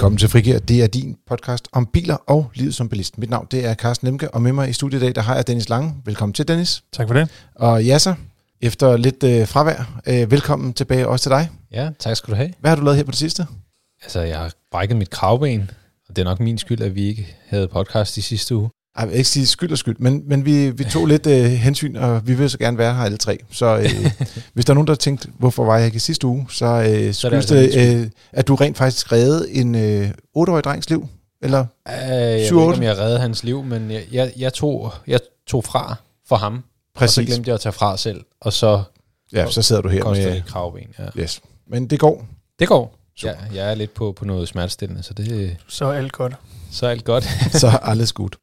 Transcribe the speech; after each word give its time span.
Velkommen 0.00 0.18
til 0.18 0.28
Frigir. 0.28 0.58
Det 0.58 0.82
er 0.82 0.86
din 0.86 1.16
podcast 1.26 1.68
om 1.72 1.86
biler 1.86 2.14
og 2.14 2.50
livet 2.54 2.74
som 2.74 2.88
bilist. 2.88 3.18
Mit 3.18 3.30
navn 3.30 3.46
det 3.50 3.66
er 3.66 3.74
Carsten 3.74 4.06
Lemke, 4.06 4.34
og 4.34 4.42
med 4.42 4.52
mig 4.52 4.68
i 4.68 4.72
studiet 4.72 5.02
i 5.02 5.04
dag, 5.04 5.14
der 5.14 5.20
har 5.20 5.34
jeg 5.34 5.46
Dennis 5.46 5.68
Lange. 5.68 5.94
Velkommen 6.04 6.32
til, 6.32 6.48
Dennis. 6.48 6.82
Tak 6.92 7.06
for 7.06 7.14
det. 7.14 7.30
Og 7.54 7.84
Jasser, 7.84 8.14
efter 8.60 8.96
lidt 8.96 9.22
øh, 9.22 9.46
fravær, 9.46 10.00
øh, 10.06 10.30
velkommen 10.30 10.72
tilbage 10.72 11.08
også 11.08 11.22
til 11.22 11.30
dig. 11.30 11.50
Ja, 11.72 11.90
tak 11.98 12.16
skal 12.16 12.32
du 12.32 12.36
have. 12.36 12.52
Hvad 12.60 12.70
har 12.70 12.76
du 12.76 12.82
lavet 12.82 12.96
her 12.96 13.04
på 13.04 13.10
det 13.10 13.18
sidste? 13.18 13.46
Altså, 14.02 14.20
jeg 14.20 14.38
har 14.38 14.52
brækket 14.70 14.96
mit 14.96 15.10
kravben, 15.10 15.70
og 16.08 16.16
det 16.16 16.22
er 16.22 16.24
nok 16.24 16.40
min 16.40 16.58
skyld, 16.58 16.80
at 16.80 16.94
vi 16.94 17.02
ikke 17.08 17.36
havde 17.46 17.68
podcast 17.68 18.16
i 18.16 18.20
sidste 18.20 18.56
uge. 18.56 18.70
Jeg 18.98 19.08
vil 19.08 19.16
ikke 19.16 19.28
sige 19.28 19.46
skyld 19.46 19.72
og 19.72 19.78
skyld, 19.78 19.96
men, 19.98 20.22
men 20.26 20.44
vi, 20.44 20.70
vi 20.70 20.84
tog 20.84 21.06
lidt 21.06 21.26
øh, 21.26 21.44
hensyn, 21.44 21.96
og 21.96 22.28
vi 22.28 22.34
vil 22.34 22.50
så 22.50 22.58
gerne 22.58 22.78
være 22.78 22.94
her 22.94 23.02
alle 23.02 23.18
tre. 23.18 23.38
Så 23.50 23.76
øh, 23.78 24.10
hvis 24.54 24.64
der 24.64 24.72
er 24.72 24.74
nogen, 24.74 24.86
der 24.86 24.92
har 24.92 24.96
tænkt, 24.96 25.26
hvorfor 25.38 25.64
var 25.64 25.76
jeg 25.76 25.86
ikke 25.86 25.96
i 25.96 25.98
sidste 25.98 26.26
uge, 26.26 26.46
så 26.50 26.66
øh, 26.66 27.14
skyldes 27.14 27.24
altså 27.24 27.54
det, 27.54 27.96
min 27.96 28.00
øh, 28.04 28.10
at 28.32 28.48
du 28.48 28.54
rent 28.54 28.76
faktisk 28.76 29.12
reddede 29.12 29.50
en 29.52 29.74
øh, 29.74 30.08
8-årig 30.38 30.64
drengs 30.64 30.90
liv. 30.90 31.08
Eller? 31.42 31.60
Uh, 31.60 31.66
jeg 31.86 32.38
ved 32.38 32.46
Syv, 32.46 32.58
ikke, 32.60 32.72
om 32.72 32.82
jeg 32.82 32.98
reddede 32.98 33.20
hans 33.20 33.44
liv, 33.44 33.62
men 33.64 33.90
jeg, 33.90 34.02
jeg, 34.12 34.32
jeg, 34.36 34.52
tog, 34.52 34.92
jeg 35.06 35.20
tog 35.46 35.64
fra 35.64 35.96
for 36.28 36.36
ham, 36.36 36.54
og 36.54 36.60
så 36.60 36.64
Præcis. 36.94 37.26
glemte 37.26 37.48
jeg 37.48 37.54
at 37.54 37.60
tage 37.60 37.72
fra 37.72 37.96
selv, 37.96 38.20
og 38.40 38.52
så 38.52 38.82
Ja, 39.32 39.50
så 39.50 39.62
sidder 39.62 39.82
du 39.82 39.88
her 39.88 40.04
med... 40.04 40.42
kravben. 40.42 40.82
Ja. 40.98 41.22
Yes. 41.22 41.40
Men 41.68 41.86
det 41.86 42.00
går. 42.00 42.26
Det 42.58 42.68
går. 42.68 42.98
Super. 43.16 43.34
Ja, 43.52 43.62
jeg 43.62 43.70
er 43.70 43.74
lidt 43.74 43.94
på, 43.94 44.12
på 44.12 44.24
noget 44.24 44.48
smertestillende, 44.48 45.02
så 45.02 45.14
det 45.14 45.56
Så 45.68 45.84
er 45.84 45.92
alt 45.92 46.12
godt. 46.12 46.34
så 46.70 46.86
er 46.86 46.90
alt 46.90 47.04
godt. 47.04 47.24
så 47.60 47.66
er 47.66 47.76
alles 47.76 48.12
godt. 48.12 48.36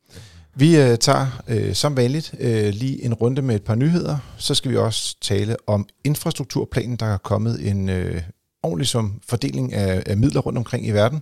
Vi 0.60 0.78
øh, 0.78 0.98
tager 0.98 1.44
øh, 1.48 1.74
som 1.74 1.98
vanligt 1.98 2.36
øh, 2.40 2.70
lige 2.74 3.04
en 3.04 3.14
runde 3.14 3.42
med 3.42 3.56
et 3.56 3.64
par 3.64 3.76
nyheder. 3.76 4.18
Så 4.38 4.56
skal 4.56 4.72
vi 4.72 4.78
også 4.78 5.16
tale 5.22 5.56
om 5.68 5.88
infrastrukturplanen, 6.04 6.96
der 6.96 7.06
er 7.06 7.18
kommet 7.18 7.70
en 7.70 7.90
øh, 7.90 8.22
ordentlig 8.64 8.88
som 8.88 9.22
fordeling 9.28 9.74
af, 9.74 10.04
af 10.06 10.18
midler 10.18 10.42
rundt 10.42 10.58
omkring 10.58 10.88
i 10.88 10.92
verden. 10.92 11.22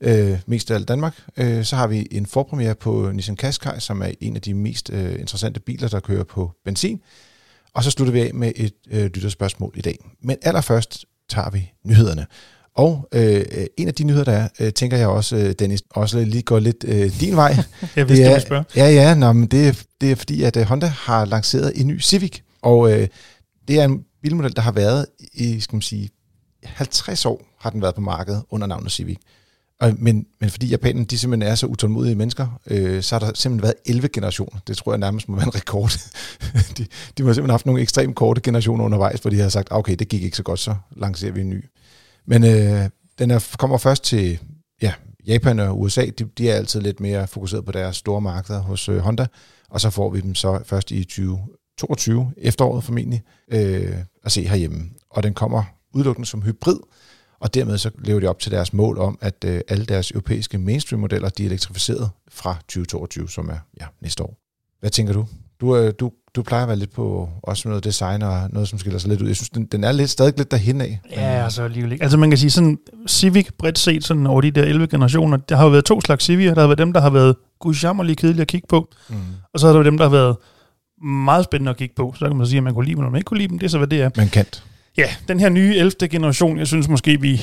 Øh, 0.00 0.38
mest 0.46 0.70
af 0.70 0.74
alt 0.74 0.88
Danmark. 0.88 1.22
Øh, 1.36 1.64
så 1.64 1.76
har 1.76 1.86
vi 1.86 2.08
en 2.10 2.26
forpremiere 2.26 2.74
på 2.74 3.10
Nissan 3.12 3.36
Qashqai, 3.36 3.80
som 3.80 4.02
er 4.02 4.10
en 4.20 4.36
af 4.36 4.42
de 4.42 4.54
mest 4.54 4.90
øh, 4.92 5.12
interessante 5.12 5.60
biler, 5.60 5.88
der 5.88 6.00
kører 6.00 6.24
på 6.24 6.52
benzin. 6.64 7.00
Og 7.74 7.84
så 7.84 7.90
slutter 7.90 8.12
vi 8.12 8.20
af 8.20 8.34
med 8.34 8.52
et 8.56 8.74
øh, 8.90 9.04
lytterspørgsmål 9.04 9.72
i 9.76 9.80
dag. 9.80 9.98
Men 10.22 10.36
allerførst 10.42 11.04
tager 11.28 11.50
vi 11.50 11.72
nyhederne. 11.84 12.26
Og 12.80 13.08
øh, 13.14 13.44
en 13.76 13.88
af 13.88 13.94
de 13.94 14.04
nyheder, 14.04 14.24
der 14.24 14.32
er, 14.32 14.48
øh, 14.60 14.72
tænker 14.72 14.96
jeg 14.96 15.08
også, 15.08 15.36
øh, 15.36 15.52
Dennis, 15.58 15.82
også 15.90 16.24
lige 16.24 16.42
går 16.42 16.58
lidt 16.58 16.84
øh, 16.88 17.20
din 17.20 17.36
vej. 17.36 17.56
Jeg 17.96 18.08
vidste, 18.08 18.24
Det 18.24 18.26
du 18.26 18.30
er- 18.30 18.34
ville 18.34 18.40
spørge. 18.40 18.64
Ja, 18.76 18.90
ja, 18.90 19.14
nå, 19.14 19.32
men 19.32 19.46
det, 19.48 19.82
det 20.00 20.10
er 20.12 20.16
fordi, 20.16 20.42
at 20.42 20.56
øh, 20.56 20.62
Honda 20.62 20.86
har 20.86 21.24
lanceret 21.24 21.72
en 21.80 21.86
ny 21.86 22.00
Civic, 22.02 22.38
og 22.62 22.92
øh, 22.92 23.08
det 23.68 23.80
er 23.80 23.84
en 23.84 24.04
bilmodel, 24.22 24.56
der 24.56 24.62
har 24.62 24.72
været 24.72 25.06
i, 25.34 25.60
skal 25.60 25.76
man 25.76 25.82
sige, 25.82 26.10
50 26.64 27.26
år 27.26 27.42
har 27.60 27.70
den 27.70 27.82
været 27.82 27.94
på 27.94 28.00
markedet 28.00 28.42
under 28.50 28.66
navnet 28.66 28.92
Civic. 28.92 29.16
Og, 29.80 29.94
men, 29.98 30.26
men 30.40 30.50
fordi 30.50 30.66
japanerne 30.66 31.04
de 31.06 31.18
simpelthen 31.18 31.50
er 31.50 31.54
så 31.54 31.66
utålmodige 31.66 32.14
mennesker, 32.14 32.60
øh, 32.66 33.02
så 33.02 33.14
har 33.14 33.20
der 33.26 33.32
simpelthen 33.34 33.62
været 33.62 33.74
11 33.86 34.08
generationer. 34.08 34.60
Det 34.66 34.76
tror 34.76 34.92
jeg 34.92 34.98
nærmest 34.98 35.28
må 35.28 35.36
være 35.36 35.46
en 35.46 35.54
rekord. 35.54 35.90
de, 36.78 36.86
de 37.18 37.22
må 37.22 37.28
simpelthen 37.28 37.44
have 37.44 37.50
haft 37.52 37.66
nogle 37.66 37.82
ekstremt 37.82 38.16
korte 38.16 38.40
generationer 38.40 38.84
undervejs, 38.84 39.20
hvor 39.20 39.30
de 39.30 39.40
har 39.40 39.48
sagt, 39.48 39.68
"Ah, 39.70 39.78
okay, 39.78 39.94
det 39.98 40.08
gik 40.08 40.22
ikke 40.22 40.36
så 40.36 40.42
godt, 40.42 40.60
så 40.60 40.74
lancerer 40.96 41.32
vi 41.32 41.40
en 41.40 41.50
ny. 41.50 41.64
Men 42.26 42.44
øh, 42.44 42.90
den 43.18 43.30
er, 43.30 43.54
kommer 43.58 43.78
først 43.78 44.04
til 44.04 44.38
ja, 44.82 44.92
Japan 45.26 45.58
og 45.58 45.80
USA. 45.80 46.06
De, 46.18 46.24
de 46.24 46.50
er 46.50 46.54
altid 46.54 46.80
lidt 46.80 47.00
mere 47.00 47.26
fokuseret 47.26 47.64
på 47.64 47.72
deres 47.72 47.96
store 47.96 48.20
markeder 48.20 48.60
hos 48.60 48.88
øh, 48.88 48.98
Honda, 48.98 49.26
og 49.70 49.80
så 49.80 49.90
får 49.90 50.10
vi 50.10 50.20
dem 50.20 50.34
så 50.34 50.62
først 50.64 50.90
i 50.90 51.04
2022, 51.04 52.32
efteråret 52.36 52.84
formentlig, 52.84 53.22
øh, 53.52 53.96
at 54.24 54.32
se 54.32 54.48
herhjemme. 54.48 54.90
Og 55.10 55.22
den 55.22 55.34
kommer 55.34 55.64
udelukkende 55.94 56.28
som 56.28 56.42
hybrid, 56.42 56.78
og 57.40 57.54
dermed 57.54 57.78
så 57.78 57.90
lever 57.98 58.20
de 58.20 58.26
op 58.26 58.38
til 58.38 58.52
deres 58.52 58.72
mål 58.72 58.98
om, 58.98 59.18
at 59.20 59.44
øh, 59.44 59.60
alle 59.68 59.84
deres 59.84 60.10
europæiske 60.10 60.58
mainstream-modeller, 60.58 61.28
de 61.28 61.42
er 61.42 61.46
elektrificeret 61.46 62.10
fra 62.28 62.54
2022, 62.54 63.28
som 63.28 63.48
er 63.48 63.58
ja, 63.80 63.86
næste 64.00 64.22
år. 64.22 64.36
Hvad 64.80 64.90
tænker 64.90 65.12
du? 65.12 65.26
Du, 65.60 65.76
øh, 65.76 65.94
du, 66.00 66.12
du 66.36 66.42
plejer 66.42 66.62
at 66.62 66.68
være 66.68 66.78
lidt 66.78 66.92
på 66.92 67.28
også 67.42 67.68
noget 67.68 67.84
design 67.84 68.22
og 68.22 68.48
noget, 68.52 68.68
som 68.68 68.78
skiller 68.78 68.98
sig 68.98 69.10
lidt 69.10 69.22
ud. 69.22 69.26
Jeg 69.26 69.36
synes, 69.36 69.50
den, 69.50 69.64
den 69.64 69.84
er 69.84 69.92
lidt, 69.92 70.10
stadig 70.10 70.34
lidt 70.36 70.50
derhen 70.50 70.80
af. 70.80 71.00
Ja, 71.10 71.20
altså 71.44 71.62
alligevel 71.62 71.92
ikke. 71.92 72.02
Altså 72.02 72.18
man 72.18 72.30
kan 72.30 72.38
sige 72.38 72.50
sådan, 72.50 72.78
Civic 73.08 73.48
bredt 73.58 73.78
set 73.78 74.04
sådan 74.04 74.26
over 74.26 74.40
de 74.40 74.50
der 74.50 74.62
11 74.62 74.86
generationer, 74.86 75.36
der 75.36 75.56
har 75.56 75.64
jo 75.64 75.70
været 75.70 75.84
to 75.84 76.00
slags 76.00 76.30
Civic'er. 76.30 76.54
Der 76.54 76.60
har 76.60 76.66
været 76.66 76.78
dem, 76.78 76.92
der 76.92 77.00
har 77.00 77.10
været 77.10 77.36
gudsjammerlig 77.60 78.16
kedelige 78.16 78.42
at 78.42 78.48
kigge 78.48 78.66
på, 78.68 78.88
Mm. 79.08 79.16
og 79.54 79.60
så 79.60 79.66
har 79.66 79.72
der 79.72 79.78
været 79.78 79.86
dem, 79.92 79.98
der 79.98 80.04
har 80.04 80.10
været 80.10 80.36
meget 81.04 81.44
spændende 81.44 81.70
at 81.70 81.76
kigge 81.76 81.94
på. 81.96 82.14
Så 82.18 82.26
kan 82.26 82.36
man 82.36 82.46
sige, 82.46 82.56
at 82.56 82.62
man 82.64 82.74
kunne 82.74 82.84
lide 82.84 82.94
dem, 82.94 83.00
eller 83.02 83.10
man 83.10 83.18
ikke 83.18 83.26
kunne 83.26 83.38
lide 83.38 83.48
dem. 83.48 83.58
Det 83.58 83.66
er 83.66 83.70
så, 83.70 83.78
hvad 83.78 83.88
det 83.88 84.02
er. 84.02 84.10
Men 84.16 84.28
kant. 84.28 84.64
Ja, 84.98 85.04
den 85.28 85.40
her 85.40 85.48
nye 85.48 85.74
11. 85.76 86.08
generation, 86.10 86.58
jeg 86.58 86.66
synes 86.66 86.88
måske, 86.88 87.20
vi, 87.20 87.40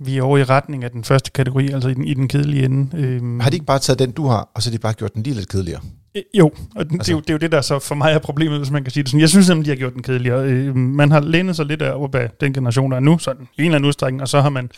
vi 0.00 0.18
er 0.18 0.22
over 0.22 0.38
i 0.38 0.44
retning 0.44 0.84
af 0.84 0.90
den 0.90 1.04
første 1.04 1.30
kategori, 1.30 1.68
altså 1.72 1.88
i 1.88 1.94
den, 1.94 2.04
i 2.04 2.14
den 2.14 2.28
kedelige 2.28 2.64
ende. 2.64 2.96
Øhm, 2.96 3.40
Har 3.40 3.50
de 3.50 3.56
ikke 3.56 3.66
bare 3.66 3.78
taget 3.78 3.98
den, 3.98 4.10
du 4.10 4.26
har, 4.26 4.48
og 4.54 4.62
så 4.62 4.70
har 4.70 4.76
de 4.76 4.80
bare 4.80 4.92
gjort 4.92 5.14
den 5.14 5.22
lige 5.22 5.34
lidt 5.34 5.48
kedeligere? 5.48 5.80
Øh, 6.18 6.38
Jo, 6.38 6.46
og 6.46 6.52
altså. 6.76 6.84
det, 6.84 6.92
er 6.92 6.98
Altså- 6.98 7.12
jo, 7.12 7.20
det 7.20 7.30
er 7.30 7.34
jo 7.34 7.38
det, 7.38 7.52
der 7.52 7.60
så 7.60 7.78
for 7.78 7.94
mig 7.94 8.12
er 8.12 8.18
problemet, 8.18 8.58
hvis 8.58 8.70
man 8.70 8.84
kan 8.84 8.90
sige 8.92 9.02
det 9.02 9.10
sådan. 9.10 9.20
Jeg 9.20 9.28
synes 9.28 9.48
nemlig, 9.48 9.64
de 9.64 9.70
har 9.70 9.76
gjort 9.76 9.94
den 9.94 10.02
kedeligere. 10.02 10.44
Øh, 10.44 10.76
man 10.76 11.10
har 11.10 11.20
lænet 11.20 11.56
sig 11.56 11.66
lidt 11.66 11.82
op 11.82 12.14
af 12.14 12.30
den 12.40 12.52
generation, 12.52 12.90
der 12.90 12.96
er 12.96 13.00
nu, 13.00 13.18
sådan 13.18 13.48
i 13.56 13.60
en 13.60 13.64
eller 13.64 13.76
anden 13.76 13.88
udstrækning, 13.88 14.22
og 14.22 14.28
så 14.28 14.40
har 14.40 14.48
man 14.48 14.70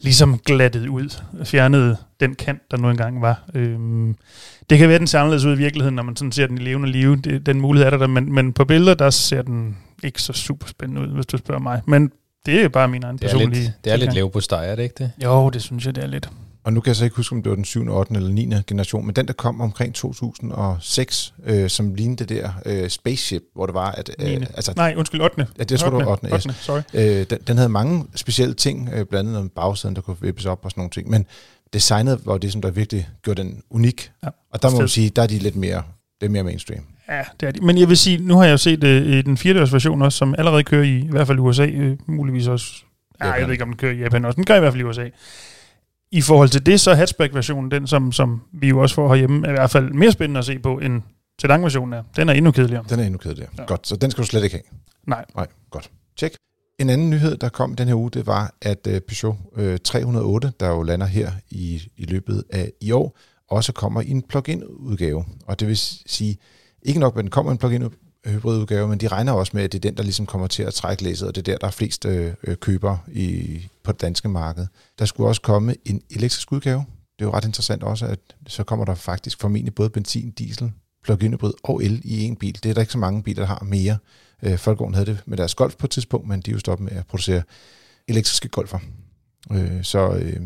ligesom 0.00 0.38
glattet 0.38 0.86
ud, 0.88 1.22
fjernet 1.44 1.96
den 2.20 2.34
kant, 2.34 2.60
der 2.70 2.76
nu 2.76 2.90
engang 2.90 3.22
var. 3.22 3.42
Øh, 3.54 3.78
det 4.70 4.78
kan 4.78 4.88
være, 4.88 4.98
den 4.98 5.06
ser 5.06 5.18
anderledes 5.18 5.44
ud 5.44 5.52
i 5.54 5.58
virkeligheden, 5.58 5.94
når 5.96 6.02
man 6.02 6.16
sådan 6.16 6.32
ser 6.32 6.46
den 6.46 6.58
i 6.58 6.60
levende 6.60 6.88
live. 6.88 7.16
Det, 7.16 7.46
den 7.46 7.60
mulighed 7.60 7.86
er 7.86 7.90
der, 7.90 7.98
der, 7.98 8.06
men, 8.06 8.32
men 8.32 8.52
på 8.52 8.64
billeder, 8.64 8.94
der 8.94 9.10
ser 9.10 9.42
den 9.42 9.76
ikke 10.04 10.22
så 10.22 10.32
super 10.32 10.66
spændende 10.66 11.02
ud, 11.02 11.06
hvis 11.14 11.26
du 11.26 11.36
spørger 11.36 11.60
mig. 11.62 11.80
Men 11.86 12.10
det 12.46 12.62
er 12.64 12.68
bare 12.68 12.88
min 12.88 13.02
egen 13.04 13.16
Det 13.16 13.24
er 13.24 13.28
personlige... 13.28 13.62
lidt, 13.62 13.72
det 13.84 13.92
er 13.92 13.96
lidt 13.96 14.14
lav 14.14 14.30
på 14.32 14.40
steg, 14.40 14.70
er 14.70 14.74
det 14.74 14.82
ikke 14.82 14.94
det? 14.98 15.10
Jo, 15.24 15.50
det 15.50 15.62
synes 15.62 15.86
jeg, 15.86 15.94
det 15.94 16.04
er 16.04 16.08
lidt. 16.08 16.30
Og 16.64 16.72
nu 16.72 16.80
kan 16.80 16.88
jeg 16.88 16.96
så 16.96 17.04
ikke 17.04 17.16
huske, 17.16 17.34
om 17.34 17.42
det 17.42 17.50
var 17.50 17.56
den 17.56 17.64
7., 17.64 17.88
8. 17.90 18.14
eller 18.14 18.30
9. 18.30 18.50
generation, 18.66 19.06
men 19.06 19.16
den, 19.16 19.26
der 19.26 19.32
kom 19.32 19.60
omkring 19.60 19.94
2006, 19.94 21.34
øh, 21.46 21.70
som 21.70 21.94
lignede 21.94 22.24
det 22.24 22.28
der 22.28 22.50
øh, 22.66 22.88
spaceship, 22.88 23.42
hvor 23.54 23.66
det 23.66 23.74
var, 23.74 23.90
at... 23.90 24.10
Øh, 24.18 24.32
altså, 24.54 24.72
Nej, 24.76 24.94
undskyld, 24.96 25.20
8. 25.20 25.46
Ja, 25.58 25.64
det 25.64 25.80
tror 25.80 25.90
du 25.90 25.96
var 25.96 26.06
8. 26.06 26.26
Yes. 26.26 26.46
8. 26.46 26.58
Sorry. 26.60 26.80
øh, 26.94 27.26
den, 27.30 27.38
den 27.46 27.56
havde 27.56 27.68
mange 27.68 28.04
specielle 28.14 28.54
ting, 28.54 28.88
øh, 28.92 29.06
blandt 29.06 29.28
andet 29.30 29.42
med 29.42 29.50
bagsiden, 29.50 29.96
der 29.96 30.00
kunne 30.02 30.16
vippes 30.20 30.46
op 30.46 30.64
og 30.64 30.70
sådan 30.70 30.80
nogle 30.80 30.90
ting, 30.90 31.10
men 31.10 31.26
designet 31.72 32.20
var 32.24 32.38
det, 32.38 32.52
som 32.52 32.62
der 32.62 32.70
virkelig 32.70 33.08
gjorde 33.22 33.42
den 33.42 33.62
unik. 33.70 34.12
Ja. 34.24 34.28
Og 34.52 34.62
der 34.62 34.70
må 34.70 34.78
man 34.78 34.88
sige, 34.88 35.10
der 35.10 35.22
er 35.22 35.26
de 35.26 35.38
lidt 35.38 35.56
mere, 35.56 35.82
det 36.20 36.26
er 36.26 36.30
mere 36.30 36.44
mainstream. 36.44 36.82
Ja, 37.08 37.22
det 37.40 37.46
er 37.46 37.50
de. 37.50 37.60
Men 37.60 37.78
jeg 37.78 37.88
vil 37.88 37.96
sige, 37.96 38.18
nu 38.18 38.36
har 38.36 38.44
jeg 38.44 38.52
jo 38.52 38.56
set 38.56 38.84
øh, 38.84 39.06
i 39.06 39.22
den 39.22 39.36
4 39.36 39.54
version 39.54 40.02
også, 40.02 40.18
som 40.18 40.34
allerede 40.38 40.64
kører 40.64 40.84
i, 40.84 40.98
i 40.98 41.08
hvert 41.10 41.26
fald 41.26 41.38
i 41.38 41.40
USA, 41.40 41.66
øh, 41.66 41.96
muligvis 42.06 42.46
også. 42.46 42.66
Japan. 43.20 43.40
jeg 43.40 43.46
ved 43.46 43.52
ikke, 43.52 43.64
om 43.64 43.68
den 43.68 43.76
kører 43.76 43.92
i 43.92 43.98
Japan 43.98 44.24
også. 44.24 44.36
Den 44.36 44.44
gør 44.44 44.56
i 44.56 44.60
hvert 44.60 44.72
fald 44.72 44.80
i 44.80 44.84
USA. 44.84 45.08
I 46.12 46.20
forhold 46.20 46.48
til 46.48 46.66
det, 46.66 46.80
så 46.80 46.90
er 46.90 46.94
hatchback-versionen, 46.94 47.70
den 47.70 47.86
som, 47.86 48.12
som 48.12 48.42
vi 48.52 48.68
jo 48.68 48.78
også 48.82 48.94
får 48.94 49.08
herhjemme, 49.08 49.46
er 49.46 49.50
i 49.50 49.52
hvert 49.52 49.70
fald 49.70 49.92
mere 49.92 50.12
spændende 50.12 50.38
at 50.38 50.44
se 50.44 50.58
på, 50.58 50.78
end 50.78 51.02
sedan-versionen 51.40 51.92
er. 51.92 52.02
Den 52.16 52.28
er 52.28 52.32
endnu 52.32 52.50
kedeligere. 52.50 52.84
Den 52.88 53.00
er 53.00 53.04
endnu 53.04 53.18
kedeligere. 53.18 53.50
Ja. 53.58 53.64
Godt, 53.64 53.86
så 53.88 53.96
den 53.96 54.10
skal 54.10 54.22
du 54.22 54.26
slet 54.26 54.44
ikke 54.44 54.56
have. 54.56 54.80
Nej. 55.06 55.24
Nej, 55.36 55.46
godt. 55.70 55.90
Tjek. 56.16 56.32
En 56.78 56.90
anden 56.90 57.10
nyhed, 57.10 57.36
der 57.36 57.48
kom 57.48 57.74
den 57.76 57.88
her 57.88 57.94
uge, 57.94 58.10
det 58.10 58.26
var, 58.26 58.54
at 58.62 58.86
øh, 58.86 59.00
Peugeot 59.00 59.36
øh, 59.56 59.78
308, 59.78 60.52
der 60.60 60.68
jo 60.68 60.82
lander 60.82 61.06
her 61.06 61.32
i, 61.50 61.82
i 61.96 62.04
løbet 62.04 62.44
af 62.50 62.72
i 62.80 62.90
år, 62.92 63.18
også 63.50 63.72
kommer 63.72 64.00
i 64.00 64.10
en 64.10 64.22
plug-in 64.22 64.64
udgave. 64.64 65.24
Og 65.46 65.60
det 65.60 65.68
vil 65.68 65.76
sige, 66.06 66.38
ikke 66.82 67.00
nok, 67.00 67.18
at 67.18 67.22
den 67.22 67.30
kommer 67.30 67.52
i 67.52 67.54
en 67.54 67.58
plug-in 67.58 67.90
hybridudgave, 68.26 68.88
men 68.88 69.00
de 69.00 69.08
regner 69.08 69.32
også 69.32 69.52
med, 69.54 69.62
at 69.62 69.72
det 69.72 69.78
er 69.78 69.90
den, 69.90 69.96
der 69.96 70.02
ligesom 70.02 70.26
kommer 70.26 70.46
til 70.46 70.62
at 70.62 70.74
trække 70.74 71.02
læsset, 71.02 71.28
og 71.28 71.34
det 71.34 71.48
er 71.48 71.52
der, 71.52 71.58
der 71.58 71.66
er 71.66 71.70
flest 71.70 72.04
øh, 72.04 72.34
øh, 72.44 72.56
købere 72.56 72.98
i, 73.12 73.60
på 73.82 73.92
det 73.92 74.00
danske 74.00 74.28
marked. 74.28 74.66
Der 74.98 75.04
skulle 75.04 75.28
også 75.28 75.40
komme 75.40 75.74
en 75.84 76.02
elektrisk 76.10 76.52
udgave. 76.52 76.84
Det 77.18 77.24
er 77.24 77.28
jo 77.28 77.32
ret 77.32 77.44
interessant 77.44 77.82
også, 77.82 78.06
at 78.06 78.18
så 78.46 78.64
kommer 78.64 78.84
der 78.84 78.94
faktisk 78.94 79.40
formentlig 79.40 79.74
både 79.74 79.90
benzin, 79.90 80.30
diesel, 80.30 80.72
plug-in 81.04 81.32
hybrid 81.32 81.52
og 81.62 81.84
el 81.84 82.00
i 82.04 82.24
en 82.24 82.36
bil. 82.36 82.54
Det 82.62 82.66
er 82.66 82.74
der 82.74 82.80
ikke 82.80 82.92
så 82.92 82.98
mange 82.98 83.22
biler, 83.22 83.42
der 83.42 83.46
har 83.46 83.64
mere. 83.64 83.98
Øh, 84.42 84.58
Folkevogn 84.58 84.94
havde 84.94 85.06
det 85.06 85.18
med 85.26 85.36
deres 85.36 85.54
Golf 85.54 85.76
på 85.76 85.86
et 85.86 85.90
tidspunkt, 85.90 86.28
men 86.28 86.40
de 86.40 86.50
er 86.50 86.52
jo 86.52 86.58
stoppet 86.58 86.84
med 86.90 86.98
at 86.98 87.06
producere 87.06 87.42
elektriske 88.08 88.48
golfer. 88.48 88.78
Øh, 89.52 89.84
så 89.84 90.12
øh, 90.12 90.40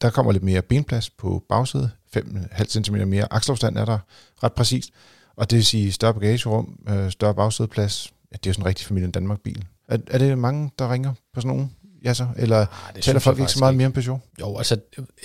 der 0.00 0.10
kommer 0.10 0.32
lidt 0.32 0.44
mere 0.44 0.62
benplads 0.62 1.10
på 1.10 1.44
bagsædet. 1.48 1.90
5,5 2.16 2.64
cm 2.64 2.94
mere 2.94 3.32
akselafstand 3.32 3.78
er 3.78 3.84
der 3.84 3.98
ret 4.42 4.52
præcist. 4.52 4.90
Og 5.38 5.50
det 5.50 5.56
vil 5.56 5.64
sige 5.66 5.92
større 5.92 6.14
bagagerum, 6.14 6.78
øh, 6.88 7.10
større 7.10 7.34
bagsædeplads. 7.34 8.12
Ja, 8.32 8.36
det 8.36 8.46
er 8.46 8.50
jo 8.50 8.54
sådan 8.54 8.62
en 8.62 8.66
rigtig 8.66 8.86
familien 8.86 9.10
Danmark-bil. 9.10 9.64
Er, 9.88 9.98
er 10.10 10.18
det 10.18 10.38
mange, 10.38 10.70
der 10.78 10.92
ringer 10.92 11.12
på 11.34 11.40
sådan 11.40 11.48
nogen? 11.48 11.72
Ja, 12.04 12.14
så? 12.14 12.26
Eller 12.36 12.56
Ah, 12.94 13.00
taler 13.00 13.20
folk 13.20 13.38
ikke 13.38 13.52
så 13.52 13.58
meget 13.58 13.74
mere 13.74 13.86
om 13.86 13.92
Peugeot? 13.92 14.20
Jo, 14.40 14.56
altså 14.58 14.76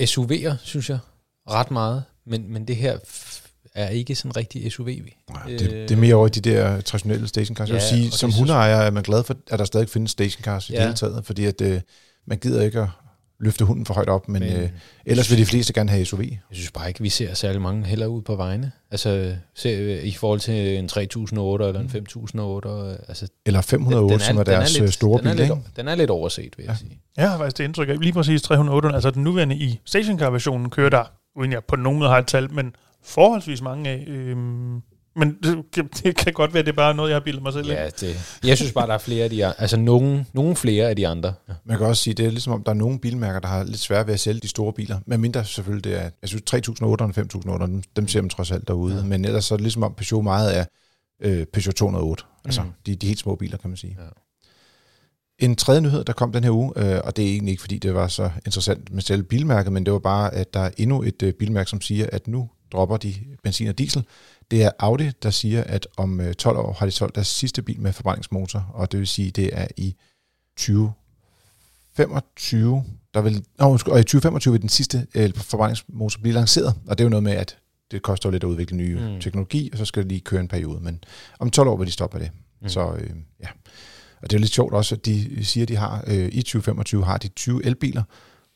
SUV'er, 0.01 0.53
synes 0.63 0.89
jeg, 0.89 0.99
ret 1.49 1.71
meget. 1.71 2.03
Men, 2.25 2.53
men 2.53 2.67
det 2.67 2.75
her 2.75 2.97
er 3.75 3.89
ikke 3.89 4.15
sådan 4.15 4.29
en 4.31 4.35
rigtig 4.37 4.71
SUV. 4.71 4.85
Nej, 5.29 5.43
det, 5.47 5.59
det 5.69 5.91
er 5.91 5.95
mere 5.95 6.15
over 6.15 6.27
i 6.27 6.29
de 6.29 6.41
der 6.41 6.81
traditionelle 6.81 7.27
stationcars. 7.27 7.69
Ja, 7.69 7.73
jeg 7.75 7.81
vil 7.81 7.89
sige, 7.89 8.11
som 8.11 8.31
hundeejer 8.31 8.75
er 8.77 8.91
man 8.91 9.03
glad 9.03 9.23
for, 9.23 9.35
at 9.51 9.59
der 9.59 9.65
stadig 9.65 9.89
findes 9.89 10.11
stationcars 10.11 10.69
i 10.69 10.73
Ja. 10.73 10.77
det 10.77 10.85
hele 10.87 10.95
taget, 10.97 11.25
fordi 11.25 11.45
at, 11.45 11.61
øh, 11.61 11.81
man 12.27 12.37
gider 12.37 12.61
ikke 12.63 12.79
at 12.81 12.87
løfte 13.43 13.65
hunden 13.65 13.85
for 13.85 13.93
højt 13.93 14.09
op, 14.09 14.29
men, 14.29 14.41
Men- 14.43 14.51
øh, 14.53 14.69
ellers 15.05 15.29
vil 15.31 15.37
de 15.39 15.45
fleste 15.45 15.73
gerne 15.73 15.89
have 15.89 16.05
SUV. 16.05 16.21
Jeg 16.21 16.37
synes 16.51 16.71
bare 16.71 16.87
ikke, 16.87 17.01
vi 17.01 17.09
ser 17.09 17.33
særlig 17.33 17.61
mange 17.61 17.85
heller 17.85 18.05
ud 18.07 18.21
på 18.21 18.35
vejene. 18.35 18.71
Altså 18.91 19.35
ser, 19.55 19.99
i 20.01 20.11
forhold 20.11 20.39
til 20.39 20.77
en 20.77 20.87
3008 20.87 21.65
eller 21.67 21.79
en 21.81 21.89
5008. 21.89 22.69
Altså, 23.07 23.27
Eller 23.45 23.61
508, 23.61 24.25
som 24.25 24.37
er 24.37 24.43
deres 24.43 24.79
øh, 24.79 24.89
store 24.89 25.19
den 25.19 25.27
er, 25.27 25.31
bil, 25.31 25.39
lidt, 25.39 25.49
ikke? 25.51 25.61
den 25.75 25.87
er 25.87 25.95
lidt 25.95 26.09
overset, 26.09 26.53
vil 26.57 26.63
jeg 26.63 26.71
Ja. 26.71 26.77
sige. 26.77 26.99
Jeg 27.17 27.29
har 27.29 27.37
faktisk 27.37 27.57
det 27.57 27.63
indtryk 27.63 27.89
af, 27.89 27.99
lige 28.01 28.13
præcis 28.13 28.41
308, 28.41 28.89
altså 28.93 29.11
den 29.11 29.23
nuværende 29.23 29.55
i 29.55 29.79
stationcar-versionen 29.85 30.69
kører 30.69 30.89
der, 30.89 31.03
uden 31.35 31.51
jeg 31.51 31.63
på 31.67 31.75
nogen 31.75 31.99
måde 31.99 32.09
har 32.09 32.17
et 32.17 32.27
tal, 32.27 32.51
men 32.53 32.75
forholdsvis 33.03 33.61
mange 33.61 33.89
af. 33.89 34.03
Øhm, 34.07 34.81
men 35.15 35.37
det, 35.43 35.63
kan- 35.73 35.89
det 36.03 36.15
kan 36.15 36.33
godt 36.33 36.53
være, 36.53 36.63
det 36.63 36.69
er 36.69 36.75
bare 36.75 36.93
noget, 36.95 37.09
jeg 37.09 37.15
har 37.15 37.23
bildet 37.23 37.43
mig 37.43 37.53
selv. 37.53 37.67
Ja, 37.67 37.89
det, 37.99 38.39
jeg 38.43 38.57
synes 38.57 38.71
bare, 38.71 38.87
der 38.87 38.93
er 38.93 38.97
flere 38.97 39.23
af 39.23 39.29
de 39.29 39.45
andre. 39.45 39.61
Altså 39.61 39.77
nogen, 39.77 40.27
nogen 40.33 40.55
flere 40.55 40.89
af 40.89 40.95
de 40.95 41.07
andre. 41.07 41.33
Ja. 41.49 41.53
Man 41.65 41.77
kan 41.77 41.87
også 41.87 42.03
sige, 42.03 42.13
det 42.13 42.25
er 42.25 42.29
ligesom 42.29 42.53
om, 42.53 42.63
der 42.63 42.71
er 42.71 42.75
nogle 42.75 42.99
bilmærker, 42.99 43.39
der 43.39 43.47
har 43.47 43.63
lidt 43.63 43.79
svært 43.79 44.07
ved 44.07 44.13
at 44.13 44.19
sælge 44.19 44.39
de 44.41 44.47
store 44.47 44.73
biler. 44.73 44.99
Men 45.05 45.21
mindre 45.21 45.45
selvfølgelig, 45.45 45.83
det 45.83 45.95
er, 46.01 46.09
jeg 46.21 46.29
synes 46.29 46.43
3008 46.45 47.01
og 47.03 47.15
5008, 47.15 47.65
dem, 47.65 47.83
dem 47.95 48.07
ser 48.07 48.21
man 48.21 48.29
trods 48.29 48.51
alt 48.51 48.67
derude. 48.67 48.95
Ja. 48.95 49.03
Men 49.03 49.25
ellers 49.25 49.45
så 49.45 49.53
er 49.53 49.57
det 49.57 49.63
ligesom 49.63 49.83
om 49.83 49.93
Peugeot 49.93 50.23
meget 50.23 50.57
er 50.57 50.65
øh, 51.21 51.45
Peugeot 51.53 51.73
208. 51.75 52.23
Altså 52.45 52.61
Mm. 52.61 52.69
de, 52.85 52.95
de 52.95 53.07
helt 53.07 53.19
små 53.19 53.35
biler, 53.35 53.57
kan 53.57 53.69
man 53.69 53.77
sige. 53.77 53.97
Ja. 53.99 54.07
En 55.39 55.55
tredje 55.55 55.81
nyhed, 55.81 56.03
der 56.03 56.13
kom 56.13 56.31
den 56.31 56.43
her 56.43 56.51
uge, 56.51 56.71
øh, 56.77 56.99
og 57.03 57.15
det 57.17 57.25
er 57.25 57.29
egentlig 57.29 57.51
ikke, 57.51 57.61
fordi 57.61 57.77
det 57.77 57.93
var 57.93 58.07
så 58.07 58.29
interessant 58.45 58.91
med 58.93 59.01
selve 59.01 59.23
bilmærket, 59.23 59.73
men 59.73 59.85
det 59.85 59.93
var 59.93 59.99
bare, 59.99 60.33
at 60.33 60.53
der 60.53 60.59
er 60.59 60.69
endnu 60.77 61.03
et 61.03 61.23
øh, 61.23 61.33
bilmærke, 61.33 61.69
som 61.69 61.81
siger, 61.81 62.07
at 62.11 62.27
nu 62.27 62.49
dropper 62.71 62.97
de 62.97 63.15
benzin 63.43 63.67
og 63.67 63.77
diesel. 63.77 64.03
Det 64.51 64.63
er 64.63 64.71
Audi, 64.79 65.11
der 65.23 65.29
siger, 65.29 65.63
at 65.63 65.87
om 65.97 66.21
øh, 66.21 66.33
12 66.33 66.57
år 66.57 66.73
har 66.73 66.85
de 66.85 66.91
solgt 66.91 67.15
deres 67.15 67.27
sidste 67.27 67.61
bil 67.61 67.81
med 67.81 67.93
forbrændingsmotor, 67.93 68.71
og 68.73 68.91
det 68.91 68.99
vil 68.99 69.07
sige, 69.07 69.31
det 69.31 69.49
er 69.53 69.67
i 69.77 69.95
2025, 70.57 72.83
der 73.13 73.21
vil, 73.21 73.43
oh, 73.59 73.71
og 73.71 73.75
i 73.99 74.03
2025 74.03 74.51
vil 74.51 74.61
den 74.61 74.69
sidste 74.69 75.07
øh, 75.15 75.33
forbrændingsmotor 75.33 76.19
blive 76.21 76.33
lanceret, 76.33 76.75
og 76.87 76.97
det 76.97 77.03
er 77.03 77.05
jo 77.05 77.09
noget 77.09 77.23
med, 77.23 77.31
at 77.33 77.57
det 77.91 78.01
koster 78.01 78.31
lidt 78.31 78.43
at 78.43 78.47
udvikle 78.47 78.77
nye 78.77 78.99
Mm. 79.13 79.19
teknologi, 79.21 79.69
og 79.71 79.77
så 79.77 79.85
skal 79.85 80.03
det 80.03 80.09
lige 80.09 80.21
køre 80.21 80.41
en 80.41 80.47
periode, 80.47 80.79
men 80.79 81.03
om 81.39 81.49
12 81.51 81.69
år 81.69 81.77
vil 81.77 81.87
de 81.87 81.91
stoppe 81.91 82.17
med 82.17 82.25
det. 82.25 82.31
Mm. 82.61 82.69
Så 82.69 82.93
øh, 82.93 83.09
ja, 83.41 83.47
og 84.21 84.29
det 84.29 84.33
er 84.33 84.37
jo 84.39 84.41
lidt 84.41 84.53
sjovt 84.53 84.73
også, 84.73 84.95
at 84.95 85.05
de 85.05 85.45
siger, 85.45 85.63
at 85.63 85.67
de 85.67 85.75
har 85.75 86.03
øh, 86.07 86.29
i 86.31 86.41
2025 86.41 87.05
har 87.05 87.17
de 87.17 87.27
20 87.27 87.65
elbiler, 87.65 88.03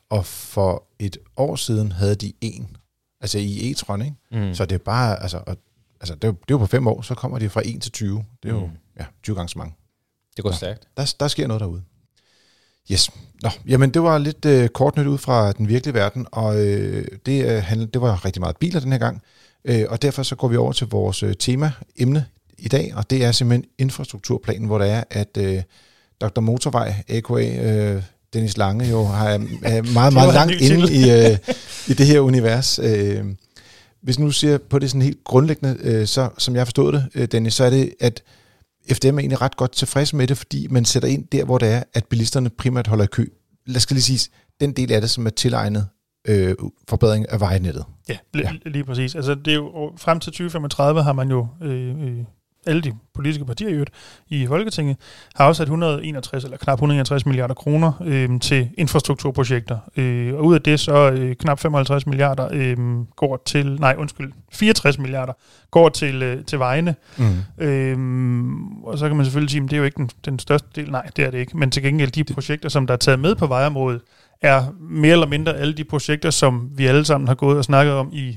og 0.09 0.25
for 0.25 0.83
et 0.99 1.17
år 1.37 1.55
siden 1.55 1.91
havde 1.91 2.15
de 2.15 2.33
en, 2.41 2.77
altså 3.21 3.37
i 3.39 3.71
e-tron, 3.71 4.01
ikke? 4.01 4.47
Mm. 4.47 4.53
Så 4.53 4.65
det 4.65 4.75
er 4.75 4.79
bare, 4.79 5.21
altså, 5.21 5.43
og, 5.47 5.57
altså 6.01 6.15
det, 6.15 6.23
er 6.23 6.27
jo, 6.27 6.33
det 6.33 6.39
er 6.41 6.53
jo 6.53 6.57
på 6.57 6.65
fem 6.65 6.87
år, 6.87 7.01
så 7.01 7.15
kommer 7.15 7.39
de 7.39 7.49
fra 7.49 7.61
1 7.65 7.81
til 7.81 7.91
20. 7.91 8.23
Det 8.43 8.49
er 8.49 8.53
jo 8.53 8.65
Mm. 8.65 8.71
ja, 8.99 9.05
20 9.23 9.35
gange 9.35 9.49
så 9.49 9.57
mange. 9.59 9.73
det 10.35 10.43
går 10.43 10.49
Nå. 10.49 10.55
stærkt. 10.55 10.87
Der, 10.97 11.13
der 11.19 11.27
sker 11.27 11.47
noget 11.47 11.61
derude. 11.61 11.81
Yes. 12.91 13.09
Nå, 13.43 13.49
jamen 13.67 13.91
det 13.93 14.03
var 14.03 14.17
lidt 14.17 14.45
øh, 14.45 14.69
kort 14.69 14.97
nyt 14.97 15.05
ud 15.07 15.17
fra 15.17 15.51
den 15.51 15.67
virkelige 15.67 15.93
verden, 15.93 16.25
og 16.31 16.65
øh, 16.65 17.05
det, 17.25 17.45
øh, 17.45 17.87
det 17.93 18.01
var 18.01 18.25
rigtig 18.25 18.39
meget 18.41 18.57
biler 18.57 18.79
den 18.79 18.91
her 18.91 18.99
gang. 18.99 19.21
Øh, 19.65 19.85
og 19.89 20.01
derfor 20.01 20.23
så 20.23 20.35
går 20.35 20.47
vi 20.47 20.57
over 20.57 20.71
til 20.71 20.87
vores 20.87 21.23
øh, 21.23 21.33
tema, 21.39 21.71
emne 21.95 22.25
i 22.57 22.67
dag, 22.67 22.93
og 22.95 23.09
det 23.09 23.25
er 23.25 23.31
simpelthen 23.31 23.69
infrastrukturplanen, 23.77 24.67
hvor 24.67 24.77
det 24.77 24.89
er, 24.91 25.03
at 25.09 25.37
øh, 25.37 25.63
Dr. 26.21 26.39
Motorvej, 26.39 27.03
a.k.a. 27.07 27.71
Øh, 27.95 28.03
Dennis 28.33 28.57
Lange, 28.57 28.89
jo 28.89 29.03
har, 29.03 29.29
er 29.29 29.93
meget, 29.93 30.13
meget 30.19 30.33
langt 30.33 30.53
inde 30.61 30.93
i, 30.93 31.11
øh, 31.31 31.37
i 31.87 31.93
det 31.93 32.05
her 32.05 32.19
univers. 32.19 32.79
Øh, 32.83 33.25
hvis 34.07 34.19
nu 34.19 34.31
ser 34.31 34.57
på 34.57 34.79
det 34.79 34.89
sådan 34.89 35.01
helt 35.01 35.23
grundlæggende, 35.23 35.77
øh, 35.83 36.07
så 36.07 36.29
som 36.37 36.55
jeg 36.55 36.67
forstået 36.67 36.93
det, 36.93 37.09
øh, 37.15 37.27
Dennis, 37.27 37.53
så 37.53 37.63
er 37.63 37.69
det, 37.69 37.93
at 37.99 38.23
FDM 38.91 39.15
er 39.15 39.19
egentlig 39.19 39.41
ret 39.41 39.57
godt 39.57 39.71
tilfreds 39.71 40.13
med 40.13 40.27
det, 40.27 40.37
fordi 40.37 40.67
man 40.69 40.85
sætter 40.85 41.09
ind 41.09 41.27
der, 41.27 41.45
hvor 41.45 41.57
det 41.57 41.73
er, 41.73 41.83
at 41.93 42.05
bilisterne 42.05 42.49
primært 42.49 42.87
holder 42.87 43.03
i 43.03 43.07
kø. 43.07 43.25
Lad 43.65 43.75
os 43.75 43.91
lige 43.91 44.01
sige, 44.01 44.31
den 44.59 44.71
del 44.71 44.91
af 44.91 45.01
det, 45.01 45.09
som 45.09 45.25
er 45.25 45.29
tilegnet 45.29 45.87
øh, 46.27 46.55
forbedring 46.89 47.29
af 47.29 47.39
vejnettet. 47.39 47.85
Ja. 48.09 48.17
ja. 48.35 48.51
lige 48.65 48.83
præcis. 48.83 49.15
Altså, 49.15 49.35
det 49.35 49.51
er 49.51 49.55
jo, 49.55 49.93
frem 49.97 50.19
til 50.19 50.31
2035 50.31 51.03
har 51.03 51.13
man 51.13 51.29
jo, 51.29 51.47
øh, 51.61 52.01
øh, 52.01 52.23
alle 52.67 52.81
de 52.81 52.93
politiske 53.15 53.45
partier 53.45 53.69
i, 53.69 53.71
øvrigt 53.71 53.91
i 54.29 54.47
Folketinget, 54.47 54.97
har 55.35 55.45
afsat 55.45 55.63
161 55.63 56.43
eller 56.43 56.57
knap 56.57 56.77
161 56.77 57.25
milliarder 57.25 57.53
kroner 57.53 57.91
øh, 58.05 58.39
til 58.39 58.69
infrastrukturprojekter. 58.77 59.77
Øh, 59.97 60.33
og 60.35 60.45
ud 60.45 60.53
af 60.53 60.61
det 60.61 60.79
så 60.79 61.11
øh, 61.11 61.35
knap 61.35 61.59
55 61.59 62.05
milliarder 62.07 62.49
øh, 62.51 62.77
går 63.15 63.41
til, 63.45 63.79
nej 63.79 63.95
undskyld, 63.97 64.31
64 64.53 64.97
milliarder 64.99 65.33
går 65.71 65.89
til, 65.89 66.23
øh, 66.23 66.45
til 66.45 66.59
vejene. 66.59 66.95
Mm. 67.17 67.65
Øhm, 67.65 68.83
og 68.83 68.97
så 68.97 69.07
kan 69.07 69.17
man 69.17 69.25
selvfølgelig 69.25 69.51
sige, 69.51 69.63
at 69.63 69.69
det 69.69 69.75
er 69.75 69.79
jo 69.79 69.83
ikke 69.83 69.97
den, 69.97 70.09
den 70.25 70.39
største 70.39 70.67
del. 70.75 70.91
Nej, 70.91 71.09
det 71.15 71.25
er 71.25 71.31
det 71.31 71.37
ikke. 71.37 71.57
Men 71.57 71.71
til 71.71 71.83
gengæld 71.83 72.11
de 72.11 72.23
projekter, 72.23 72.69
som 72.69 72.87
der 72.87 72.93
er 72.93 72.97
taget 72.97 73.19
med 73.19 73.35
på 73.35 73.47
vejområdet, 73.47 74.01
er 74.41 74.63
mere 74.79 75.11
eller 75.11 75.27
mindre 75.27 75.57
alle 75.57 75.73
de 75.73 75.83
projekter, 75.83 76.29
som 76.29 76.69
vi 76.75 76.85
alle 76.85 77.05
sammen 77.05 77.27
har 77.27 77.35
gået 77.35 77.57
og 77.57 77.63
snakket 77.63 77.93
om 77.93 78.09
i 78.13 78.29
øh, 78.29 78.35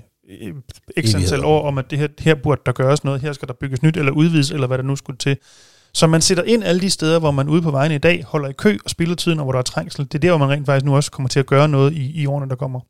x 1.01 1.15
antal 1.15 1.45
år, 1.45 1.69
om 1.69 1.79
at 1.79 1.91
det 1.91 1.99
her, 1.99 2.09
her 2.19 2.35
burde 2.35 2.63
der 2.67 2.73
gøres 2.73 3.05
noget, 3.05 3.21
her 3.21 3.33
skal 3.33 3.49
der 3.49 3.55
bygges 3.61 3.83
nyt 3.83 3.97
eller 3.97 4.13
udvides, 4.13 4.51
eller 4.51 4.67
hvad 4.67 4.79
der 4.79 4.85
nu 4.85 4.97
skulle 4.97 5.19
til. 5.19 5.37
Så 5.95 6.07
man 6.07 6.21
sætter 6.21 6.45
ind 6.45 6.65
alle 6.65 6.81
de 6.81 6.91
steder, 6.91 7.19
hvor 7.19 7.31
man 7.31 7.49
ude 7.49 7.63
på 7.63 7.71
vejene 7.71 7.95
i 7.95 7.99
dag 7.99 8.25
holder 8.25 8.49
i 8.49 8.53
kø 8.53 8.79
og 8.85 8.91
spilder 8.91 9.15
tiden, 9.15 9.39
og 9.39 9.45
hvor 9.45 9.53
der 9.53 9.59
er 9.59 9.63
trængsel. 9.63 10.05
Det 10.05 10.15
er 10.15 10.19
der, 10.19 10.31
hvor 10.31 10.39
man 10.39 10.49
rent 10.49 10.67
faktisk 10.67 10.85
nu 10.85 10.97
også 10.97 11.11
kommer 11.11 11.29
til 11.29 11.41
at 11.41 11.47
gøre 11.47 11.69
noget 11.69 11.93
i, 11.93 12.23
i 12.23 12.27
årene, 12.27 12.49
der 12.49 12.57
kommer. 12.57 12.81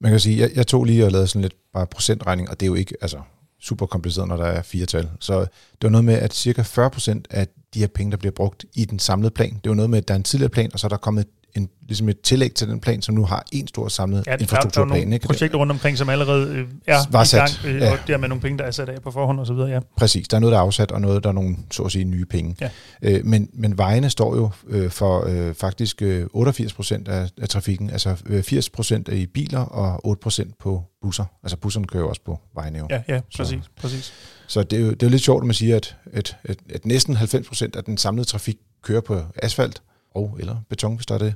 Man 0.00 0.12
kan 0.12 0.20
sige, 0.20 0.38
jeg, 0.38 0.50
jeg 0.54 0.66
tog 0.66 0.84
lige 0.84 1.04
og 1.06 1.12
lavede 1.12 1.26
sådan 1.26 1.42
lidt 1.42 1.54
bare 1.74 1.86
procentregning, 1.86 2.50
og 2.50 2.60
det 2.60 2.66
er 2.66 2.68
jo 2.68 2.74
ikke 2.74 2.94
altså, 3.00 3.18
super 3.60 3.86
kompliceret, 3.86 4.28
når 4.28 4.36
der 4.36 4.44
er 4.44 4.62
fire 4.62 4.86
tal. 4.86 5.08
Så 5.20 5.40
det 5.40 5.48
var 5.82 5.88
noget 5.88 6.04
med, 6.04 6.14
at 6.14 6.34
cirka 6.34 6.62
40% 6.62 7.22
af 7.30 7.48
de 7.74 7.78
her 7.78 7.86
penge, 7.86 8.10
der 8.10 8.16
bliver 8.16 8.32
brugt 8.32 8.64
i 8.74 8.84
den 8.84 8.98
samlede 8.98 9.30
plan, 9.30 9.60
det 9.64 9.68
var 9.68 9.74
noget 9.74 9.90
med, 9.90 9.98
at 9.98 10.08
der 10.08 10.14
er 10.14 10.16
en 10.16 10.22
tidligere 10.22 10.50
plan, 10.50 10.70
og 10.72 10.80
så 10.80 10.86
er 10.86 10.88
der 10.88 10.96
kommet 10.96 11.26
en, 11.56 11.68
ligesom 11.88 12.08
et 12.08 12.20
tillæg 12.20 12.54
til 12.54 12.68
den 12.68 12.80
plan, 12.80 13.02
som 13.02 13.14
nu 13.14 13.24
har 13.24 13.44
en 13.52 13.68
stor 13.68 13.88
samlet 13.88 14.16
Ja, 14.16 14.18
der, 14.18 14.24
der 14.24 14.32
er 14.32 14.38
infrastrukturplan. 14.42 14.98
nogle 15.00 15.14
ikke? 15.14 15.26
projekter 15.26 15.58
rundt 15.58 15.72
omkring, 15.72 15.98
som 15.98 16.08
allerede 16.08 16.48
øh, 16.54 16.68
er 16.86 16.98
Var 17.10 17.22
i 17.22 17.26
sat, 17.26 17.60
gang, 17.62 17.74
øh, 17.74 17.80
ja. 17.80 17.92
og 17.92 17.98
dermed 18.06 18.28
nogle 18.28 18.42
penge, 18.42 18.58
der 18.58 18.64
er 18.64 18.70
sat 18.70 18.88
af 18.88 19.02
på 19.02 19.10
forhånd 19.10 19.40
osv. 19.40 19.54
Ja. 19.56 19.80
Præcis, 19.96 20.28
der 20.28 20.36
er 20.36 20.40
noget, 20.40 20.52
der 20.52 20.58
er 20.58 20.62
afsat, 20.62 20.92
og 20.92 21.00
noget, 21.00 21.22
der 21.24 21.28
er 21.28 21.34
nogle, 21.34 21.56
så 21.70 21.82
at 21.82 21.92
sige, 21.92 22.04
nye 22.04 22.24
penge. 22.24 22.56
Ja. 22.60 22.70
Øh, 23.02 23.26
men, 23.26 23.48
men 23.52 23.78
vejene 23.78 24.10
står 24.10 24.36
jo 24.36 24.50
øh, 24.68 24.90
for 24.90 25.24
øh, 25.28 25.54
faktisk 25.54 26.02
øh, 26.02 26.26
88 26.32 26.72
procent 26.72 27.08
af, 27.08 27.28
af 27.40 27.48
trafikken, 27.48 27.90
altså 27.90 28.16
øh, 28.26 28.42
80 28.42 28.70
procent 28.70 29.08
i 29.08 29.26
biler 29.26 29.60
og 29.60 30.06
8 30.06 30.20
procent 30.20 30.58
på 30.58 30.82
busser. 31.02 31.24
Altså 31.42 31.56
busserne 31.56 31.86
kører 31.86 32.04
også 32.04 32.20
på 32.26 32.40
vejene 32.54 32.78
jo. 32.78 32.86
Ja, 32.90 33.02
ja, 33.08 33.20
Så- 33.30 33.36
præcis. 33.42 33.60
præcis. 33.80 34.12
Så 34.46 34.62
det 34.62 34.76
er, 34.78 34.80
jo, 34.82 34.90
det 34.90 35.02
er 35.02 35.06
jo 35.06 35.10
lidt 35.10 35.22
sjovt, 35.22 35.42
at 35.42 35.46
man 35.46 35.54
siger, 35.54 35.76
at, 35.76 35.96
at, 36.12 36.36
at, 36.44 36.56
at 36.74 36.86
næsten 36.86 37.16
90 37.16 37.48
procent 37.48 37.76
af 37.76 37.84
den 37.84 37.96
samlede 37.98 38.24
trafik 38.28 38.56
kører 38.82 39.00
på 39.00 39.20
asfalt 39.42 39.82
og 40.14 40.36
eller 40.40 40.56
beton, 40.68 40.94
hvis 40.96 41.06
der 41.06 41.14
er 41.14 41.18
det. 41.18 41.34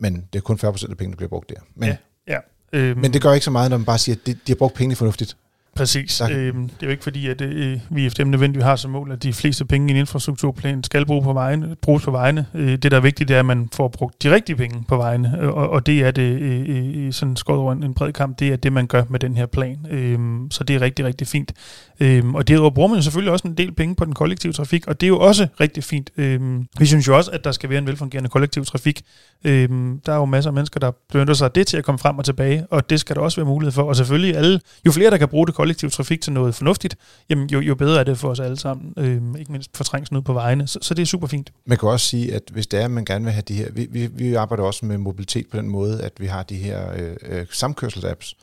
Men 0.00 0.28
det 0.32 0.38
er 0.38 0.40
kun 0.42 0.58
40 0.58 0.72
procent 0.72 0.90
af 0.90 0.96
pengene, 0.96 1.12
der 1.12 1.16
bliver 1.16 1.28
brugt 1.28 1.50
der. 1.50 1.56
Men, 1.74 1.88
Ja. 1.88 1.96
Ja. 2.28 2.38
Øhm, 2.72 3.00
men 3.00 3.12
det 3.12 3.22
gør 3.22 3.32
ikke 3.32 3.44
så 3.44 3.50
meget, 3.50 3.70
når 3.70 3.76
man 3.76 3.84
bare 3.84 3.98
siger, 3.98 4.16
at 4.16 4.26
de, 4.26 4.32
de 4.34 4.38
har 4.48 4.54
brugt 4.54 4.74
pengene 4.74 4.96
fornuftigt. 4.96 5.36
Præcis. 5.76 6.22
Øhm, 6.30 6.68
det 6.68 6.82
er 6.82 6.86
jo 6.86 6.90
ikke 6.90 7.02
fordi, 7.02 7.28
at 7.28 7.40
øh, 7.40 7.78
vi 7.90 8.06
efter 8.06 8.24
dem 8.24 8.30
nødvendigvis 8.30 8.64
har 8.64 8.76
som 8.76 8.90
mål, 8.90 9.12
at 9.12 9.22
de 9.22 9.32
fleste 9.32 9.64
penge 9.64 9.88
i 9.88 9.90
en 9.90 9.96
infrastrukturplan 9.96 10.84
skal 10.84 11.06
bruge 11.06 11.22
på 11.22 11.32
vejene, 11.32 11.76
bruges 11.82 12.04
på 12.04 12.10
vejene. 12.10 12.46
Øh, 12.54 12.72
det, 12.72 12.90
der 12.90 12.96
er 12.96 13.00
vigtigt, 13.00 13.28
det 13.28 13.34
er, 13.34 13.40
at 13.40 13.46
man 13.46 13.68
får 13.72 13.88
brugt 13.88 14.22
de 14.22 14.34
rigtige 14.34 14.56
penge 14.56 14.84
på 14.88 14.96
vejene, 14.96 15.38
øh, 15.40 15.48
og, 15.48 15.70
og 15.70 15.86
det 15.86 16.00
er 16.00 16.10
det 16.10 16.40
øh, 16.40 17.06
øh, 17.06 17.12
sådan 17.12 17.36
skåret 17.36 17.60
over 17.60 17.72
en, 17.72 17.94
bred 17.94 18.12
kamp, 18.12 18.38
det 18.38 18.48
er 18.48 18.56
det, 18.56 18.72
man 18.72 18.86
gør 18.86 19.02
med 19.08 19.20
den 19.20 19.36
her 19.36 19.46
plan. 19.46 19.86
Øhm, 19.90 20.50
så 20.50 20.64
det 20.64 20.76
er 20.76 20.80
rigtig, 20.80 21.04
rigtig 21.04 21.26
fint. 21.26 21.52
Øhm, 22.00 22.34
og 22.34 22.48
derudover 22.48 22.70
bruger 22.70 22.88
man 22.88 22.96
jo 22.96 23.02
selvfølgelig 23.02 23.32
også 23.32 23.48
en 23.48 23.54
del 23.54 23.72
penge 23.72 23.94
på 23.94 24.04
den 24.04 24.14
kollektive 24.14 24.52
trafik, 24.52 24.86
og 24.86 25.00
det 25.00 25.06
er 25.06 25.08
jo 25.08 25.18
også 25.18 25.46
rigtig 25.60 25.84
fint. 25.84 26.10
Øhm, 26.16 26.66
vi 26.78 26.86
synes 26.86 27.08
jo 27.08 27.16
også, 27.16 27.30
at 27.30 27.44
der 27.44 27.52
skal 27.52 27.70
være 27.70 27.78
en 27.78 27.86
velfungerende 27.86 28.30
kollektiv 28.30 28.64
trafik. 28.64 29.02
Øhm, 29.44 30.00
der 30.06 30.12
er 30.12 30.16
jo 30.16 30.24
masser 30.24 30.50
af 30.50 30.54
mennesker, 30.54 30.80
der 30.80 30.90
benytter 31.12 31.34
sig 31.34 31.44
af 31.44 31.50
det 31.50 31.66
til 31.66 31.76
at 31.76 31.84
komme 31.84 31.98
frem 31.98 32.18
og 32.18 32.24
tilbage, 32.24 32.66
og 32.70 32.90
det 32.90 33.00
skal 33.00 33.16
der 33.16 33.22
også 33.22 33.36
være 33.40 33.46
mulighed 33.46 33.72
for. 33.72 33.82
Og 33.82 33.96
selvfølgelig 33.96 34.36
alle, 34.36 34.60
jo 34.86 34.92
flere, 34.92 35.10
der 35.10 35.16
kan 35.16 35.28
bruge 35.28 35.46
det 35.46 35.54
kollektiv 35.64 35.90
trafik 35.90 36.20
til 36.20 36.32
noget 36.32 36.54
fornuftigt, 36.54 36.96
jamen 37.30 37.50
jo, 37.50 37.60
jo 37.60 37.74
bedre 37.74 38.00
er 38.00 38.04
det 38.04 38.18
for 38.18 38.28
os 38.28 38.40
alle 38.40 38.58
sammen. 38.58 38.94
Øhm, 38.96 39.36
ikke 39.36 39.52
mindst 39.52 39.76
for 39.76 39.84
trængsel 39.84 40.16
ud 40.16 40.22
på 40.22 40.32
vejene. 40.32 40.66
Så, 40.66 40.78
så 40.82 40.94
det 40.94 41.02
er 41.02 41.06
super 41.06 41.26
fint. 41.26 41.52
Man 41.66 41.78
kan 41.78 41.88
også 41.88 42.06
sige, 42.06 42.34
at 42.34 42.42
hvis 42.52 42.66
det 42.66 42.80
er, 42.80 42.84
at 42.84 42.90
man 42.90 43.04
gerne 43.04 43.24
vil 43.24 43.32
have 43.32 43.42
de 43.48 43.54
her... 43.54 43.72
Vi, 43.72 43.86
vi, 43.90 44.06
vi 44.06 44.34
arbejder 44.34 44.64
også 44.64 44.86
med 44.86 44.98
mobilitet 44.98 45.46
på 45.50 45.56
den 45.56 45.68
måde, 45.68 46.02
at 46.02 46.12
vi 46.18 46.26
har 46.26 46.42
de 46.42 46.56
her 46.56 46.92
øh, 46.92 47.16
øh, 47.22 47.46
samkørselsapps. 47.50 48.36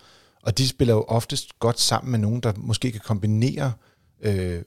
Og 0.43 0.57
de 0.57 0.67
spiller 0.67 0.93
jo 0.93 1.05
oftest 1.07 1.59
godt 1.59 1.79
sammen 1.79 2.11
med 2.11 2.19
nogen, 2.19 2.39
der 2.39 2.53
måske 2.57 2.91
kan 2.91 3.01
kombinere 3.05 3.65
øh, 3.65 3.71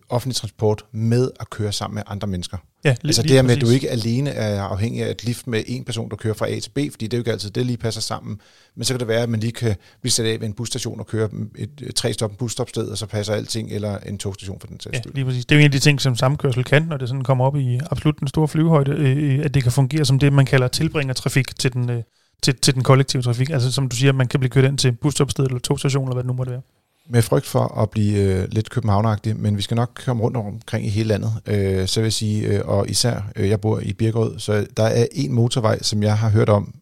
offentlig 0.09 0.37
transport 0.37 0.85
med 0.93 1.31
at 1.41 1.51
køre 1.51 1.73
sammen 1.73 1.95
med 1.95 2.03
andre 2.07 2.29
mennesker. 2.29 2.57
Ja, 2.85 2.95
Altså 3.05 3.23
det 3.23 3.31
her 3.31 3.43
med, 3.43 3.51
at 3.57 3.61
du 3.61 3.69
ikke 3.69 3.91
alene 3.91 4.31
er 4.31 4.63
afhængig 4.63 5.03
af 5.05 5.11
et 5.11 5.25
lift 5.25 5.47
med 5.47 5.63
en 5.67 5.85
person, 5.85 6.11
der 6.11 6.17
kører 6.17 6.35
fra 6.35 6.49
A 6.49 6.59
til 6.61 6.71
B, 6.71 6.79
fordi 6.91 7.07
det 7.07 7.15
er 7.15 7.19
jo 7.19 7.21
ikke 7.21 7.33
altid, 7.33 7.51
det 7.51 7.67
lige 7.67 7.77
passer 7.77 8.01
sammen. 8.01 8.41
Men 8.77 8.85
så 8.85 8.93
kan 8.93 9.01
det 9.01 9.09
være, 9.09 9.23
at 9.23 9.29
man 9.29 9.41
lige 9.41 9.53
kan 9.53 9.77
blive 10.01 10.13
sat 10.13 10.27
af 10.27 10.41
ved 10.41 10.47
en 10.49 10.53
busstation 10.53 11.01
og 11.01 11.07
køre 11.07 11.29
et, 11.59 11.71
et 11.83 11.95
tre 11.95 12.13
stop 12.13 12.31
busstopsted, 12.39 12.89
og 12.89 12.99
så 12.99 13.07
passer 13.07 13.35
alting, 13.35 13.71
eller 13.73 13.99
en 13.99 14.19
togstation 14.19 14.61
for 14.61 14.67
den 14.67 14.81
sags 14.81 14.95
Ja, 14.95 15.01
skyld. 15.03 15.15
lige 15.15 15.25
præcis. 15.25 15.45
Det 15.47 15.55
er 15.55 15.59
jo 15.59 15.61
en 15.61 15.65
af 15.65 15.73
de 15.73 15.79
ting, 15.79 16.01
som 16.01 16.17
samkørsel 16.17 16.65
kan, 16.65 16.83
når 16.83 16.97
det 16.97 17.09
sådan 17.09 17.25
kommer 17.25 17.45
op 17.45 17.57
i 17.57 17.81
absolut 17.91 18.21
den 18.21 18.29
store 18.29 18.49
flyvehøjde, 18.49 18.91
øh, 18.91 19.45
at 19.45 19.55
det 19.55 19.63
kan 19.63 19.73
fungere 19.73 20.05
som 20.05 20.19
det, 20.19 20.33
man 20.33 20.47
kalder 20.47 20.69
tilbringertrafik 20.69 21.59
til 21.59 21.73
den, 21.73 21.91
øh, 21.91 22.03
til, 22.43 22.57
til 22.57 22.75
den 22.75 22.83
kollektive 22.83 23.23
trafik. 23.23 23.51
Altså 23.51 23.73
som 23.73 23.89
du 23.89 23.97
siger, 23.97 24.13
man 24.13 24.29
kan 24.29 24.41
blive 24.41 24.51
kørt 24.51 24.65
ind 24.65 24.79
til 24.79 24.93
busstopstedet 24.93 25.49
eller 25.49 25.61
togstation, 25.61 26.05
eller 26.05 26.15
hvad 26.15 26.23
det 26.23 26.29
nu 26.29 26.33
måtte 26.33 26.53
være. 26.53 26.61
Med 27.09 27.23
frygt 27.23 27.47
for 27.47 27.81
at 27.83 27.91
blive 27.91 28.19
øh, 28.19 28.49
lidt 28.53 28.71
københavnagtig, 28.71 29.37
men 29.37 29.57
vi 29.57 29.63
skal 29.63 29.75
nok 29.75 30.03
komme 30.05 30.23
rundt 30.23 30.37
omkring 30.37 30.87
i 30.87 30.89
hele 30.89 31.09
landet. 31.09 31.33
Øh, 31.47 31.89
så 31.89 32.01
vil 32.01 32.07
jeg 32.07 32.13
sige, 32.13 32.47
øh, 32.47 32.61
og 32.65 32.89
især, 32.89 33.31
øh, 33.37 33.49
jeg 33.49 33.61
bor 33.61 33.81
i 33.81 33.93
Birkerød, 33.93 34.39
så 34.39 34.67
der 34.77 34.83
er 34.83 35.07
en 35.13 35.33
motorvej, 35.33 35.83
som 35.83 36.03
jeg 36.03 36.19
har 36.19 36.29
hørt 36.29 36.49
om, 36.49 36.75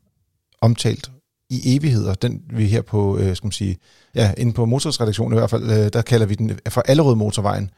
omtalt 0.61 1.11
i 1.51 1.77
evigheder. 1.77 2.15
Den 2.15 2.43
vi 2.51 2.67
her 2.67 2.83
på, 2.83 3.19
øh, 3.19 3.37
skal 3.37 3.47
man 3.47 3.53
sige, 3.53 3.77
ja, 4.15 4.33
inde 4.37 4.53
på 4.53 4.65
motorsredaktionen 4.65 5.39
i 5.39 5.39
hvert 5.39 5.51
fald, 5.51 5.71
øh, 5.71 5.93
der 5.93 6.03
kalder 6.03 6.27
vi 6.27 6.35
den 6.35 6.51
øh, 6.51 6.57
for 6.69 6.81
Allerød 6.81 7.15
motorvejen, 7.15 7.71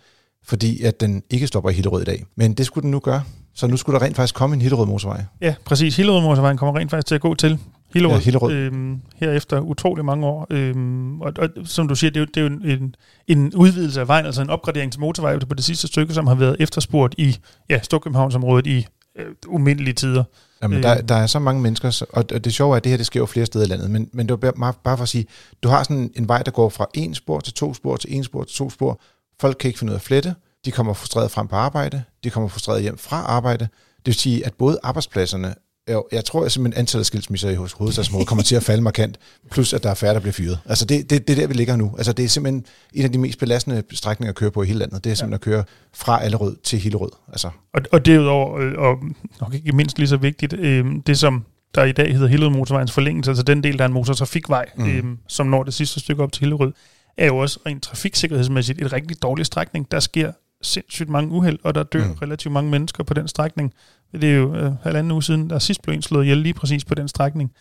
fordi 0.45 0.83
at 0.83 1.01
den 1.01 1.23
ikke 1.31 1.47
stopper 1.47 1.71
i 1.71 1.73
Hillerød 1.73 2.03
i 2.03 2.05
dag. 2.05 2.25
Men 2.37 2.55
det 2.55 2.67
skulle 2.67 2.83
den 2.83 2.91
nu 2.91 2.99
gøre. 2.99 3.23
Så 3.55 3.67
nu 3.67 3.77
skulle 3.77 3.99
der 3.99 4.07
rent 4.07 4.17
faktisk 4.17 4.35
komme 4.35 4.55
en 4.55 4.63
Hillerød 4.63 4.87
motorvej. 4.87 5.25
Ja, 5.41 5.55
præcis. 5.65 5.97
Hillerød 5.97 6.23
motorvejen 6.23 6.57
kommer 6.57 6.81
rent 6.81 6.91
faktisk 6.91 7.07
til 7.07 7.15
at 7.15 7.21
gå 7.21 7.35
til 7.35 7.59
Hillerød, 7.95 8.17
Ja, 8.17 8.21
Hillerød. 8.21 8.53
Øhm, 8.53 9.01
her 9.17 9.33
efter 9.33 9.61
utrolig 9.61 10.05
mange 10.05 10.27
år. 10.27 10.47
Øhm, 10.51 11.21
og, 11.21 11.33
og, 11.39 11.49
som 11.65 11.89
du 11.89 11.95
siger, 11.95 12.11
det 12.11 12.17
er 12.17 12.21
jo, 12.21 12.27
det 12.27 12.37
er 12.37 12.41
jo 12.41 12.47
en, 12.47 12.83
en, 12.83 12.95
en 13.27 13.55
udvidelse 13.55 14.01
af 14.01 14.09
vejen, 14.09 14.27
altså 14.27 14.43
en 14.43 14.51
opgradering 14.51 14.93
til 14.93 15.01
motorvej 15.01 15.39
på 15.39 15.55
det 15.55 15.65
sidste 15.65 15.87
stykke, 15.87 16.15
som 16.15 16.27
har 16.27 16.35
været 16.35 16.57
efterspurgt 16.61 17.15
i 17.19 17.37
ja, 17.71 17.81
Storkøbenhavnsområdet 17.83 18.67
i 18.67 18.87
øh, 19.19 19.27
umindelige 19.47 19.95
tider. 19.95 20.25
Jamen, 20.63 20.83
der, 20.83 21.01
der 21.01 21.15
er 21.15 21.27
så 21.27 21.39
mange 21.39 21.63
mennesker, 21.63 22.07
og 22.13 22.45
det 22.45 22.55
sjove 22.55 22.73
er, 22.73 22.77
at 22.77 22.85
det 22.85 22.91
her 22.91 22.97
det 22.97 23.07
sker 23.07 23.21
jo 23.21 23.27
flere 23.27 23.47
steder 23.47 23.65
i 23.65 23.69
landet, 23.69 23.91
men, 23.91 24.09
men 24.13 24.29
det 24.29 24.43
var 24.43 24.53
bare, 24.61 24.73
bare 24.85 24.97
for 24.97 25.03
at 25.03 25.09
sige, 25.09 25.27
du 25.63 25.69
har 25.69 25.83
sådan 25.83 26.11
en 26.17 26.29
vej, 26.29 26.43
der 26.43 26.51
går 26.51 26.69
fra 26.69 26.87
en 26.95 27.15
spor 27.15 27.41
til 27.41 27.53
to 27.53 27.75
spor, 27.75 27.97
til 27.97 28.17
en 28.17 28.25
spor 28.25 28.45
til 28.45 28.57
to 28.57 28.71
spor. 28.71 29.01
Folk 29.41 29.57
kan 29.61 29.69
ikke 29.69 29.79
finde 29.79 29.91
ud 29.91 29.95
af 29.95 29.99
at 29.99 30.03
flette, 30.03 30.35
de 30.65 30.71
kommer 30.71 30.93
frustreret 30.93 31.31
frem 31.31 31.49
på 31.49 31.57
arbejde, 31.57 32.03
de 32.25 32.31
kommer 32.31 32.49
frustreret 32.49 32.83
hjem 32.83 32.99
fra 32.99 33.17
arbejde. 33.17 33.69
Det 33.97 34.07
vil 34.07 34.15
sige, 34.15 34.47
at 34.47 34.55
både 34.55 34.79
arbejdspladserne, 34.83 35.55
jo, 35.93 36.05
jeg 36.13 36.25
tror 36.25 36.45
at 36.45 36.53
simpelthen 36.53 36.81
antallet 36.81 37.01
af 37.01 37.07
skilsmisser 37.07 37.51
i 37.51 37.55
hovedstadsområdet 37.55 38.29
kommer 38.29 38.43
til 38.43 38.57
at 38.57 38.63
falde 38.63 38.83
markant, 38.83 39.19
plus 39.51 39.73
at 39.73 39.83
der 39.83 39.91
er 39.91 39.95
færre, 39.95 40.15
der 40.15 40.21
bliver 40.21 40.33
fyret. 40.33 40.59
Altså 40.67 40.85
det, 40.85 41.11
det, 41.11 41.29
det 41.29 41.37
er 41.37 41.41
der, 41.41 41.47
vi 41.47 41.55
ligger 41.55 41.77
nu. 41.77 41.95
Altså 41.97 42.13
det 42.13 42.25
er 42.25 42.29
simpelthen 42.29 42.67
en 42.95 43.05
af 43.05 43.13
de 43.13 43.19
mest 43.19 43.39
belastende 43.39 43.83
strækninger 43.93 44.31
at 44.31 44.37
køre 44.37 44.51
på 44.51 44.63
i 44.63 44.67
hele 44.67 44.79
landet. 44.79 45.05
Det 45.05 45.11
er 45.11 45.15
simpelthen 45.15 45.35
at 45.35 45.41
køre 45.41 45.65
fra 45.95 46.25
Allerød 46.25 46.57
til 46.63 46.79
Hillerød. 46.79 47.11
Altså, 47.29 47.51
Og, 47.75 47.81
og 47.93 48.07
derudover, 48.07 48.59
øh, 48.61 48.73
og 48.77 48.97
nok 49.41 49.55
ikke 49.55 49.73
mindst 49.73 49.99
lige 49.99 50.09
så 50.09 50.17
vigtigt, 50.17 50.53
øh, 50.53 50.87
det 51.07 51.19
som 51.19 51.45
der 51.75 51.85
i 51.85 51.93
dag 51.93 52.13
hedder 52.13 52.29
Hillerød 52.29 52.53
Motorvejens 52.53 52.93
forlængelse, 52.93 53.31
altså 53.31 53.43
den 53.43 53.63
del, 53.63 53.79
der 53.79 53.85
er 53.85 53.89
en 53.89 53.95
motortrafikvej, 53.95 54.67
mm. 54.77 54.87
øh, 54.87 55.05
som 55.29 55.47
når 55.47 55.63
det 55.63 55.75
sidste 55.75 56.01
stykke 56.01 56.23
op 56.23 56.33
til 56.33 56.41
Hillerød, 56.41 56.73
er 57.17 57.27
jo 57.27 57.37
også 57.37 57.61
rent 57.67 57.83
trafiksikkerhedsmæssigt 57.83 58.83
et 58.83 58.93
rigtig 58.93 59.23
dårlig 59.23 59.47
strækning. 59.47 59.91
Der 59.91 60.01
sker 60.01 60.33
sindssygt 60.65 61.09
mange 61.09 61.31
uheld, 61.33 61.59
og 61.63 61.75
der 61.75 61.83
dør 61.83 62.05
Mm. 62.07 62.13
relativt 62.23 62.53
mange 62.53 62.71
mennesker 62.71 63.05
på 63.05 63.15
den 63.15 63.29
strækning. 63.29 63.73
Det 64.13 64.25
er 64.25 64.35
jo 64.35 64.55
øh, 64.55 64.73
halvanden 64.83 65.13
uge 65.13 65.23
siden, 65.23 65.51
der 65.51 65.59
sidst 65.59 65.83
blev 65.83 65.95
en 65.95 66.03
slået 66.03 66.25
ihjel 66.25 66.39
lige 66.39 66.55
præcis 66.55 66.85
på 66.85 66.95
den 66.95 67.09
strækning. 67.09 67.53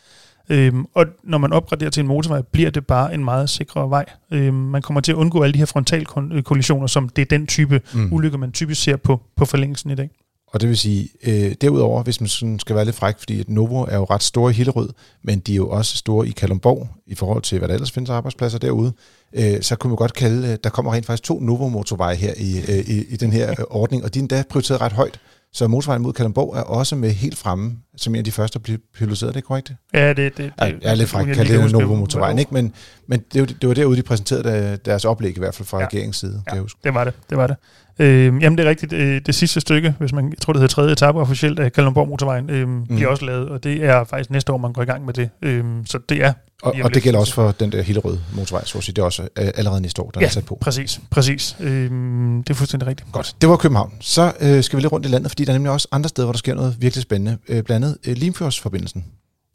Øhm, 0.50 0.86
og 0.94 1.06
når 1.24 1.38
man 1.38 1.54
opgraderer 1.54 1.90
til 1.90 2.02
en 2.02 2.08
motorvej, 2.08 2.42
bliver 2.42 2.70
det 2.72 2.88
bare 2.88 3.14
en 3.14 3.24
meget 3.24 3.50
sikrere 3.50 3.90
vej. 3.90 4.06
Øhm, 4.32 4.54
man 4.56 4.82
kommer 4.82 5.02
til 5.02 5.12
at 5.12 5.16
undgå 5.16 5.44
alle 5.44 5.54
de 5.54 5.58
her 5.60 5.66
frontalkollisioner, 5.66 6.88
som 6.88 7.10
det 7.10 7.22
er 7.22 7.26
den 7.26 7.48
type 7.48 7.82
mm. 7.94 8.14
ulykker, 8.14 8.38
man 8.38 8.52
typisk 8.52 8.84
ser 8.84 8.96
på, 8.96 9.22
på 9.36 9.46
forlængelsen 9.46 9.90
i 9.90 9.96
dag. 9.96 10.10
Og 10.54 10.62
det 10.62 10.70
vil 10.70 10.78
sige, 10.78 11.10
øh, 11.28 11.56
derudover, 11.62 12.04
hvis 12.04 12.22
man 12.22 12.28
sådan 12.28 12.60
skal 12.60 12.76
være 12.76 12.86
lidt 12.86 12.96
fræk, 12.96 13.16
fordi 13.20 13.40
at 13.40 13.50
Novo 13.50 13.82
er 13.82 13.96
jo 13.96 14.04
ret 14.04 14.24
store 14.24 14.52
i 14.52 14.54
Hillerød, 14.54 14.90
men 15.24 15.40
de 15.40 15.52
er 15.52 15.56
jo 15.56 15.70
også 15.70 15.98
store 15.98 16.28
i 16.28 16.32
Kalundborg, 16.32 16.88
i 17.08 17.16
forhold 17.16 17.42
til, 17.42 17.58
hvad 17.58 17.68
der 17.68 17.74
ellers 17.74 17.92
findes 17.92 18.10
arbejdspladser 18.10 18.58
derude, 18.60 18.94
øh, 19.34 19.62
så 19.62 19.76
kunne 19.76 19.90
man 19.90 19.98
godt 19.98 20.14
kalde, 20.14 20.48
øh, 20.52 20.58
der 20.64 20.70
kommer 20.70 20.94
rent 20.94 21.06
faktisk 21.06 21.24
to 21.24 21.40
Novo-motorveje 21.40 22.16
her 22.16 22.34
i, 22.38 22.58
øh, 22.58 22.78
i, 22.80 23.04
i 23.14 23.18
den 23.18 23.32
her 23.34 23.50
øh, 23.50 23.56
ordning, 23.70 24.04
og 24.04 24.14
de 24.14 24.20
er 24.20 24.22
endda 24.22 24.44
prioriteret 24.50 24.82
ret 24.82 24.92
højt. 24.92 25.20
Så 25.56 25.68
motorvejen 25.68 26.02
mod 26.02 26.14
Kalundborg 26.14 26.56
er 26.56 26.62
også 26.62 26.96
med 26.96 27.12
helt 27.12 27.38
fremme, 27.38 27.78
som 27.98 28.16
en 28.16 28.20
af 28.20 28.24
de 28.26 28.32
første 28.32 28.58
at 28.58 28.64
blive 28.64 28.78
piloteret, 28.98 29.34
det 29.34 29.42
er 29.42 29.46
korrekt? 29.46 29.72
Ja, 29.94 30.10
det, 30.10 30.18
det, 30.18 30.38
det 30.38 30.52
Jeg 30.60 30.78
er 30.84 30.96
lidt 30.96 31.14
jeg 31.14 31.36
kalde 31.36 31.64
det 31.64 31.72
Novo-motorvejen, 31.72 32.36
hvad- 32.36 32.40
ikke? 32.42 32.54
Men, 32.54 32.74
men 33.08 33.22
det, 33.34 33.42
var, 33.42 33.46
det 33.48 33.68
var 33.70 33.76
derude, 33.76 33.98
de 33.98 34.04
præsenterede 34.04 34.44
der- 34.44 34.76
deres 34.76 35.06
oplæg, 35.06 35.36
i 35.38 35.40
hvert 35.40 35.56
fald 35.56 35.68
fra 35.68 35.80
Ja. 35.80 35.86
regeringens 35.86 36.18
side, 36.18 36.32
kan 36.32 36.42
Ja. 36.48 36.54
jeg 36.54 36.62
huske. 36.62 36.80
Det 36.84 36.94
var 36.94 37.04
det, 37.04 37.14
det 37.30 37.38
var 37.38 37.48
det. 37.48 37.56
Øh, 38.00 38.26
jamen 38.26 38.58
det 38.58 38.66
er 38.66 38.70
rigtigt, 38.70 38.94
øh, 38.94 39.22
det 39.26 39.36
sidste 39.36 39.62
stykke, 39.62 39.96
hvis 40.00 40.14
man, 40.14 40.30
jeg 40.30 40.38
tror 40.38 40.54
det 40.54 40.60
hedder 40.62 40.74
tredje 40.74 40.92
etape 40.92 41.20
officielt 41.20 41.60
af 41.60 41.74
Kalundborg 41.74 42.08
Motorvejen, 42.08 42.50
øh, 42.50 42.68
mm. 42.68 42.86
bliver 42.86 43.08
også 43.08 43.26
lavet, 43.26 43.50
og 43.50 43.64
det 43.64 43.86
er 43.86 44.04
faktisk 44.04 44.30
næste 44.30 44.52
år, 44.54 44.58
man 44.58 44.74
går 44.74 44.82
i 44.82 44.86
gang 44.86 45.06
med 45.06 45.14
det. 45.14 45.30
Øh, 45.42 45.64
så 45.86 46.00
det 46.10 46.24
er 46.24 46.34
Og, 46.64 46.76
og 46.84 46.94
det 46.94 47.04
gælder 47.04 47.18
så- 47.20 47.22
også 47.22 47.34
for 47.34 47.52
den 47.52 47.72
der 47.72 47.82
Hillerød 47.82 48.18
motorvej, 48.36 48.66
så 48.66 48.78
at 48.78 48.84
sige. 48.84 48.94
det 48.94 49.02
er 49.02 49.06
også 49.06 49.22
øh, 49.24 49.48
allerede 49.56 49.82
næste 49.82 50.02
år, 50.02 50.12
der 50.12 50.20
Ja. 50.22 50.26
er 50.26 50.30
sat 50.30 50.46
på. 50.46 50.58
præcis, 50.62 51.00
præcis. 51.10 51.56
Øh, 51.60 51.92
det 51.92 52.50
er 52.50 52.54
fuldstændig 52.54 52.88
rigtigt. 52.88 53.12
Godt, 53.12 53.36
det 53.42 53.50
var 53.50 53.56
København. 53.58 53.94
Så 54.00 54.32
øh, 54.42 54.64
skal 54.64 54.78
vi 54.78 54.82
lidt 54.82 54.92
rundt 54.94 55.06
i 55.06 55.10
landet, 55.10 55.32
fordi 55.32 55.46
der 55.46 55.52
er 55.52 55.56
nemlig 55.56 55.72
også 55.72 55.88
andre 55.92 56.10
steder, 56.10 56.26
hvor 56.26 56.34
der 56.34 56.38
sker 56.38 56.56
noget 56.56 56.76
virkelig 56.80 57.02
spændende. 57.04 57.38
Øh, 57.50 57.64
blandt 57.64 57.86
andet 57.86 57.98
øh, 58.08 58.16
Limfjordsforbindelsen. 58.18 59.06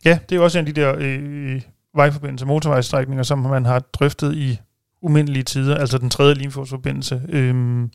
Ja, 0.05 0.19
det 0.29 0.33
er 0.33 0.37
jo 0.37 0.45
også 0.45 0.59
en 0.59 0.67
af 0.69 0.75
de 0.75 0.81
der 0.81 0.95
øh, 0.99 1.61
vejforbindelser, 1.97 2.47
motorvejsstrækninger, 2.47 3.23
som 3.23 3.39
man 3.39 3.65
har 3.67 3.79
drøftet 3.79 4.35
i 4.35 4.59
umindelige 5.03 5.43
tider, 5.43 5.77
altså 5.77 5.99
den 5.99 6.11
tredje 6.11 6.35
Limfjordsforbindelse. 6.35 7.23
Øhm, 7.29 7.91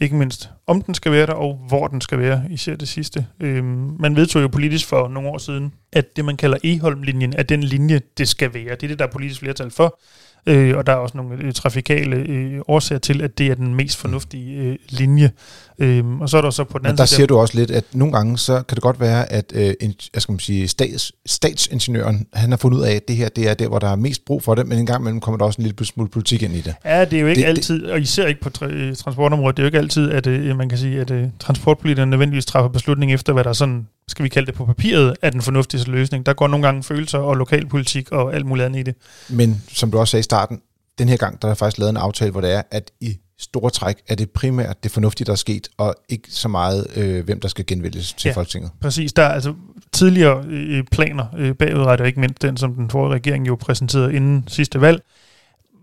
ikke 0.00 0.16
mindst 0.16 0.50
om 0.66 0.82
den 0.82 0.94
skal 0.94 1.12
være 1.12 1.26
der, 1.26 1.32
og 1.32 1.54
hvor 1.68 1.86
den 1.86 2.00
skal 2.00 2.18
være, 2.18 2.42
især 2.50 2.76
det 2.76 2.88
sidste. 2.88 3.26
Øhm, 3.40 3.96
man 4.00 4.16
vedtog 4.16 4.42
jo 4.42 4.48
politisk 4.48 4.86
for 4.88 5.08
nogle 5.08 5.28
år 5.28 5.38
siden, 5.38 5.72
at 5.92 6.16
det, 6.16 6.24
man 6.24 6.36
kalder 6.36 6.56
Eholm-linjen, 6.64 7.34
er 7.38 7.42
den 7.42 7.62
linje, 7.62 8.00
det 8.18 8.28
skal 8.28 8.54
være. 8.54 8.70
Det 8.74 8.82
er 8.82 8.88
det, 8.88 8.98
der 8.98 9.06
er 9.06 9.10
politisk 9.10 9.40
flertal 9.40 9.70
for. 9.70 9.98
Øh, 10.46 10.76
og 10.76 10.86
der 10.86 10.92
er 10.92 10.96
også 10.96 11.16
nogle 11.16 11.36
øh, 11.42 11.52
trafikale 11.52 12.16
øh, 12.16 12.60
årsager 12.68 12.98
til, 12.98 13.22
at 13.22 13.38
det 13.38 13.46
er 13.46 13.54
den 13.54 13.74
mest 13.74 13.96
fornuftige 13.98 14.56
øh, 14.56 14.76
linje. 14.88 15.30
Øhm, 15.78 16.20
og 16.20 16.28
så 16.28 16.36
er 16.38 16.42
der 16.42 16.50
så 16.50 16.64
på 16.64 16.78
den 16.78 16.82
Men 16.82 16.86
anden 16.86 16.98
der 16.98 17.04
side... 17.04 17.16
siger 17.16 17.26
du 17.26 17.38
også 17.38 17.58
lidt, 17.58 17.70
at 17.70 17.84
nogle 17.92 18.12
gange, 18.12 18.38
så 18.38 18.62
kan 18.62 18.74
det 18.74 18.82
godt 18.82 19.00
være, 19.00 19.32
at 19.32 19.52
øh, 19.54 19.74
en, 19.80 19.94
jeg 20.14 20.22
skal 20.22 20.32
man 20.32 20.38
sige, 20.38 20.68
stats, 20.68 21.12
statsingeniøren, 21.26 22.26
han 22.32 22.50
har 22.50 22.56
fundet 22.56 22.78
ud 22.78 22.82
af, 22.84 22.92
at 22.92 23.08
det 23.08 23.16
her 23.16 23.28
det 23.28 23.48
er 23.48 23.54
der, 23.54 23.68
hvor 23.68 23.78
der 23.78 23.88
er 23.88 23.96
mest 23.96 24.24
brug 24.24 24.42
for 24.42 24.54
det, 24.54 24.66
men 24.66 24.78
en 24.78 24.86
gang 24.86 25.00
imellem 25.02 25.20
kommer 25.20 25.38
der 25.38 25.44
også 25.44 25.60
en 25.60 25.66
lille 25.66 25.84
smule 25.86 26.08
politik 26.08 26.42
ind 26.42 26.54
i 26.54 26.60
det. 26.60 26.74
Ja, 26.84 27.04
det 27.04 27.12
er 27.16 27.20
jo 27.20 27.26
ikke 27.26 27.38
Det- 27.40 27.44
det, 27.46 27.50
altid, 27.50 27.86
og 27.86 28.00
især 28.00 28.26
ikke 28.26 28.40
på 28.40 28.50
tra- 28.58 28.66
øh, 28.72 28.96
transportområdet, 28.96 29.56
det 29.56 29.62
er 29.62 29.64
jo 29.64 29.68
ikke 29.68 29.78
altid, 29.78 30.10
at 30.10 30.26
øh, 30.26 30.56
man 30.56 30.68
kan 30.68 30.78
sige, 30.78 31.00
at 31.00 31.10
øh, 31.10 31.28
transportpolitikerne 31.38 32.10
nødvendigvis 32.10 32.46
træffer 32.46 32.68
beslutning 32.68 33.12
efter, 33.12 33.32
hvad 33.32 33.44
der 33.44 33.52
sådan, 33.52 33.86
skal 34.08 34.22
vi 34.22 34.28
kalde 34.28 34.46
det 34.46 34.54
på 34.54 34.66
papiret, 34.66 35.16
er 35.22 35.30
den 35.30 35.42
fornuftigste 35.42 35.90
løsning. 35.90 36.26
Der 36.26 36.32
går 36.32 36.48
nogle 36.48 36.66
gange 36.66 36.82
følelser 36.82 37.18
og 37.18 37.36
lokalpolitik 37.36 38.12
og 38.12 38.34
alt 38.34 38.46
muligt 38.46 38.66
andet 38.66 38.80
i 38.80 38.82
det. 38.82 38.94
Men 39.28 39.62
som 39.68 39.90
du 39.90 39.98
også 39.98 40.10
sagde 40.10 40.20
i 40.20 40.22
starten, 40.22 40.60
den 40.98 41.08
her 41.08 41.16
gang, 41.16 41.42
der 41.42 41.48
er 41.48 41.54
faktisk 41.54 41.78
lavet 41.78 41.90
en 41.90 41.96
aftale, 41.96 42.30
hvor 42.30 42.40
det 42.40 42.52
er, 42.52 42.62
at 42.70 42.90
i 43.00 43.18
store 43.38 43.70
træk 43.70 43.96
er 44.08 44.14
det 44.14 44.30
primært 44.30 44.82
det 44.82 44.90
fornuftige, 44.90 45.24
der 45.24 45.32
er 45.32 45.36
sket, 45.36 45.68
og 45.76 45.94
ikke 46.08 46.28
så 46.30 46.48
meget, 46.48 46.86
øh, 46.96 47.24
hvem 47.24 47.40
der 47.40 47.48
skal 47.48 47.66
genvælges 47.66 48.12
til 48.12 48.28
Ja. 48.28 48.34
Folketinget. 48.34 48.70
Præcis, 48.80 49.12
der 49.12 49.22
er 49.22 49.28
altså 49.28 49.54
tidligere 49.92 50.44
øh, 50.48 50.84
planer 50.92 51.26
øh, 51.38 51.54
bagudrettet, 51.54 52.06
ikke 52.06 52.20
mindst 52.20 52.42
den, 52.42 52.56
som 52.56 52.74
den 52.74 52.90
forrige 52.90 53.14
regering 53.14 53.46
jo 53.48 53.56
præsenterede 53.56 54.14
inden 54.14 54.44
sidste 54.48 54.80
valg, 54.80 55.02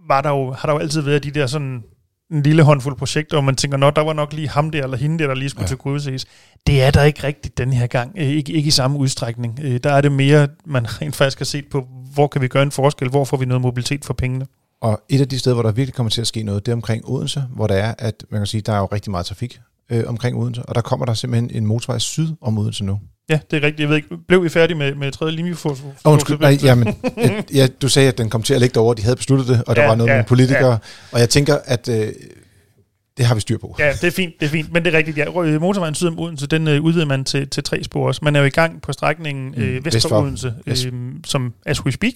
var 0.07 0.21
der 0.21 0.29
jo, 0.29 0.51
har 0.51 0.67
der 0.67 0.73
jo 0.73 0.79
altid 0.79 1.01
været 1.01 1.23
de 1.23 1.31
der 1.31 1.47
sådan 1.47 1.83
en 2.31 2.43
lille 2.43 2.63
håndfuld 2.63 2.97
projekter, 2.97 3.37
og 3.37 3.43
man 3.43 3.55
tænker, 3.55 3.77
nå, 3.77 3.89
der 3.89 4.01
var 4.01 4.13
nok 4.13 4.33
lige 4.33 4.49
ham 4.49 4.71
der 4.71 4.83
eller 4.83 4.97
hende 4.97 5.19
der, 5.19 5.27
der 5.27 5.35
lige 5.35 5.49
skulle 5.49 5.63
Ja. 5.63 5.67
til 5.67 5.77
godses. 5.77 6.25
Det 6.67 6.83
er 6.83 6.91
der 6.91 7.03
ikke 7.03 7.23
rigtigt 7.23 7.57
den 7.57 7.73
her 7.73 7.87
gang. 7.87 8.11
Øh, 8.17 8.27
ikke, 8.27 8.53
ikke 8.53 8.67
i 8.67 8.71
samme 8.71 8.97
udstrækning. 8.97 9.59
Øh, 9.63 9.79
der 9.83 9.91
er 9.91 10.01
det 10.01 10.11
mere, 10.11 10.47
man 10.65 10.85
rent 11.01 11.15
faktisk 11.15 11.37
har 11.39 11.45
set 11.45 11.65
på, 11.71 11.87
hvor 12.13 12.27
kan 12.27 12.41
vi 12.41 12.47
gøre 12.47 12.63
en 12.63 12.71
forskel, 12.71 13.09
hvor 13.09 13.25
får 13.25 13.37
vi 13.37 13.45
noget 13.45 13.61
mobilitet 13.61 14.05
for 14.05 14.13
pengene. 14.13 14.45
Og 14.81 15.01
et 15.09 15.21
af 15.21 15.27
de 15.29 15.39
steder, 15.39 15.53
hvor 15.53 15.63
der 15.63 15.71
virkelig 15.71 15.93
kommer 15.93 16.09
til 16.09 16.21
at 16.21 16.27
ske 16.27 16.43
noget, 16.43 16.65
det 16.65 16.71
er 16.71 16.75
omkring 16.75 17.09
Odense, 17.09 17.43
hvor 17.55 17.67
der 17.67 17.75
er, 17.75 17.93
at 17.99 18.25
man 18.31 18.39
kan 18.39 18.47
sige, 18.47 18.61
der 18.61 18.73
er 18.73 18.77
jo 18.79 18.85
rigtig 18.85 19.11
meget 19.11 19.25
trafik 19.25 19.59
øh, 19.91 20.03
omkring 20.07 20.37
Odense, 20.37 20.63
og 20.63 20.75
der 20.75 20.81
kommer 20.81 21.05
der 21.05 21.13
simpelthen 21.13 21.51
en 21.53 21.65
motorvej 21.65 21.99
syd 21.99 22.27
om 22.41 22.57
Odense 22.57 22.85
nu. 22.85 22.99
Ja, 23.29 23.39
det 23.51 23.57
er 23.57 23.61
rigtigt. 23.67 23.79
Jeg 23.79 23.89
ved 23.89 23.95
ikke, 23.95 24.07
blev 24.27 24.43
vi 24.43 24.49
færdige 24.49 24.77
med, 24.77 24.95
med 24.95 25.11
tredje 25.11 25.33
linje 25.35 25.55
for, 25.55 25.73
for 25.73 25.93
Oh, 26.03 26.13
undskyld, 26.13 26.39
nej, 26.39 26.57
jamen, 26.63 26.95
ja, 27.53 27.67
du 27.81 27.89
sagde, 27.89 28.07
at 28.09 28.17
den 28.17 28.29
kom 28.29 28.43
til 28.43 28.53
at 28.53 28.59
ligge 28.61 28.73
derovre, 28.73 28.95
de 28.95 29.01
havde 29.03 29.15
besluttet 29.15 29.47
det, 29.47 29.63
og 29.67 29.75
der 29.75 29.81
Ja, 29.81 29.87
var 29.87 29.95
noget 29.95 30.11
ja, 30.11 30.15
med 30.17 30.23
politikere, 30.23 30.71
ja. 30.71 30.77
og 31.11 31.19
jeg 31.19 31.29
tænker, 31.29 31.57
at 31.65 31.89
øh, 31.89 32.07
det 33.17 33.25
har 33.25 33.35
vi 33.35 33.41
styr 33.41 33.57
på. 33.57 33.75
Ja, 33.79 33.91
det 33.91 34.03
er 34.03 34.11
fint, 34.11 34.33
det 34.39 34.45
er 34.45 34.49
fint. 34.49 34.73
Men 34.73 34.85
det 34.85 34.93
er 34.93 34.97
rigtigt, 34.97 35.17
ja. 35.17 35.25
Motorvejen 35.59 35.95
syd 35.95 36.07
om 36.07 36.19
Odense, 36.19 36.47
den 36.47 36.67
øh, 36.67 36.81
udvider 36.81 37.05
man 37.05 37.23
til, 37.25 37.49
til 37.49 37.63
tre 37.63 37.83
spor 37.83 38.07
også. 38.07 38.19
Man 38.23 38.35
er 38.35 38.39
jo 38.39 38.45
i 38.45 38.49
gang 38.49 38.81
på 38.81 38.93
strækningen 38.93 39.53
øh, 39.57 39.75
Mm, 39.75 39.85
vest 39.85 39.95
vest 39.95 40.09
for. 40.09 40.21
Odense, 40.21 40.53
Yes. 40.69 40.85
øh, 40.85 40.93
som 41.25 41.53
as 41.65 41.85
we 41.85 41.91
speak. 41.91 42.13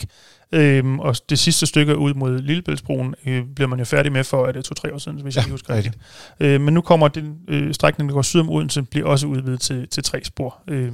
Øh, 0.52 0.86
og 1.00 1.16
det 1.30 1.40
sidste 1.40 1.66
stykke 1.66 1.98
ud 1.98 2.14
mod 2.14 2.40
Lillebæltsbroen 2.42 3.16
øh, 3.26 3.44
bliver 3.56 3.68
man 3.68 3.80
jo 3.80 3.86
færdig 3.86 4.12
med 4.12 4.24
for, 4.24 4.46
at 4.46 4.54
det 4.56 4.60
er 4.60 4.64
to-tre 4.64 4.94
år 4.94 4.98
siden, 4.98 5.22
hvis 5.22 5.36
Ja, 5.36 5.42
jeg 5.42 5.52
husker 5.52 5.74
rigtigt. 5.76 5.98
Øh, 6.40 6.62
men 6.62 6.74
nu 6.74 6.82
kommer 6.82 7.08
den 7.08 7.36
øh, 7.48 7.74
strækning, 7.74 8.10
der 8.10 8.14
går 8.16 8.22
syd 8.22 8.40
om 8.40 8.50
Odense, 8.50 8.82
bliver 8.84 9.08
også 9.08 9.28
udvidet 9.28 9.62
til, 9.62 9.88
til 9.88 10.04
tre 10.04 10.24
spor. 10.24 10.58
Øh, 10.68 10.92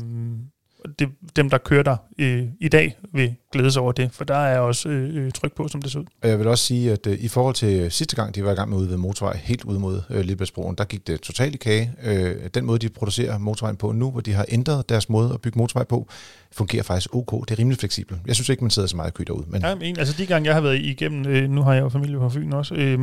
det, 1.00 1.10
dem, 1.36 1.50
der 1.50 1.58
kører 1.58 1.84
der 1.84 1.98
øh, 2.20 2.44
i 2.62 2.68
dag, 2.68 2.98
vil 3.14 3.36
glæde 3.52 3.72
sig 3.72 3.82
over 3.82 3.92
det, 3.92 4.12
for 4.12 4.24
der 4.24 4.36
er 4.36 4.60
også 4.60 4.90
øh, 4.90 5.26
øh, 5.26 5.32
tryk 5.32 5.54
på, 5.54 5.68
som 5.68 5.82
det 5.82 5.92
ser 5.92 6.00
ud. 6.00 6.06
Og 6.24 6.30
jeg 6.30 6.40
vil 6.40 6.48
også 6.48 6.66
sige, 6.66 6.92
at 6.92 7.08
øh, 7.08 7.18
i 7.20 7.28
forhold 7.28 7.56
til 7.56 7.80
øh, 7.80 7.92
sidste 7.92 8.16
gang, 8.16 8.36
de 8.36 8.44
var 8.44 8.52
i 8.52 8.56
gang 8.56 8.70
med 8.70 8.78
at 8.78 8.82
udvide 8.82 8.98
motorvej 8.98 9.38
helt 9.44 9.64
ud 9.64 9.78
mod 9.78 10.02
øh, 10.10 10.18
Lillebæltsbroen, 10.18 10.76
der 10.76 10.84
gik 10.84 11.08
det 11.08 11.22
totalt 11.22 11.56
i 11.56 11.58
kage. 11.58 11.92
Øh, 12.04 12.36
den 12.54 12.66
måde, 12.66 12.80
de 12.80 12.90
producerer 12.90 13.38
motorvejen 13.38 13.78
på 13.78 13.92
nu, 13.92 14.12
hvor 14.12 14.22
de 14.22 14.34
har 14.34 14.46
ændret 14.50 14.90
deres 14.90 15.10
måde 15.10 15.34
at 15.34 15.42
bygge 15.42 15.58
motorvej 15.60 15.84
på, 15.84 16.08
fungerer 16.52 16.84
faktisk 16.84 17.16
ok. 17.16 17.32
Det 17.32 17.52
er 17.52 17.60
rimelig 17.60 17.80
fleksibelt. 17.80 18.20
Jeg 18.28 18.36
synes 18.36 18.50
ikke, 18.50 18.64
man 18.64 18.72
sidder 18.72 18.88
så 18.88 18.96
meget 18.96 19.10
i 19.10 19.14
kø 19.14 19.24
derude. 19.28 19.46
Men 19.48 19.62
Ja, 19.62 19.76
men, 19.76 20.00
altså 20.00 20.16
de 20.18 20.26
gange, 20.26 20.48
jeg 20.48 20.56
har 20.56 20.62
været 20.62 20.80
igennem, 20.80 21.26
øh, 21.28 21.50
nu 21.50 21.62
har 21.62 21.74
jeg 21.74 21.82
jo 21.82 21.90
familie 21.90 22.18
på 22.18 22.30
Fyn 22.30 22.54
også, 22.54 22.76
øh, 22.76 23.00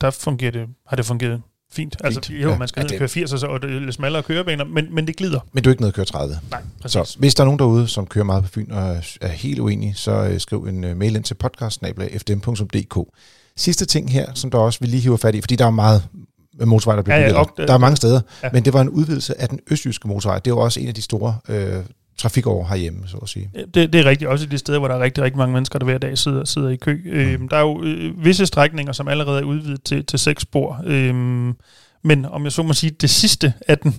der 0.00 0.10
fungerer 0.10 0.50
det, 0.50 0.66
har 0.86 0.96
det 0.96 1.06
fungeret 1.06 1.42
fint. 1.72 1.96
Altså, 2.04 2.20
Fint, 2.26 2.42
jo, 2.42 2.50
ja. 2.50 2.58
man 2.58 2.68
skal 2.68 2.80
Ja, 2.80 2.84
ned 2.84 2.92
og 2.92 2.98
køre 2.98 3.08
80, 3.08 3.32
og, 3.32 3.38
så, 3.38 3.46
og 3.46 3.62
det 3.62 3.76
er 3.76 3.80
lidt 3.80 3.94
smallere 3.94 4.22
kørebaner, 4.22 4.64
men, 4.64 4.94
men 4.94 5.06
det 5.06 5.16
glider. 5.16 5.40
men 5.52 5.62
du 5.64 5.70
er 5.70 5.72
ikke 5.72 5.82
nede 5.82 5.88
at 5.88 5.94
køre 5.94 6.04
30. 6.06 6.38
Nej, 6.50 6.62
præcis. 6.82 6.92
Så 7.08 7.16
hvis 7.18 7.34
der 7.34 7.42
er 7.42 7.44
nogen 7.44 7.58
derude, 7.58 7.88
som 7.88 8.06
kører 8.06 8.24
meget 8.24 8.42
på 8.44 8.48
Fyn 8.48 8.70
og 8.70 8.96
er- 9.20 9.28
helt 9.28 9.58
uenige, 9.60 9.94
så 9.94 10.10
øh, 10.12 10.40
skriv 10.40 10.64
en 10.64 10.84
øh, 10.84 10.96
mail 10.96 11.16
ind 11.16 11.24
til 11.24 11.34
podcast.fdm.dk. 11.34 13.08
Sidste 13.56 13.84
ting 13.84 14.10
her, 14.12 14.26
som 14.34 14.50
der 14.50 14.58
også 14.58 14.78
vi 14.80 14.86
lige 14.86 15.00
hiver 15.00 15.16
fat 15.16 15.34
i, 15.34 15.40
fordi 15.40 15.56
der 15.56 15.66
er 15.66 15.70
meget 15.70 16.02
motorvej, 16.64 16.96
der 16.96 17.02
bliver 17.02 17.16
Ja, 17.16 17.22
ja, 17.22 17.28
bygget. 17.28 17.60
og- 17.60 17.68
der 17.68 17.74
er 17.74 17.78
mange 17.78 17.96
steder, 17.96 18.20
Ja. 18.42 18.48
men 18.52 18.64
det 18.64 18.72
var 18.72 18.80
en 18.80 18.88
udvidelse 18.88 19.40
af 19.40 19.48
den 19.48 19.60
østjyske 19.70 20.08
motorvej. 20.08 20.38
Det 20.38 20.50
er 20.50 20.54
jo 20.54 20.58
også 20.60 20.80
en 20.80 20.88
af 20.88 20.94
de 20.94 21.02
store 21.02 21.36
øh, 21.48 21.76
trafik 22.22 22.46
over 22.46 22.66
herhjemme, 22.66 23.00
så 23.06 23.16
at 23.16 23.28
sige. 23.28 23.50
Det, 23.74 23.92
det 23.92 23.94
er 23.94 24.04
rigtigt, 24.04 24.30
også 24.30 24.44
i 24.44 24.48
de 24.48 24.58
steder, 24.58 24.78
hvor 24.78 24.88
der 24.88 24.94
er 24.94 25.00
rigtig, 25.00 25.24
rigtig 25.24 25.38
mange 25.38 25.52
mennesker, 25.52 25.78
der 25.78 25.84
hver 25.84 25.98
dag 25.98 26.18
sidder, 26.18 26.44
sidder 26.44 26.68
i 26.68 26.76
kø. 26.76 27.00
Mm. 27.04 27.10
Øhm, 27.10 27.48
der 27.48 27.56
er 27.56 27.60
jo 27.60 27.82
øh, 27.82 28.24
visse 28.24 28.46
strækninger, 28.46 28.92
som 28.92 29.08
allerede 29.08 29.40
er 29.40 29.44
udvidet 29.44 29.82
til, 29.82 30.06
til 30.06 30.18
seks 30.18 30.42
spor. 30.42 30.80
Øhm, 30.84 31.52
men 32.04 32.24
om 32.24 32.44
jeg 32.44 32.52
så 32.52 32.62
må 32.62 32.72
sige, 32.72 32.90
det 32.90 33.10
sidste 33.10 33.52
af 33.68 33.78
den, 33.78 33.94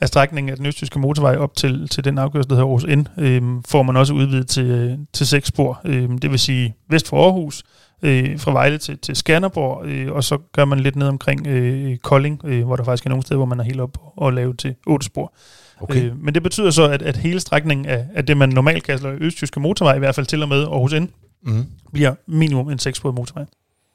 af 0.00 0.08
strækningen 0.08 0.50
af 0.50 0.56
den 0.56 0.66
østtyske 0.66 0.98
motorvej 0.98 1.36
op 1.36 1.56
til, 1.56 1.88
til 1.88 2.04
den 2.04 2.18
afkørsel, 2.18 2.50
der 2.50 2.56
hedder 2.56 2.68
Aarhus 2.68 2.84
N, 2.84 3.22
øhm, 3.22 3.62
får 3.62 3.82
man 3.82 3.96
også 3.96 4.14
udvidet 4.14 4.48
til, 4.48 4.98
til 5.12 5.26
seks 5.26 5.48
spor. 5.48 5.80
Øhm, 5.84 6.18
det 6.18 6.30
vil 6.30 6.38
sige 6.38 6.74
vest 6.90 7.08
for 7.08 7.24
Aarhus, 7.24 7.62
øh, 8.02 8.38
fra 8.38 8.52
Vejle 8.52 8.78
til, 8.78 8.98
til 8.98 9.16
Skanderborg, 9.16 9.86
øh, 9.86 10.12
og 10.12 10.24
så 10.24 10.38
gør 10.52 10.64
man 10.64 10.80
lidt 10.80 10.96
ned 10.96 11.08
omkring 11.08 11.46
øh, 11.46 11.96
Kolding, 11.96 12.40
øh, 12.44 12.64
hvor 12.64 12.76
der 12.76 12.84
faktisk 12.84 13.06
er 13.06 13.10
nogle 13.10 13.22
steder, 13.22 13.36
hvor 13.36 13.46
man 13.46 13.60
er 13.60 13.64
helt 13.64 13.80
op 13.80 13.98
og 14.16 14.32
lave 14.32 14.54
til 14.54 14.74
otte 14.86 15.06
spor. 15.06 15.34
Okay. 15.80 16.10
Øh, 16.10 16.22
men 16.22 16.34
det 16.34 16.42
betyder 16.42 16.70
så, 16.70 16.90
at, 16.90 17.02
at 17.02 17.16
hele 17.16 17.40
strækningen 17.40 17.86
af, 17.86 18.06
af 18.14 18.26
det, 18.26 18.36
man 18.36 18.48
normalt 18.48 18.84
kalder 18.84 19.16
østtyske 19.20 19.60
motorvej, 19.60 19.94
i 19.94 19.98
hvert 19.98 20.14
fald 20.14 20.26
til 20.26 20.42
og 20.42 20.48
med 20.48 20.62
Aarhus 20.62 20.92
N, 20.92 21.04
mm. 21.42 21.66
bliver 21.92 22.14
minimum 22.26 22.70
en 22.70 22.78
6 22.78 23.04
motorvej. 23.04 23.44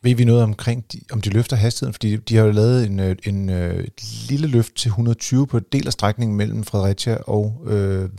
Ved 0.04 0.16
vi 0.16 0.24
noget 0.24 0.44
omkring, 0.44 0.86
de, 0.94 1.00
om 1.12 1.22
de 1.22 1.30
løfter 1.30 1.56
hastigheden? 1.56 1.94
Fordi 1.94 2.16
de 2.16 2.36
har 2.36 2.46
jo 2.46 2.52
lavet 2.52 2.86
en, 2.86 3.00
øh, 3.00 3.16
en, 3.24 3.50
øh, 3.50 3.84
et 3.84 4.30
lille 4.30 4.48
løft 4.48 4.76
til 4.76 4.90
120 4.90 5.48
på 5.48 5.58
et 5.58 5.74
del 5.74 5.88
af 5.88 5.94
strækningen 5.94 6.38
mellem 6.38 6.64
Fredericia 6.64 7.18
og 7.28 7.62
øh, 7.68 8.10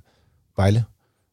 Vejle. 0.56 0.84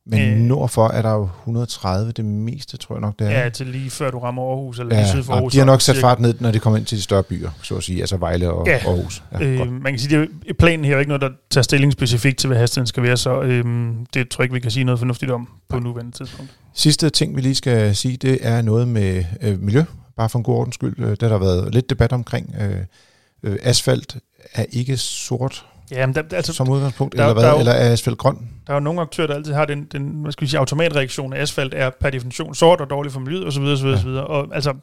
Men 0.09 0.33
øh, 0.33 0.37
nordfor 0.37 0.87
er 0.87 1.01
der 1.01 1.11
jo 1.11 1.29
130, 1.39 2.11
det 2.11 2.25
meste, 2.25 2.77
tror 2.77 2.95
jeg 2.95 3.01
nok, 3.01 3.19
det 3.19 3.27
er. 3.27 3.43
Ja, 3.43 3.49
til 3.49 3.67
lige 3.67 3.89
før 3.89 4.11
du 4.11 4.19
rammer 4.19 4.43
Aarhus, 4.43 4.79
eller 4.79 4.95
ja, 4.95 5.01
lige 5.01 5.11
syd 5.11 5.23
for 5.23 5.33
Aarhus. 5.33 5.53
de 5.53 5.57
har 5.57 5.65
nok 5.65 5.81
sat 5.81 5.97
fart 5.97 6.19
ned, 6.19 6.33
når 6.39 6.51
de 6.51 6.59
kommer 6.59 6.77
ind 6.77 6.85
til 6.85 6.97
de 6.97 7.03
større 7.03 7.23
byer, 7.23 7.49
så 7.63 7.75
at 7.75 7.83
sige, 7.83 7.99
altså 7.99 8.17
Vejle 8.17 8.51
og 8.51 8.67
ja. 8.67 8.77
Aarhus. 8.77 9.23
Ja, 9.31 9.45
øh, 9.45 9.71
man 9.71 9.93
kan 9.93 9.99
sige, 9.99 10.27
at 10.49 10.57
planen 10.57 10.85
her 10.85 10.95
er 10.95 10.99
ikke 10.99 11.09
noget, 11.09 11.21
der 11.21 11.29
tager 11.49 11.63
stilling 11.63 11.93
specifikt 11.93 12.37
til, 12.37 12.47
hvad 12.47 12.57
hastigheden 12.57 12.87
skal 12.87 13.03
være, 13.03 13.17
så 13.17 13.41
øh, 13.41 13.63
det 14.13 14.29
tror 14.29 14.41
jeg 14.41 14.45
ikke, 14.45 14.53
vi 14.53 14.59
kan 14.59 14.71
sige 14.71 14.83
noget 14.83 14.99
fornuftigt 14.99 15.31
om 15.31 15.47
på 15.69 15.79
nuværende 15.79 16.11
tidspunkt. 16.11 16.51
Sidste 16.73 17.09
ting, 17.09 17.35
vi 17.35 17.41
lige 17.41 17.55
skal 17.55 17.95
sige, 17.95 18.17
det 18.17 18.37
er 18.41 18.61
noget 18.61 18.87
med 18.87 19.23
øh, 19.41 19.61
miljø, 19.61 19.83
bare 20.17 20.29
for 20.29 20.39
en 20.39 20.43
god 20.43 20.55
ordens 20.55 20.75
skyld. 20.75 20.99
Øh, 20.99 21.09
det 21.09 21.21
har 21.21 21.29
der 21.29 21.37
været 21.37 21.73
lidt 21.73 21.89
debat 21.89 22.13
omkring. 22.13 22.55
Øh, 22.61 22.81
øh, 23.43 23.57
asfalt 23.63 24.17
er 24.53 24.65
ikke 24.71 24.97
sort 24.97 25.65
Ja, 25.91 26.05
men 26.05 26.15
der, 26.15 26.23
altså, 26.31 26.53
som 26.53 26.69
udgangspunkt, 26.69 27.17
der, 27.17 27.23
eller 27.23 27.33
hvad? 27.33 27.43
Der, 27.43 27.59
eller 27.59 27.71
er 27.71 27.91
asfalt 27.91 28.17
grøn? 28.17 28.35
Der 28.67 28.73
er 28.73 28.77
jo 28.77 28.79
nogle 28.79 29.01
aktører, 29.01 29.27
der 29.27 29.35
altid 29.35 29.53
har 29.53 29.65
den, 29.65 29.87
den 29.91 30.21
hvad 30.21 30.31
skal 30.31 30.45
vi 30.45 30.49
sige, 30.49 30.59
automatreaktion 30.59 31.33
af 31.33 31.41
asfalt 31.41 31.73
er 31.73 31.89
per 32.01 32.09
definition 32.09 32.55
sort 32.55 32.81
og 32.81 32.89
dårlig 32.89 33.11
for 33.11 33.19
miljøet 33.19 33.47
osv. 33.47 33.63
osv., 33.63 33.87
ja. 33.87 33.93
osv. 33.93 34.07
Og 34.07 34.47
altså, 34.53 34.73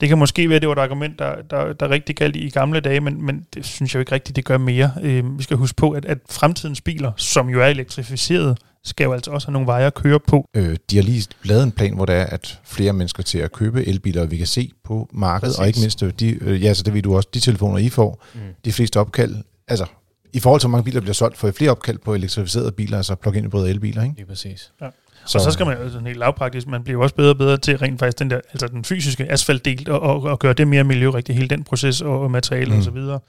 det 0.00 0.08
kan 0.08 0.18
måske 0.18 0.48
være, 0.48 0.58
det 0.58 0.68
var 0.68 0.74
et 0.74 0.78
argument, 0.78 1.18
der, 1.18 1.34
der, 1.50 1.72
der 1.72 1.90
rigtig 1.90 2.16
galt 2.16 2.36
i, 2.36 2.38
i 2.38 2.50
gamle 2.50 2.80
dage, 2.80 3.00
men, 3.00 3.26
men 3.26 3.46
det 3.54 3.64
synes 3.64 3.94
jeg 3.94 3.98
jo 3.98 4.00
ikke 4.00 4.12
rigtigt, 4.12 4.36
det 4.36 4.44
gør 4.44 4.58
mere. 4.58 4.92
Øh, 5.02 5.38
vi 5.38 5.42
skal 5.42 5.56
huske 5.56 5.76
på, 5.76 5.90
at, 5.90 6.04
at 6.04 6.18
fremtidens 6.30 6.80
biler, 6.80 7.12
som 7.16 7.48
jo 7.48 7.60
er 7.60 7.66
elektrificeret, 7.66 8.58
skal 8.84 9.04
jo 9.04 9.12
altså 9.12 9.30
også 9.30 9.46
have 9.46 9.52
nogle 9.52 9.66
veje 9.66 9.86
at 9.86 9.94
køre 9.94 10.20
på. 10.20 10.48
Øh, 10.56 10.76
de 10.90 10.96
har 10.96 11.02
lige 11.02 11.26
lavet 11.44 11.62
en 11.62 11.72
plan, 11.72 11.94
hvor 11.94 12.06
der 12.06 12.14
er, 12.14 12.26
at 12.26 12.60
flere 12.64 12.92
mennesker 12.92 13.22
til 13.22 13.38
at 13.38 13.52
købe 13.52 13.86
elbiler, 13.86 14.26
vi 14.26 14.36
kan 14.36 14.46
se 14.46 14.70
på 14.84 15.08
markedet, 15.12 15.56
Præcis. 15.56 15.58
og 15.58 15.66
ikke 15.66 15.80
mindst, 15.80 16.20
de, 16.20 16.44
øh, 16.44 16.62
ja, 16.62 16.74
så 16.74 16.82
det 16.82 16.94
ved 16.94 17.02
du 17.02 17.16
også, 17.16 17.28
de 17.34 17.40
telefoner, 17.40 17.78
I 17.78 17.88
får, 17.88 18.24
mm. 18.34 18.40
de 18.64 18.72
fleste 18.72 19.00
opkald, 19.00 19.36
altså 19.68 19.86
i 20.32 20.40
forhold 20.40 20.60
til, 20.60 20.68
hvor 20.68 20.76
mange 20.76 20.84
biler 20.84 21.00
bliver 21.00 21.14
solgt, 21.14 21.38
får 21.38 21.48
I 21.48 21.52
flere 21.52 21.70
opkald 21.70 21.98
på 21.98 22.14
elektrificerede 22.14 22.72
biler, 22.72 22.96
altså 22.96 23.14
plug-in 23.14 23.44
hybride 23.44 23.70
elbiler, 23.70 24.02
ikke? 24.02 24.14
Det 24.14 24.22
er 24.22 24.26
præcis. 24.26 24.72
Ja. 24.80 24.86
Så. 25.26 25.38
Og 25.38 25.42
så 25.44 25.50
skal 25.50 25.66
man 25.66 25.78
jo 25.78 25.90
sådan 25.90 26.06
helt 26.06 26.18
lavpraktisk, 26.18 26.66
man 26.66 26.84
bliver 26.84 26.98
jo 26.98 27.02
også 27.02 27.14
bedre 27.14 27.30
og 27.30 27.38
bedre 27.38 27.56
til 27.56 27.78
rent 27.78 27.98
faktisk 27.98 28.18
den 28.18 28.30
der, 28.30 28.40
altså 28.50 28.68
den 28.68 28.84
fysiske 28.84 29.32
asfaltdel, 29.32 29.90
og, 29.90 30.00
og, 30.00 30.22
og 30.22 30.38
gøre 30.38 30.52
det 30.52 30.68
mere 30.68 30.84
miljørigtigt, 30.84 31.36
hele 31.36 31.48
den 31.48 31.64
proces 31.64 32.00
og, 32.00 32.20
og 32.20 32.30
materiale 32.30 32.70
mm. 32.70 32.78
og 32.78 32.84
så 32.84 32.90
videre. 32.90 33.20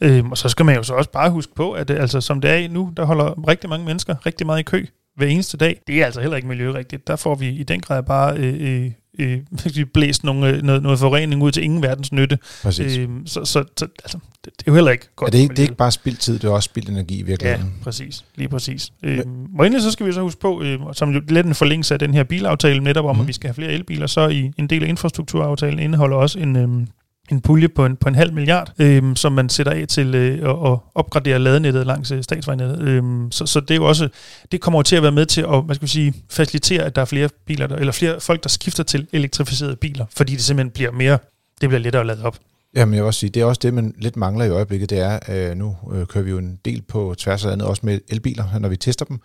Øhm, 0.00 0.30
og 0.30 0.38
så 0.38 0.48
skal 0.48 0.66
man 0.66 0.76
jo 0.76 0.82
så 0.82 0.94
også 0.94 1.10
bare 1.10 1.30
huske 1.30 1.54
på, 1.54 1.72
at 1.72 1.90
altså, 1.90 2.20
som 2.20 2.40
det 2.40 2.50
er 2.50 2.68
nu, 2.68 2.92
der 2.96 3.04
holder 3.04 3.48
rigtig 3.48 3.70
mange 3.70 3.86
mennesker 3.86 4.26
rigtig 4.26 4.46
meget 4.46 4.60
i 4.60 4.62
kø 4.62 4.86
hver 5.16 5.26
eneste 5.26 5.56
dag. 5.56 5.80
Det 5.86 6.00
er 6.00 6.04
altså 6.04 6.20
heller 6.20 6.36
ikke 6.36 6.48
miljørigtigt. 6.48 7.06
Der 7.06 7.16
får 7.16 7.34
vi 7.34 7.48
i 7.48 7.62
den 7.62 7.80
grad 7.80 8.02
bare 8.02 8.36
øh, 8.38 8.90
øh, 9.20 9.84
blæst 9.94 10.24
nogle, 10.24 10.48
øh, 10.48 10.62
noget, 10.62 10.82
noget 10.82 10.98
forurening 10.98 11.42
ud 11.42 11.52
til 11.52 11.62
ingen 11.62 11.82
verdens 11.82 12.12
nytte. 12.12 12.38
Præcis. 12.62 12.98
Øh, 12.98 13.08
så 13.26 13.44
så, 13.44 13.64
så 13.76 13.86
altså, 14.04 14.18
det, 14.44 14.52
det 14.58 14.60
er 14.60 14.64
jo 14.66 14.74
heller 14.74 14.90
ikke 14.90 15.08
godt. 15.16 15.28
Er 15.28 15.30
det, 15.32 15.38
ikke, 15.38 15.50
det 15.52 15.58
er 15.58 15.62
ikke 15.62 15.74
bare 15.74 15.92
spildt 15.92 16.20
tid, 16.20 16.38
det 16.38 16.44
er 16.44 16.52
også 16.52 16.66
spildt 16.66 16.88
energi 16.88 17.18
i 17.18 17.22
virkeligheden. 17.22 17.72
Ja, 17.78 17.84
præcis. 17.84 18.24
Lige 18.36 18.48
præcis. 18.48 18.92
Øh, 19.02 19.18
og 19.58 19.66
endelig 19.66 19.82
så 19.82 19.90
skal 19.90 20.06
vi 20.06 20.12
så 20.12 20.20
huske 20.20 20.40
på, 20.40 20.62
øh, 20.62 20.78
som 20.92 21.10
jo 21.10 21.20
lidt 21.28 21.46
en 21.46 21.54
forlængelse 21.54 21.94
af 21.94 21.98
den 21.98 22.14
her 22.14 22.24
bilaftale, 22.24 22.80
netop 22.80 23.04
om, 23.04 23.16
mm. 23.16 23.20
at 23.20 23.28
vi 23.28 23.32
skal 23.32 23.48
have 23.48 23.54
flere 23.54 23.72
elbiler, 23.72 24.06
så 24.06 24.28
i 24.28 24.52
en 24.58 24.66
del 24.66 24.84
af 24.84 24.88
infrastrukturaftalen 24.88 25.78
indeholder 25.78 26.16
også 26.16 26.38
en... 26.38 26.56
Øh, 26.56 26.86
en 27.30 27.40
pulje 27.40 27.68
på 27.68 27.86
en, 27.86 27.96
på 27.96 28.08
en 28.08 28.14
halv 28.14 28.32
milliard, 28.32 28.72
øh, 28.78 29.16
som 29.16 29.32
man 29.32 29.48
sætter 29.48 29.72
af 29.72 29.88
til 29.88 30.14
øh, 30.14 30.50
at, 30.50 30.72
at 30.72 30.78
opgradere 30.94 31.38
ladenettet 31.38 31.86
langs 31.86 32.10
øh, 32.10 32.22
statsvejnettet. 32.22 32.80
Øh, 32.80 33.02
så, 33.30 33.46
så 33.46 33.60
det 33.60 33.70
er 33.70 33.76
jo 33.76 33.84
også, 33.84 34.08
det 34.52 34.60
kommer 34.60 34.82
til 34.82 34.96
at 34.96 35.02
være 35.02 35.12
med 35.12 35.26
til 35.26 35.40
at, 35.40 35.62
hvad 35.64 35.74
skal 35.74 35.88
sige, 35.88 36.14
facilitere, 36.30 36.82
at 36.82 36.96
der 36.96 37.02
er 37.02 37.06
flere 37.06 37.28
biler, 37.46 37.66
der, 37.66 37.76
eller 37.76 37.92
flere 37.92 38.20
folk, 38.20 38.42
der 38.42 38.48
skifter 38.48 38.82
til 38.82 39.06
elektrificerede 39.12 39.76
biler, 39.76 40.06
fordi 40.16 40.32
det 40.32 40.42
simpelthen 40.42 40.70
bliver 40.70 40.90
mere, 40.90 41.18
det 41.60 41.68
bliver 41.68 41.80
lettere 41.80 42.00
at 42.00 42.06
lade 42.06 42.24
op. 42.24 42.38
Jamen 42.74 42.94
jeg 42.94 43.02
vil 43.02 43.06
også 43.06 43.20
sige, 43.20 43.30
det 43.30 43.42
er 43.42 43.44
også 43.44 43.60
det, 43.62 43.74
man 43.74 43.94
lidt 43.98 44.16
mangler 44.16 44.44
i 44.44 44.48
øjeblikket, 44.48 44.90
det 44.90 44.98
er, 44.98 45.18
øh, 45.28 45.56
nu 45.56 45.76
øh, 45.92 46.06
kører 46.06 46.24
vi 46.24 46.30
jo 46.30 46.38
en 46.38 46.58
del 46.64 46.82
på 46.82 47.14
tværs 47.18 47.44
af 47.44 47.50
landet, 47.50 47.68
også 47.68 47.82
med 47.84 48.00
elbiler, 48.08 48.58
når 48.58 48.68
vi 48.68 48.76
tester 48.76 49.04
dem, 49.04 49.20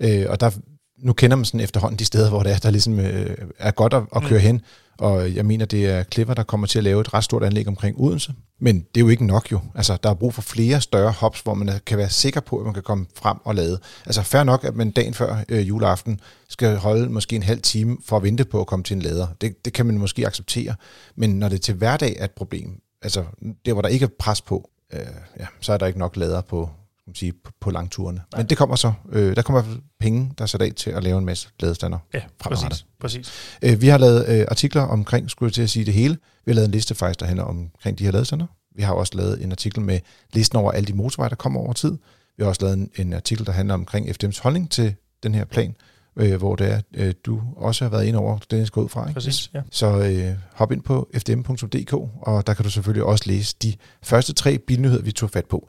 øh, 0.00 0.26
og 0.28 0.40
der, 0.40 0.50
nu 0.98 1.12
kender 1.12 1.36
man 1.36 1.44
sådan 1.44 1.60
efterhånden 1.60 1.98
de 1.98 2.04
steder, 2.04 2.28
hvor 2.28 2.42
det 2.42 2.52
er, 2.52 2.58
der 2.58 2.70
ligesom 2.70 3.00
øh, 3.00 3.36
er 3.58 3.70
godt 3.70 3.94
at, 3.94 4.02
at 4.16 4.22
køre 4.22 4.38
mm. 4.38 4.44
hen, 4.44 4.60
og 5.00 5.34
jeg 5.34 5.46
mener, 5.46 5.64
det 5.64 5.86
er 5.86 6.04
Clever, 6.12 6.34
der 6.34 6.42
kommer 6.42 6.66
til 6.66 6.78
at 6.78 6.84
lave 6.84 7.00
et 7.00 7.14
ret 7.14 7.24
stort 7.24 7.44
anlæg 7.44 7.68
omkring 7.68 8.00
Odense. 8.00 8.34
Men 8.58 8.80
det 8.80 9.00
er 9.00 9.00
jo 9.00 9.08
ikke 9.08 9.26
nok 9.26 9.52
jo. 9.52 9.60
Altså, 9.74 9.98
der 10.02 10.10
er 10.10 10.14
brug 10.14 10.34
for 10.34 10.42
flere 10.42 10.80
større 10.80 11.12
hops, 11.12 11.40
hvor 11.40 11.54
man 11.54 11.80
kan 11.86 11.98
være 11.98 12.10
sikker 12.10 12.40
på, 12.40 12.58
at 12.58 12.64
man 12.64 12.74
kan 12.74 12.82
komme 12.82 13.06
frem 13.16 13.36
og 13.44 13.54
lade. 13.54 13.80
Altså, 14.06 14.22
fair 14.22 14.44
nok, 14.44 14.64
at 14.64 14.76
man 14.76 14.90
dagen 14.90 15.14
før 15.14 15.44
øh, 15.48 15.68
juleaften 15.68 16.20
skal 16.48 16.76
holde 16.76 17.08
måske 17.08 17.36
en 17.36 17.42
halv 17.42 17.62
time 17.62 17.96
for 18.04 18.16
at 18.16 18.22
vente 18.22 18.44
på 18.44 18.60
at 18.60 18.66
komme 18.66 18.82
til 18.82 18.96
en 18.96 19.02
lader. 19.02 19.26
Det, 19.40 19.64
det 19.64 19.72
kan 19.72 19.86
man 19.86 19.98
måske 19.98 20.26
acceptere. 20.26 20.74
Men 21.16 21.30
når 21.30 21.48
det 21.48 21.62
til 21.62 21.74
hverdag 21.74 22.16
er 22.18 22.24
et 22.24 22.30
problem, 22.30 22.80
altså 23.02 23.24
der, 23.66 23.72
hvor 23.72 23.82
der 23.82 23.88
ikke 23.88 24.04
er 24.04 24.10
pres 24.18 24.42
på, 24.42 24.70
øh, 24.92 25.00
ja, 25.38 25.46
så 25.60 25.72
er 25.72 25.76
der 25.76 25.86
ikke 25.86 25.98
nok 25.98 26.16
lader 26.16 26.40
på, 26.40 26.70
man 27.06 27.14
sige, 27.14 27.32
på, 27.44 27.52
på 27.60 27.70
langturene. 27.70 28.20
Nej. 28.32 28.40
Men 28.40 28.46
det 28.46 28.58
kommer 28.58 28.76
så. 28.76 28.92
Øh, 29.12 29.36
der 29.36 29.42
kommer 29.42 29.62
penge, 30.00 30.32
der 30.38 30.42
er 30.42 30.46
sat 30.46 30.62
af 30.62 30.72
til 30.76 30.90
at 30.90 31.04
lave 31.04 31.18
en 31.18 31.24
masse 31.24 31.48
ladestander. 31.60 31.98
Ja, 32.14 32.22
præcis. 32.38 32.86
præcis. 33.00 33.32
Øh, 33.62 33.82
vi 33.82 33.88
har 33.88 33.98
lavet 33.98 34.28
øh, 34.28 34.46
artikler 34.48 34.82
omkring, 34.82 35.30
skulle 35.30 35.48
jeg 35.48 35.54
til 35.54 35.62
at 35.62 35.70
sige 35.70 35.84
det 35.84 35.94
hele. 35.94 36.18
Vi 36.44 36.52
har 36.52 36.54
lavet 36.54 36.66
en 36.66 36.72
liste 36.72 36.94
faktisk, 36.94 37.20
der 37.20 37.26
handler 37.26 37.44
omkring 37.44 37.98
de 37.98 38.04
her 38.04 38.10
ladestander. 38.10 38.46
Vi 38.76 38.82
har 38.82 38.92
også 38.92 39.12
lavet 39.16 39.44
en 39.44 39.52
artikel 39.52 39.82
med 39.82 40.00
listen 40.32 40.58
over 40.58 40.72
alle 40.72 40.86
de 40.86 40.92
motorveje, 40.92 41.30
der 41.30 41.36
kommer 41.36 41.60
over 41.60 41.72
tid. 41.72 41.98
Vi 42.36 42.42
har 42.42 42.48
også 42.48 42.62
lavet 42.62 42.78
en, 42.78 42.90
en 42.96 43.12
artikel, 43.12 43.46
der 43.46 43.52
handler 43.52 43.74
omkring 43.74 44.08
FDM's 44.08 44.42
holdning 44.42 44.70
til 44.70 44.94
den 45.22 45.34
her 45.34 45.44
plan, 45.44 45.74
øh, 46.16 46.36
hvor 46.36 46.56
det 46.56 46.72
er, 46.72 46.80
øh, 46.94 47.14
du 47.26 47.42
også 47.56 47.84
har 47.84 47.90
været 47.90 48.04
ind 48.06 48.16
over, 48.16 48.38
den 48.50 48.66
skal 48.66 48.80
ud 48.80 48.88
fra. 48.88 49.08
Ikke? 49.08 49.14
Præcis, 49.14 49.50
ja. 49.54 49.62
Så 49.70 49.98
øh, 49.98 50.36
hop 50.52 50.72
ind 50.72 50.82
på 50.82 51.10
fdm.dk, 51.14 51.92
og 52.22 52.46
der 52.46 52.54
kan 52.54 52.64
du 52.64 52.70
selvfølgelig 52.70 53.04
også 53.04 53.24
læse 53.26 53.56
de 53.62 53.74
første 54.02 54.32
tre 54.32 54.58
bilnyheder, 54.58 55.02
vi 55.02 55.12
tog 55.12 55.30
fat 55.30 55.46
på. 55.46 55.68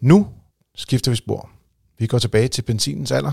Nu 0.00 0.26
skifter 0.78 1.10
vi 1.10 1.16
spor. 1.16 1.50
Vi 1.98 2.06
går 2.06 2.18
tilbage 2.18 2.48
til 2.48 2.62
benzinens 2.62 3.12
alder. 3.12 3.32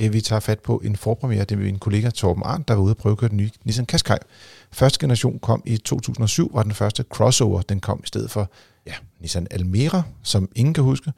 Øh, 0.00 0.12
vi 0.12 0.20
tager 0.20 0.40
fat 0.40 0.60
på 0.60 0.78
en 0.84 0.96
forpremiere, 0.96 1.44
det 1.44 1.52
er 1.52 1.56
min 1.56 1.78
kollega 1.78 2.10
Torben 2.10 2.42
Arndt, 2.46 2.68
der 2.68 2.74
var 2.74 2.82
ude 2.82 2.92
og 2.92 2.96
prøve 2.96 3.12
at 3.12 3.18
køre 3.18 3.30
den 3.30 3.36
nye 3.36 3.50
Nissan 3.64 3.86
Qashqai. 3.86 4.18
Første 4.72 4.98
generation 5.00 5.38
kom 5.38 5.62
i 5.66 5.76
2007, 5.76 6.50
var 6.54 6.62
den 6.62 6.74
første 6.74 7.04
crossover, 7.10 7.62
den 7.62 7.80
kom 7.80 8.00
i 8.04 8.06
stedet 8.06 8.30
for 8.30 8.50
ja, 8.86 8.92
Nissan 9.20 9.46
Almera, 9.50 10.02
som 10.22 10.48
ingen 10.54 10.74
kan 10.74 10.84
huske. 10.84 11.12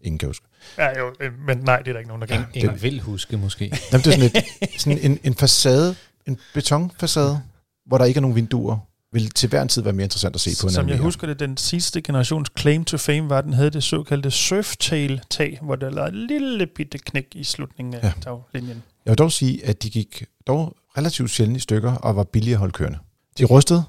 Ingen 0.00 0.18
kan 0.18 0.28
huske. 0.28 0.46
Ja, 0.78 0.98
jo, 0.98 1.14
øh, 1.20 1.32
men 1.46 1.58
nej, 1.58 1.78
det 1.78 1.88
er 1.88 1.92
der 1.92 1.98
ikke 1.98 2.08
nogen, 2.08 2.20
der 2.20 2.26
kan. 2.26 2.36
Ingen, 2.36 2.50
ingen 2.54 2.82
vil 2.82 3.00
huske, 3.00 3.36
måske. 3.36 3.64
Jamen, 3.92 4.04
det 4.04 4.06
er 4.06 4.12
sådan, 4.12 4.44
et, 4.62 4.80
sådan 4.80 4.98
en, 4.98 5.18
en 5.24 5.34
facade, 5.34 5.96
en 6.26 6.38
betonfacade, 6.54 7.40
hvor 7.86 7.98
der 7.98 8.04
ikke 8.04 8.18
er 8.18 8.22
nogen 8.22 8.36
vinduer, 8.36 8.78
vil 9.16 9.30
til 9.30 9.48
hver 9.48 9.62
en 9.62 9.68
tid 9.68 9.82
være 9.82 9.92
mere 9.92 10.04
interessant 10.04 10.34
at 10.34 10.40
se 10.40 10.50
på. 10.62 10.68
Som 10.68 10.88
jeg 10.88 10.98
husker 10.98 11.26
det, 11.26 11.40
den 11.40 11.56
sidste 11.56 12.02
generations 12.02 12.48
claim 12.58 12.84
to 12.84 12.96
fame 12.96 13.28
var, 13.30 13.38
at 13.38 13.44
den 13.44 13.52
havde 13.52 13.70
det 13.70 13.82
såkaldte 13.82 14.30
surftail-tag, 14.30 15.58
hvor 15.62 15.76
der 15.76 15.90
lå 15.90 16.02
et 16.02 16.14
lille 16.14 16.66
bitte 16.66 16.98
knæk 16.98 17.26
i 17.34 17.44
slutningen 17.44 17.94
af 17.94 18.02
ja. 18.02 18.12
taglinjen. 18.20 18.82
Jeg 19.04 19.10
vil 19.10 19.18
dog 19.18 19.32
sige, 19.32 19.66
at 19.66 19.82
de 19.82 19.90
gik 19.90 20.24
dog 20.46 20.76
relativt 20.98 21.30
sjældent 21.30 21.56
i 21.56 21.60
stykker 21.60 21.92
og 21.92 22.16
var 22.16 22.24
billige 22.24 22.54
at 22.54 22.58
holde 22.58 22.72
kørende. 22.72 22.98
De 23.38 23.44
rustede, 23.44 23.84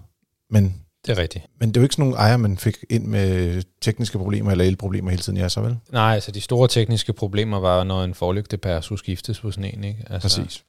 men 0.49 0.75
det 1.05 1.17
er 1.17 1.21
rigtigt. 1.21 1.45
Men 1.59 1.69
det 1.69 1.77
er 1.77 1.81
jo 1.81 1.85
ikke 1.85 1.95
sådan 1.95 2.05
nogle 2.05 2.17
ejer, 2.17 2.37
man 2.37 2.57
fik 2.57 2.77
ind 2.89 3.05
med 3.05 3.63
tekniske 3.81 4.17
problemer 4.17 4.51
eller 4.51 4.65
elproblemer 4.65 5.09
hele 5.09 5.21
tiden, 5.21 5.37
ja, 5.37 5.49
så 5.49 5.61
vel? 5.61 5.77
Nej, 5.91 6.13
altså 6.13 6.31
de 6.31 6.41
store 6.41 6.67
tekniske 6.67 7.13
problemer 7.13 7.59
var, 7.59 7.83
når 7.83 8.03
en 8.03 8.13
forlygtepære 8.13 8.83
skulle 8.83 8.99
skiftes 8.99 9.39
på 9.39 9.51
sådan 9.51 9.77
en, 9.77 9.83
ikke? 9.83 10.03
Altså, 10.09 10.39
Præcis. 10.39 10.63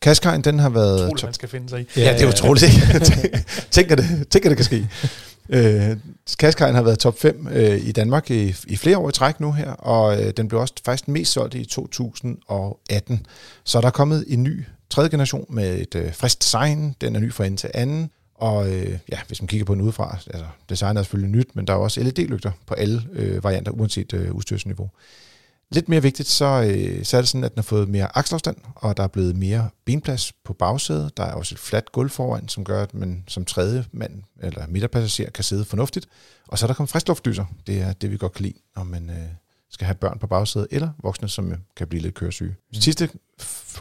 Kaskajn, 0.00 0.42
den 0.42 0.58
har 0.58 0.68
været... 0.68 0.96
Utroligt, 0.96 1.24
man 1.24 1.34
skal 1.34 1.48
finde 1.48 1.68
sig 1.68 1.80
i. 1.80 1.86
Ja, 1.96 2.02
ja 2.02 2.12
det 2.12 2.22
er 2.22 2.28
utroligt. 2.28 2.72
tænk, 3.70 3.90
at 3.90 3.98
det, 3.98 4.28
tænk, 4.30 4.44
at 4.44 4.50
det 4.50 4.56
kan 4.56 4.64
ske. 4.64 4.88
Øh, 5.48 5.96
Kaskajn 6.38 6.74
har 6.74 6.82
været 6.82 6.98
top 6.98 7.18
5 7.18 7.48
øh, 7.52 7.88
i 7.88 7.92
Danmark 7.92 8.30
i, 8.30 8.54
i 8.66 8.76
flere 8.76 8.98
år 8.98 9.08
i 9.08 9.12
træk 9.12 9.40
nu 9.40 9.52
her, 9.52 9.70
og 9.70 10.22
øh, 10.22 10.32
den 10.36 10.48
blev 10.48 10.60
også 10.60 10.74
faktisk 10.84 11.08
mest 11.08 11.32
solgt 11.32 11.54
i 11.54 11.64
2018. 11.64 13.26
Så 13.64 13.80
der 13.80 13.86
er 13.86 13.90
kommet 13.90 14.24
en 14.28 14.42
ny 14.42 14.64
tredje 14.90 15.10
generation 15.10 15.46
med 15.48 15.78
et 15.78 15.94
øh, 15.94 16.14
frisk 16.14 16.42
design. 16.42 16.94
Den 17.00 17.16
er 17.16 17.20
ny 17.20 17.32
fra 17.32 17.44
ende 17.44 17.56
til 17.56 17.70
anden. 17.74 18.10
Og 18.34 18.72
øh, 18.72 18.98
ja, 19.12 19.18
hvis 19.26 19.42
man 19.42 19.48
kigger 19.48 19.64
på 19.64 19.74
den 19.74 19.82
udefra, 19.82 20.18
altså 20.26 20.46
designet 20.68 20.98
er 20.98 21.02
selvfølgelig 21.02 21.30
nyt, 21.30 21.56
men 21.56 21.66
der 21.66 21.72
er 21.72 21.76
også 21.76 22.00
LED-lygter 22.00 22.50
på 22.66 22.74
alle 22.74 23.02
øh, 23.12 23.44
varianter, 23.44 23.72
uanset 23.72 24.12
øh, 24.12 24.32
udstyrsniveau. 24.32 24.90
Lidt 25.70 25.88
mere 25.88 26.02
vigtigt, 26.02 26.28
så, 26.28 26.44
øh, 26.44 27.04
så 27.04 27.16
er 27.16 27.20
det 27.20 27.28
sådan, 27.28 27.44
at 27.44 27.50
den 27.50 27.58
har 27.58 27.62
fået 27.62 27.88
mere 27.88 28.16
akselafstand, 28.16 28.56
og 28.74 28.96
der 28.96 29.02
er 29.02 29.08
blevet 29.08 29.36
mere 29.36 29.68
benplads 29.84 30.32
på 30.44 30.52
bagsædet. 30.52 31.16
Der 31.16 31.22
er 31.22 31.32
også 31.32 31.54
et 31.54 31.58
fladt 31.58 31.92
gulv 31.92 32.10
foran, 32.10 32.48
som 32.48 32.64
gør, 32.64 32.82
at 32.82 32.94
man 32.94 33.24
som 33.28 33.44
tredje 33.44 33.84
mand 33.92 34.22
eller 34.42 34.66
midterpassager 34.68 35.30
kan 35.30 35.44
sidde 35.44 35.64
fornuftigt. 35.64 36.06
Og 36.48 36.58
så 36.58 36.64
er 36.64 36.66
der 36.66 36.74
kommet 36.74 36.90
friskluftlyser. 36.90 37.44
Det 37.66 37.80
er 37.80 37.92
det, 37.92 38.10
vi 38.10 38.16
godt 38.16 38.32
kan 38.32 38.42
lide, 38.42 38.58
når 38.76 38.84
man 38.84 39.10
øh, 39.10 39.28
skal 39.70 39.86
have 39.86 39.94
børn 39.94 40.18
på 40.18 40.26
bagsædet, 40.26 40.68
eller 40.70 40.90
voksne, 41.02 41.28
som 41.28 41.54
kan 41.76 41.86
blive 41.86 42.02
lidt 42.02 42.14
køresyge. 42.14 42.50
Mm. 42.50 42.80
Sidste 42.80 43.08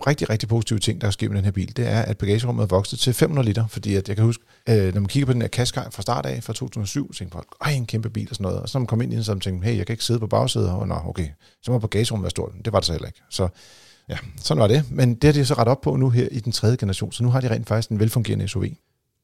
rigtig, 0.08 0.30
rigtig 0.30 0.50
positive 0.50 0.80
ting, 0.80 1.02
der 1.02 1.08
er 1.08 1.12
sket 1.12 1.30
med 1.30 1.38
den 1.38 1.45
her 1.45 1.52
bil, 1.52 1.78
det 1.78 1.88
er, 1.88 2.02
at 2.02 2.17
bagagerummet 2.17 2.63
er 2.63 2.67
vokset 2.67 3.00
til 3.00 3.13
500 3.13 3.45
liter, 3.45 3.67
fordi 3.67 3.95
at 3.95 4.08
jeg 4.08 4.15
kan 4.15 4.26
huske, 4.26 4.43
øh, 4.69 4.93
når 4.93 5.02
man 5.02 5.08
kigger 5.08 5.26
på 5.26 5.34
den 5.34 5.41
her 5.41 5.50
Qashqai 5.50 5.84
fra 5.91 6.02
start 6.02 6.26
af, 6.26 6.43
fra 6.43 6.54
2007, 6.54 7.13
så 7.13 7.19
tænker 7.19 7.36
man, 7.36 7.43
ej, 7.62 7.71
en 7.71 7.86
kæmpe 7.86 8.10
bil 8.10 8.28
og 8.30 8.36
sådan 8.36 8.43
noget, 8.43 8.60
og 8.60 8.69
så 8.69 8.78
når 8.78 8.80
man 8.80 8.88
kom 8.88 9.02
ind 9.02 9.13
i 9.13 9.15
den, 9.15 9.24
så 9.24 9.32
tænkte 9.32 9.52
man, 9.52 9.63
hey, 9.63 9.78
jeg 9.78 9.86
kan 9.86 9.93
ikke 9.93 10.04
sidde 10.04 10.19
på 10.19 10.28
bagsædet, 10.28 10.69
og 10.69 10.88
nå, 10.88 10.95
okay, 11.06 11.28
så 11.62 11.71
må 11.71 11.80
bagagerummet 11.80 12.24
være 12.24 12.30
stort. 12.30 12.52
Det 12.65 12.74
var 12.74 12.80
det 12.80 12.86
så 12.86 12.91
heller 12.91 13.08
ikke. 13.08 13.21
Så 13.30 13.48
ja, 14.10 14.17
sådan 14.38 14.62
var 14.62 14.67
det. 14.67 14.91
Men 14.91 15.15
det 15.15 15.24
har 15.24 15.32
de 15.32 15.45
så 15.45 15.54
ret 15.54 15.67
op 15.67 15.82
på 15.82 15.95
nu 15.95 16.10
her 16.10 16.28
i 16.32 16.39
den 16.39 16.52
tredje 16.52 16.78
generation, 16.78 17.12
så 17.12 17.24
nu 17.24 17.30
har 17.30 17.41
de 17.41 17.50
rent 17.50 17.67
faktisk 17.67 17.89
en 17.89 18.00
velfungerende 18.00 18.48
SUV. 18.48 18.65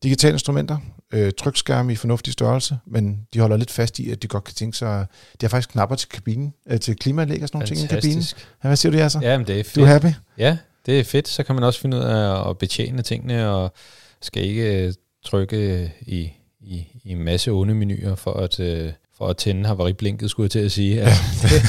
Digitale 0.03 0.33
instrumenter, 0.33 0.77
øh, 1.13 1.31
trykskærme 1.37 1.93
i 1.93 1.95
fornuftig 1.95 2.33
størrelse, 2.33 2.77
men 2.87 3.27
de 3.33 3.39
holder 3.39 3.57
lidt 3.57 3.71
fast 3.71 3.99
i, 3.99 4.11
at 4.11 4.21
de 4.21 4.27
godt 4.27 4.43
kan 4.43 4.53
tænke 4.53 4.77
sig... 4.77 5.05
De 5.41 5.45
har 5.45 5.49
faktisk 5.49 5.69
knapper 5.69 5.95
til 5.95 6.09
kabinen, 6.09 6.53
øh, 6.69 6.79
til 6.79 6.95
klimaanlæg 6.95 7.41
og 7.41 7.47
sådan 7.47 7.57
nogle 7.57 7.75
ting 7.75 7.83
i 7.83 7.87
kabinen. 7.87 8.23
Ja, 8.63 8.67
hvad 8.67 8.75
siger 8.75 8.91
du, 8.91 8.97
Jasser? 8.97 9.19
Ja, 9.21 9.37
men 9.37 9.47
det 9.47 9.59
er 9.59 9.63
fedt. 9.63 9.75
Du 9.75 9.81
er 9.81 9.85
happy? 9.85 10.07
Ja, 10.37 10.57
det 10.85 10.99
er 10.99 11.03
fedt. 11.03 11.27
Så 11.27 11.43
kan 11.43 11.55
man 11.55 11.63
også 11.63 11.79
finde 11.79 11.97
ud 11.97 12.01
af 12.01 12.49
at 12.49 12.57
betjene 12.57 13.01
tingene, 13.01 13.49
og 13.49 13.73
skal 14.21 14.43
ikke 14.43 14.85
øh, 14.85 14.93
trykke 15.25 15.91
i, 16.01 16.31
i, 16.59 16.87
i 17.03 17.11
en 17.11 17.23
masse 17.23 17.51
onde 17.51 17.73
menuer 17.73 18.15
for 18.15 18.33
at, 18.33 18.59
øh, 18.59 18.93
for 19.21 19.27
at 19.27 19.37
tænde 19.37 19.65
havariblinket, 19.65 20.29
skulle 20.29 20.45
jeg 20.45 20.51
til 20.51 20.59
at 20.59 20.71
sige. 20.71 20.95
Ja, 20.95 21.05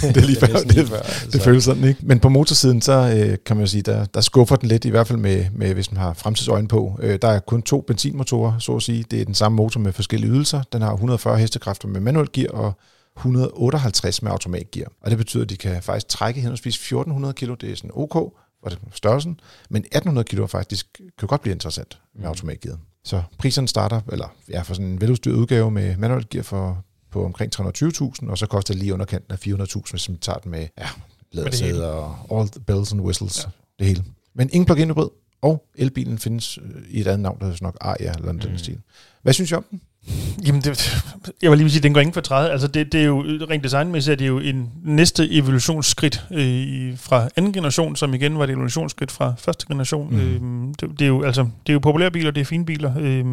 det 0.02 0.16
er 0.16 0.20
lige 0.26 0.40
før, 0.40 0.46
det- 0.46 0.74
lige 0.74 0.86
før, 0.86 0.96
Det 0.96 1.06
altså. 1.24 1.40
føles 1.40 1.64
sådan, 1.64 1.84
ikke? 1.84 2.00
Men 2.06 2.20
på 2.20 2.28
motorsiden, 2.28 2.80
så 2.82 2.92
øh, 2.92 3.38
kan 3.46 3.56
man 3.56 3.64
jo 3.64 3.70
sige, 3.70 3.82
der, 3.82 4.04
der 4.04 4.20
skuffer 4.20 4.56
den 4.56 4.68
lidt, 4.68 4.84
i 4.84 4.88
hvert 4.90 5.06
fald 5.06 5.18
med, 5.18 5.46
med 5.52 5.74
hvis 5.74 5.92
man 5.92 6.00
har 6.00 6.12
fremtidsøjne 6.14 6.68
på. 6.68 6.98
Øh, 7.02 7.18
der 7.22 7.28
er 7.28 7.38
kun 7.38 7.62
to 7.62 7.80
benzinmotorer, 7.80 8.58
så 8.58 8.72
at 8.76 8.82
sige. 8.82 9.04
Det 9.10 9.20
er 9.20 9.24
den 9.24 9.34
samme 9.34 9.56
motor 9.56 9.80
med 9.80 9.92
forskellige 9.92 10.30
ydelser. 10.32 10.62
Den 10.72 10.82
har 10.82 10.92
140 10.92 11.38
hestekræfter 11.38 11.88
med 11.88 12.00
manuel 12.00 12.28
gear 12.32 12.48
og 12.52 12.72
158 13.16 14.22
med 14.22 14.30
automatgear. 14.30 14.86
Og 15.02 15.10
det 15.10 15.18
betyder, 15.18 15.42
at 15.42 15.50
de 15.50 15.56
kan 15.56 15.82
faktisk 15.82 16.08
trække 16.08 16.40
henholdsvis 16.40 16.74
1400 16.74 17.34
kilo, 17.34 17.54
det 17.54 17.70
er 17.72 17.76
sådan 17.76 17.90
OK 17.94 18.12
for 18.12 18.68
det- 18.68 18.78
størrelsen, 18.94 19.40
men 19.70 19.82
1800 19.82 20.24
kilo 20.24 20.42
er 20.42 20.46
faktisk, 20.46 20.86
kan 21.18 21.28
godt 21.28 21.40
blive 21.42 21.52
interessant 21.54 21.98
med 22.14 22.22
Mm. 22.22 22.28
automatgear. 22.28 22.76
Så 23.04 23.22
priserne 23.38 23.68
starter, 23.68 24.00
eller 24.12 24.34
ja, 24.50 24.62
for 24.62 24.74
sådan 24.74 24.86
en 24.90 25.00
veludstyret 25.00 25.34
udgave 25.36 25.70
med 25.70 25.96
manuel 25.96 26.26
gear 26.30 26.42
for, 26.42 26.84
på 27.12 27.24
omkring 27.24 27.52
320.000, 27.56 28.30
og 28.30 28.38
så 28.38 28.46
koster 28.46 28.74
det 28.74 28.82
lige 28.82 28.94
underkanten 28.94 29.32
af 29.32 29.46
400.000, 29.46 29.90
hvis 29.90 30.08
man 30.08 30.18
tager 30.18 30.38
den 30.38 30.50
med 30.50 30.66
ja, 30.78 30.88
lædersæder 31.32 31.86
og 31.86 32.40
all 32.40 32.48
the 32.48 32.60
bells 32.60 32.92
and 32.92 33.00
whistles, 33.00 33.44
ja. 33.44 33.50
det 33.78 33.86
hele. 33.86 34.04
Men 34.34 34.50
ingen 34.52 34.66
plug-in 34.66 34.90
hybrid, 34.90 35.08
og 35.42 35.64
elbilen 35.74 36.18
findes 36.18 36.58
øh, 36.58 36.82
i 36.88 37.00
et 37.00 37.06
andet 37.06 37.20
navn, 37.20 37.38
der 37.38 37.44
hedder 37.44 37.58
nok 37.62 37.76
Aria 37.80 38.12
eller 38.12 38.32
noget 38.32 38.50
mm. 38.50 38.58
Stil. 38.58 38.78
Hvad 39.22 39.32
synes 39.32 39.50
I 39.50 39.54
om 39.54 39.64
den? 39.70 39.80
Jamen, 40.46 40.60
det, 40.60 41.04
jeg 41.42 41.50
var 41.50 41.56
lige 41.56 41.64
vil 41.64 41.70
sige, 41.70 41.80
at 41.80 41.82
den 41.82 41.94
går 41.94 42.00
ingen 42.00 42.14
for 42.14 42.20
træet. 42.20 42.50
Altså, 42.50 42.68
det, 42.68 42.92
det 42.92 43.00
er 43.00 43.04
jo 43.04 43.20
rent 43.22 43.64
designmæssigt, 43.64 44.12
er 44.12 44.16
det 44.16 44.26
jo 44.26 44.38
en 44.38 44.70
næste 44.84 45.30
evolutionsskridt 45.30 46.26
øh, 46.30 46.98
fra 46.98 47.28
anden 47.36 47.52
generation, 47.52 47.96
som 47.96 48.14
igen 48.14 48.38
var 48.38 48.44
et 48.44 48.50
evolutionsskridt 48.50 49.10
fra 49.10 49.34
første 49.38 49.66
generation. 49.68 50.14
Mm. 50.14 50.20
Øh, 50.20 50.74
det, 50.80 50.98
det, 50.98 51.02
er 51.02 51.08
jo, 51.08 51.22
altså, 51.22 51.42
det 51.42 51.68
er 51.68 51.72
jo 51.72 51.78
populære 51.78 52.10
biler, 52.10 52.30
det 52.30 52.40
er 52.40 52.44
fine 52.44 52.64
biler. 52.64 52.92
Øh, 52.98 53.24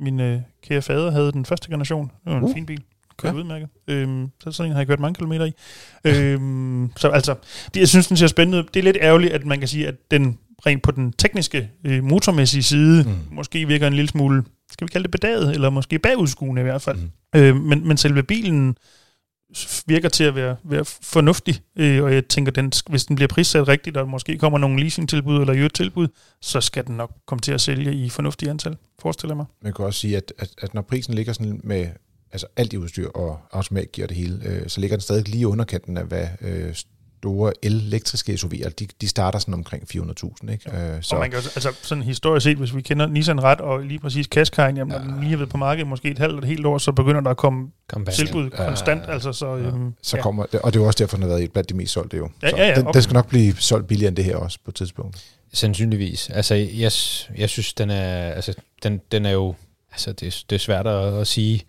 min 0.00 0.20
øh, 0.20 0.40
kære 0.62 0.82
fader 0.82 1.10
havde 1.10 1.32
den 1.32 1.44
første 1.44 1.68
generation. 1.68 2.10
Det 2.24 2.32
var 2.32 2.38
en 2.38 2.44
uh. 2.44 2.54
fin 2.54 2.66
bil. 2.66 2.82
Kørte 3.16 3.34
Ja. 3.36 3.40
udmærket. 3.42 3.68
Øh, 3.88 4.28
så 4.44 4.52
sådan 4.52 4.70
en 4.70 4.72
har 4.72 4.80
jeg 4.80 4.86
kørt 4.88 5.00
mange 5.00 5.14
kilometer 5.14 5.44
i. 5.44 5.52
øh, 6.04 6.40
så 6.96 7.08
altså, 7.08 7.34
det, 7.74 7.80
jeg 7.80 7.88
synes, 7.88 8.06
den 8.06 8.16
ser 8.16 8.26
spændende. 8.26 8.68
Det 8.74 8.80
er 8.80 8.84
lidt 8.84 8.96
ærgerligt, 9.00 9.32
at 9.32 9.46
man 9.46 9.58
kan 9.58 9.68
sige, 9.68 9.88
at 9.88 9.94
den 10.10 10.38
rent 10.66 10.82
på 10.82 10.90
den 10.90 11.12
tekniske, 11.12 11.70
øh, 11.84 12.04
motormæssige 12.04 12.62
side, 12.62 13.04
Mm. 13.04 13.14
måske 13.36 13.66
virker 13.68 13.86
en 13.86 13.94
lille 13.94 14.08
smule, 14.08 14.44
skal 14.72 14.86
vi 14.86 14.90
kalde 14.92 15.02
det 15.02 15.10
bedaget, 15.10 15.50
eller 15.54 15.70
måske 15.70 15.98
bagudskuende 15.98 16.60
i 16.60 16.64
hvert 16.64 16.82
fald. 16.82 16.98
Mm. 16.98 17.40
Øh, 17.40 17.56
men, 17.56 17.88
men 17.88 17.96
selve 17.96 18.22
bilen 18.22 18.76
virker 19.86 20.08
til 20.08 20.24
at 20.24 20.34
være, 20.34 20.56
være 20.64 20.84
fornuftig, 20.84 21.60
øh, 21.76 22.02
og 22.04 22.14
jeg 22.14 22.26
tænker, 22.26 22.52
den, 22.52 22.72
hvis 22.90 23.04
den 23.04 23.16
bliver 23.16 23.28
prissat 23.28 23.68
rigtigt, 23.68 23.96
og 23.96 24.08
måske 24.08 24.38
kommer 24.38 24.58
nogle 24.58 24.80
leasingtilbud 24.80 25.40
eller 25.40 25.54
øvrigt 25.54 25.74
tilbud, 25.74 26.08
så 26.40 26.60
skal 26.60 26.86
den 26.86 26.96
nok 26.96 27.10
komme 27.26 27.40
til 27.40 27.52
at 27.52 27.60
sælge 27.60 27.94
i 27.94 28.08
fornuftige 28.08 28.50
antal, 28.50 28.76
forestiller 29.00 29.32
jeg 29.34 29.36
mig. 29.36 29.46
Man 29.62 29.72
kan 29.72 29.84
også 29.84 30.00
sige, 30.00 30.16
at, 30.16 30.32
at, 30.38 30.50
at 30.62 30.74
når 30.74 30.82
prisen 30.82 31.14
ligger 31.14 31.32
sådan 31.32 31.60
med 31.64 31.86
altså 32.34 32.46
alt 32.56 32.72
i 32.72 32.78
udstyr 32.78 33.08
og 33.08 33.40
automatgear 33.52 34.04
og 34.04 34.08
det 34.08 34.16
hele, 34.16 34.40
øh, 34.44 34.68
så 34.68 34.80
ligger 34.80 34.96
den 34.96 35.02
stadig 35.02 35.28
lige 35.28 35.48
underkanten 35.48 35.96
af, 35.96 36.04
hvad 36.04 36.26
øh, 36.40 36.74
store 37.24 37.52
elektriske 37.62 38.32
SUV'er, 38.32 38.68
de, 38.68 38.86
de 39.00 39.08
starter 39.08 39.38
sådan 39.38 39.54
omkring 39.54 39.82
400.000, 39.94 40.52
ikke? 40.52 40.70
Øh, 40.76 41.02
Så. 41.02 41.14
Og 41.14 41.20
man 41.20 41.30
kan 41.30 41.40
jo, 41.40 41.46
altså 41.56 41.72
sådan 41.82 42.04
historisk 42.04 42.44
set, 42.44 42.56
hvis 42.56 42.76
vi 42.76 42.82
kender 42.82 43.06
Nissan 43.06 43.42
ret, 43.42 43.60
og 43.60 43.80
lige 43.80 43.98
præcis 43.98 44.26
Qashqai'en, 44.36 44.60
jamen, 44.60 44.92
ja. 44.92 44.98
den 44.98 45.20
lige 45.20 45.30
har 45.30 45.36
været 45.36 45.48
på 45.50 45.56
markedet 45.56 45.88
måske 45.88 46.10
et 46.10 46.18
halvt 46.18 46.30
eller 46.30 46.42
et 46.42 46.48
helt 46.48 46.66
år, 46.66 46.78
så 46.78 46.92
begynder 46.92 47.20
der 47.20 47.30
at 47.30 47.36
komme 47.36 47.68
tilbud 48.12 48.50
Ja. 48.50 48.66
konstant, 48.66 49.02
altså 49.08 49.32
så... 49.32 49.56
Øhm, 49.56 49.94
så 50.02 50.16
ja. 50.16 50.22
kommer 50.22 50.46
det, 50.46 50.60
og 50.60 50.72
det 50.72 50.78
er 50.78 50.82
jo 50.82 50.86
også 50.86 50.98
derfor, 50.98 51.16
den 51.16 51.22
har 51.22 51.28
været 51.28 51.44
et 51.44 51.52
blandt 51.52 51.68
de 51.70 51.74
mest 51.74 51.92
solgte 51.92 52.16
jo. 52.16 52.30
Ja, 52.42 52.50
så 52.50 52.56
ja, 52.56 52.68
ja, 52.68 52.74
den, 52.74 52.86
okay. 52.86 52.94
den 52.94 53.02
skal 53.02 53.14
nok 53.14 53.28
blive 53.28 53.54
solgt 53.58 53.86
billigere 53.86 54.08
end 54.08 54.16
det 54.16 54.24
her 54.24 54.36
også 54.36 54.58
på 54.64 54.70
et 54.70 54.74
tidspunkt. 54.74 55.24
Sandsynligvis. 55.52 56.30
Altså, 56.30 56.54
jeg, 56.54 56.92
jeg 57.38 57.48
synes, 57.50 57.74
den 57.74 57.90
er, 57.90 58.30
altså, 58.30 58.54
den, 58.82 59.00
den 59.12 59.26
er 59.26 59.30
jo, 59.30 59.54
altså, 59.92 60.12
det, 60.12 60.44
det 60.50 60.56
er 60.56 60.60
svært 60.60 60.86
at, 60.86 61.20
at 61.20 61.26
sige, 61.26 61.62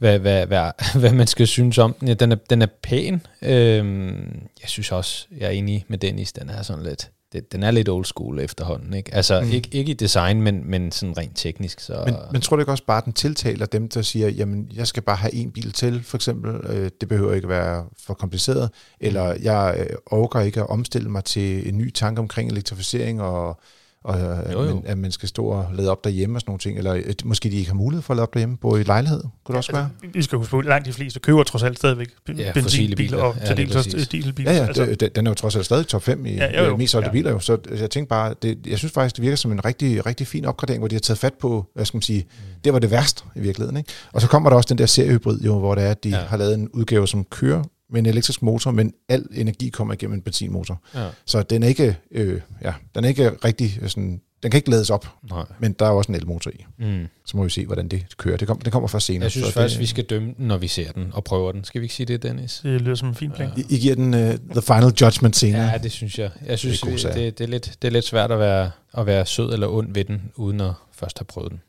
hvad, 0.00 0.18
hvad, 0.18 0.46
hvad, 0.46 0.70
hvad 1.00 1.12
man 1.12 1.26
skal 1.26 1.46
synes 1.46 1.78
om 1.78 1.94
den. 2.00 2.08
Ja, 2.08 2.14
den, 2.14 2.32
er, 2.32 2.36
den 2.50 2.62
er 2.62 2.66
pæn. 2.82 3.20
Øhm, 3.42 4.40
jeg 4.62 4.68
synes 4.68 4.92
også, 4.92 5.26
jeg 5.38 5.46
er 5.46 5.50
enig 5.50 5.84
med 5.88 5.98
Dennis, 5.98 6.32
den 6.32 6.50
er 6.50 6.62
sådan 6.62 6.82
lidt, 6.82 7.10
det, 7.32 7.52
den 7.52 7.62
er 7.62 7.70
lidt 7.70 7.88
old 7.88 8.04
school 8.04 8.38
efterhånden. 8.40 8.94
Ikke? 8.94 9.14
Altså, 9.14 9.40
Mm. 9.40 9.46
mm. 9.46 9.52
ikke, 9.52 9.68
ikke 9.72 9.90
i 9.90 9.94
design, 9.94 10.42
men, 10.42 10.70
men 10.70 10.92
sådan 10.92 11.18
rent 11.18 11.32
teknisk. 11.36 11.80
Så, 11.80 12.02
Men, 12.06 12.14
men 12.32 12.40
tror 12.40 12.56
du 12.56 12.60
ikke 12.62 12.72
også 12.72 12.84
bare, 12.84 12.98
at 12.98 13.04
den 13.04 13.12
tiltaler 13.12 13.66
dem, 13.66 13.88
der 13.88 14.02
siger, 14.02 14.28
jamen, 14.28 14.70
jeg 14.74 14.86
skal 14.86 15.02
bare 15.02 15.16
have 15.16 15.34
en 15.34 15.50
bil 15.50 15.72
til, 15.72 16.02
for 16.02 16.16
eksempel. 16.16 16.54
Øh, 16.70 16.90
det 17.00 17.08
behøver 17.08 17.34
ikke 17.34 17.48
være 17.48 17.84
for 18.06 18.14
kompliceret. 18.14 18.70
Eller 19.00 19.34
jeg 19.42 19.74
øh, 19.78 19.96
overgår 20.06 20.40
ikke 20.40 20.60
at 20.60 20.66
omstille 20.70 21.10
mig 21.10 21.24
til 21.24 21.68
en 21.68 21.78
ny 21.78 21.90
tanke 21.92 22.18
omkring 22.18 22.50
elektrificering, 22.50 23.22
og, 23.22 23.60
og 24.04 24.20
øh, 24.20 24.52
Jo, 24.52 24.62
jo. 24.64 24.74
Men, 24.74 24.82
at 24.86 24.98
man 24.98 25.12
skal 25.12 25.28
stå 25.28 25.44
og 25.44 25.66
lade 25.74 25.90
op 25.90 26.04
derhjemme 26.04 26.36
og 26.36 26.40
sådan 26.40 26.50
nogle 26.50 26.58
ting. 26.58 26.78
Eller 26.78 26.94
øh, 26.94 27.02
måske 27.24 27.50
de 27.50 27.56
ikke 27.56 27.70
har 27.70 27.74
mulighed 27.74 28.02
for 28.02 28.12
at 28.14 28.16
lade 28.16 28.22
op 28.22 28.34
derhjemme, 28.34 28.56
bo 28.56 28.76
i 28.76 28.82
lejlighed. 28.82 29.20
Kunne 29.44 29.52
det 29.52 29.56
også 29.56 29.72
være? 29.72 29.88
Altså, 30.02 30.08
vi 30.14 30.22
skal 30.22 30.38
huske 30.38 30.50
på, 30.50 30.58
at 30.58 30.64
langt 30.64 30.86
de 30.86 30.92
fleste 30.92 31.20
køber 31.20 31.42
trods 31.42 31.62
alt 31.62 31.78
stadigvæk 31.78 32.08
Ja, 32.28 32.32
ja, 32.32 32.52
benzinbiler 32.52 32.96
biler. 32.96 33.22
og 33.22 33.34
Ja, 33.40 33.46
til 33.46 33.56
dels 33.56 33.76
også 33.76 33.90
præcis. 33.90 34.08
dieselbiler. 34.08 34.52
Ja, 34.52 34.58
ja, 34.58 34.66
altså, 34.66 34.84
det, 35.00 35.16
den 35.16 35.26
er 35.26 35.30
jo 35.30 35.34
trods 35.34 35.56
alt 35.56 35.64
stadig 35.64 35.86
top 35.86 36.02
5 36.02 36.26
i 36.26 36.30
Ja, 36.34 36.44
ja, 36.44 36.62
jo, 36.64 36.68
jo. 36.70 36.76
mest 36.76 36.92
solgte 36.92 37.06
Ja. 37.08 37.12
biler. 37.12 37.30
Jo. 37.30 37.38
Så 37.38 37.58
jeg 37.80 37.90
tænker 37.90 38.08
bare, 38.08 38.34
det, 38.42 38.58
jeg 38.66 38.78
synes 38.78 38.92
faktisk, 38.92 39.16
det 39.16 39.22
virker 39.22 39.36
som 39.36 39.52
en 39.52 39.64
rigtig, 39.64 40.06
rigtig 40.06 40.26
fin 40.26 40.44
opgradering, 40.44 40.80
hvor 40.80 40.88
de 40.88 40.94
har 40.94 41.00
taget 41.00 41.18
fat 41.18 41.34
på, 41.40 41.66
hvad 41.74 41.84
skal 41.84 41.96
man 41.96 42.02
sige, 42.02 42.26
det 42.64 42.72
var 42.72 42.78
det 42.78 42.90
værste 42.90 43.22
i 43.36 43.40
virkeligheden. 43.40 43.76
Ikke? 43.76 43.90
Og 44.12 44.20
så 44.20 44.26
kommer 44.28 44.50
der 44.50 44.56
også 44.56 44.68
den 44.68 44.78
der 44.78 44.86
seriehybrid, 44.86 45.40
jo, 45.40 45.58
hvor 45.58 45.74
det 45.74 45.84
er, 45.84 45.90
at 45.90 46.04
de 46.04 46.08
ja. 46.08 46.18
Ja. 46.18 46.24
har 46.24 46.36
lavet 46.36 46.54
en 46.54 46.68
udgave, 46.68 47.08
som 47.08 47.24
kører 47.24 47.62
med 47.92 47.98
en 48.00 48.06
elektrisk 48.06 48.42
motor, 48.42 48.70
men 48.70 48.92
al 49.08 49.26
energi 49.34 49.68
kommer 49.68 49.94
igennem 49.94 50.14
en 50.14 50.22
benzinmotor. 50.22 50.80
ja, 50.94 51.08
Så 51.26 51.42
den 51.42 51.62
er 51.62 51.68
ikke, 51.68 51.96
øh, 52.10 52.40
ja, 52.62 52.72
den 52.94 53.04
er 53.04 53.08
ikke 53.08 53.28
rigtig 53.30 53.78
sådan, 53.86 54.20
den 54.42 54.50
kan 54.50 54.58
ikke 54.58 54.70
lades 54.70 54.90
op, 54.90 55.08
nej. 55.30 55.44
men 55.58 55.72
der 55.72 55.86
er 55.86 55.90
også 55.90 56.12
en 56.12 56.14
elmotor 56.16 56.50
i. 56.50 56.64
Mm. 56.78 57.06
Så 57.26 57.36
må 57.36 57.44
vi 57.44 57.50
se, 57.50 57.66
hvordan 57.66 57.88
det 57.88 58.04
kører. 58.16 58.36
Det, 58.36 58.48
kom, 58.48 58.58
det 58.60 58.72
kommer 58.72 58.88
først 58.88 59.06
senere. 59.06 59.22
Jeg 59.22 59.30
synes 59.30 59.46
så 59.46 59.52
faktisk, 59.52 59.74
det, 59.76 59.80
vi 59.80 59.86
skal 59.86 60.04
dømme 60.04 60.34
den, 60.38 60.46
når 60.46 60.56
vi 60.56 60.68
ser 60.68 60.92
den 60.92 61.10
og 61.12 61.24
prøver 61.24 61.52
den. 61.52 61.64
Skal 61.64 61.80
vi 61.80 61.84
ikke 61.84 61.94
sige 61.94 62.06
det, 62.06 62.22
Dennis? 62.22 62.60
det 62.62 62.80
lyder 62.80 62.94
som 62.94 63.08
en 63.08 63.14
fin 63.14 63.30
plan. 63.30 63.50
I, 63.56 63.64
I 63.68 63.78
giver 63.78 63.94
den 63.94 64.14
uh, 64.14 64.20
the 64.50 64.62
final 64.62 64.92
judgment 65.00 65.36
senere. 65.36 65.70
Ja, 65.70 65.78
det 65.78 65.92
synes 65.92 66.18
jeg. 66.18 66.30
Jeg 66.46 66.58
synes, 66.58 66.80
Det 66.80 66.86
er 66.86 66.90
god 66.90 66.92
det, 66.92 67.00
sag. 67.00 67.14
det, 67.14 67.38
det, 67.38 67.44
er 67.44 67.48
lidt, 67.48 67.76
det 67.82 67.88
er 67.88 67.92
lidt 67.92 68.04
svært 68.04 68.30
at 68.32 68.38
være, 68.38 68.70
at 68.94 69.06
være 69.06 69.26
sød 69.26 69.52
eller 69.52 69.66
ond 69.68 69.94
ved 69.94 70.04
den, 70.04 70.22
uden 70.36 70.60
at 70.60 70.72
først 70.92 71.18
have 71.18 71.24
prøvet 71.24 71.50
den. 71.52 71.60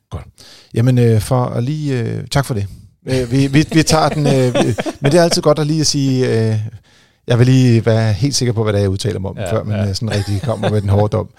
Jamen, 0.74 0.98
øh, 0.98 1.22
for 1.22 1.46
at 1.46 1.64
lige... 1.64 2.00
Øh, 2.04 2.28
tak 2.28 2.46
for 2.46 2.54
det. 2.54 2.68
Øh, 3.08 3.32
vi, 3.32 3.48
vi, 3.48 3.66
vi 3.74 3.84
tager 3.84 4.10
den... 4.10 4.28
Øh, 4.28 4.76
men 5.00 5.12
det 5.12 5.20
er 5.20 5.24
altid 5.24 5.42
godt 5.42 5.60
at 5.60 5.68
lige 5.68 5.82
at 5.82 5.88
sige... 5.88 6.50
Øh, 6.52 6.60
jeg 7.28 7.40
vil 7.40 7.48
lige 7.48 7.86
være 7.86 8.14
helt 8.14 8.36
sikker 8.36 8.54
på, 8.54 8.64
hvad 8.64 8.74
det 8.74 8.80
er, 8.80 8.82
jeg 8.82 8.90
udtaler 8.90 9.20
mig 9.20 9.32
om, 9.32 9.38
ja, 9.38 9.52
før 9.52 9.64
man 9.64 9.80
ja. 9.80 9.86
ja. 9.86 9.94
sådan 9.94 10.12
rigtig 10.12 10.42
kommer 10.42 10.70
med 10.70 10.82
den 10.82 10.90
hårde 10.90 11.18
dom. 11.18 11.30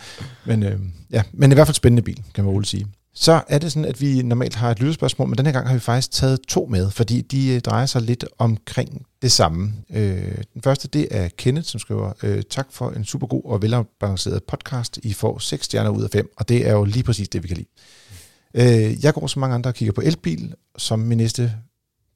Men, 0.44 0.62
øh, 0.62 0.79
ja, 1.11 1.22
men 1.33 1.53
i 1.53 1.55
hvert 1.55 1.66
fald 1.66 1.75
spændende 1.75 2.03
bil, 2.03 2.22
kan 2.35 2.44
man 2.44 2.53
roligt 2.53 2.70
sige. 2.70 2.87
Så 3.14 3.40
er 3.48 3.59
det 3.59 3.72
sådan, 3.72 3.85
at 3.85 4.01
vi 4.01 4.22
normalt 4.22 4.55
har 4.55 4.70
et 4.70 4.81
lytterspørgsmål, 4.81 5.29
men 5.29 5.38
denne 5.38 5.53
gang 5.53 5.66
har 5.66 5.75
vi 5.75 5.81
faktisk 5.81 6.11
taget 6.11 6.40
to 6.48 6.66
med, 6.70 6.90
fordi 6.90 7.20
de 7.20 7.55
øh, 7.55 7.61
drejer 7.61 7.87
sig 7.87 8.03
lidt 8.03 8.25
omkring 8.38 9.07
det 9.22 9.33
samme. 9.33 9.72
Øh, 9.94 10.35
den 10.55 10.62
første, 10.62 10.88
det 10.88 11.09
er 11.11 11.29
Kenneth, 11.37 11.66
som 11.66 11.81
skriver, 11.81 12.12
øh, 12.22 12.42
tak 12.51 12.66
for 12.70 12.90
en 12.90 13.05
super 13.05 13.27
god 13.27 13.42
og 13.44 13.62
velafbalanceret 13.62 14.42
podcast. 14.44 14.98
I 15.03 15.12
får 15.12 15.38
6 15.38 15.64
stjerner 15.64 15.90
ud 15.90 16.03
af 16.03 16.11
5, 16.11 16.33
og 16.37 16.48
det 16.48 16.68
er 16.68 16.72
jo 16.72 16.85
lige 16.85 17.03
præcis 17.03 17.29
det, 17.29 17.42
vi 17.42 17.48
kan 17.48 17.57
lide. 17.57 17.68
Øh, 18.55 19.05
jeg 19.05 19.15
går 19.15 19.27
som 19.27 19.41
mange 19.41 19.55
andre 19.55 19.71
og 19.71 19.75
kigger 19.75 19.93
på 19.93 20.01
elbil 20.01 20.55
som 20.79 20.99
min 20.99 21.19
næste, 21.19 21.55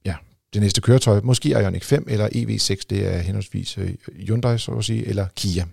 ja, 0.05 0.15
det 0.53 0.61
næste 0.61 0.81
køretøj. 0.81 1.21
Måske 1.23 1.49
Ioniq 1.49 1.83
5 1.83 2.05
eller 2.09 2.27
EV6, 2.27 2.81
det 2.89 3.07
er 3.13 3.17
henholdsvis 3.17 3.77
øh, 3.77 3.93
Hyundai, 4.27 4.57
så 4.57 4.71
at 4.71 4.85
sige, 4.85 5.05
eller 5.05 5.27
Kia. 5.35 5.65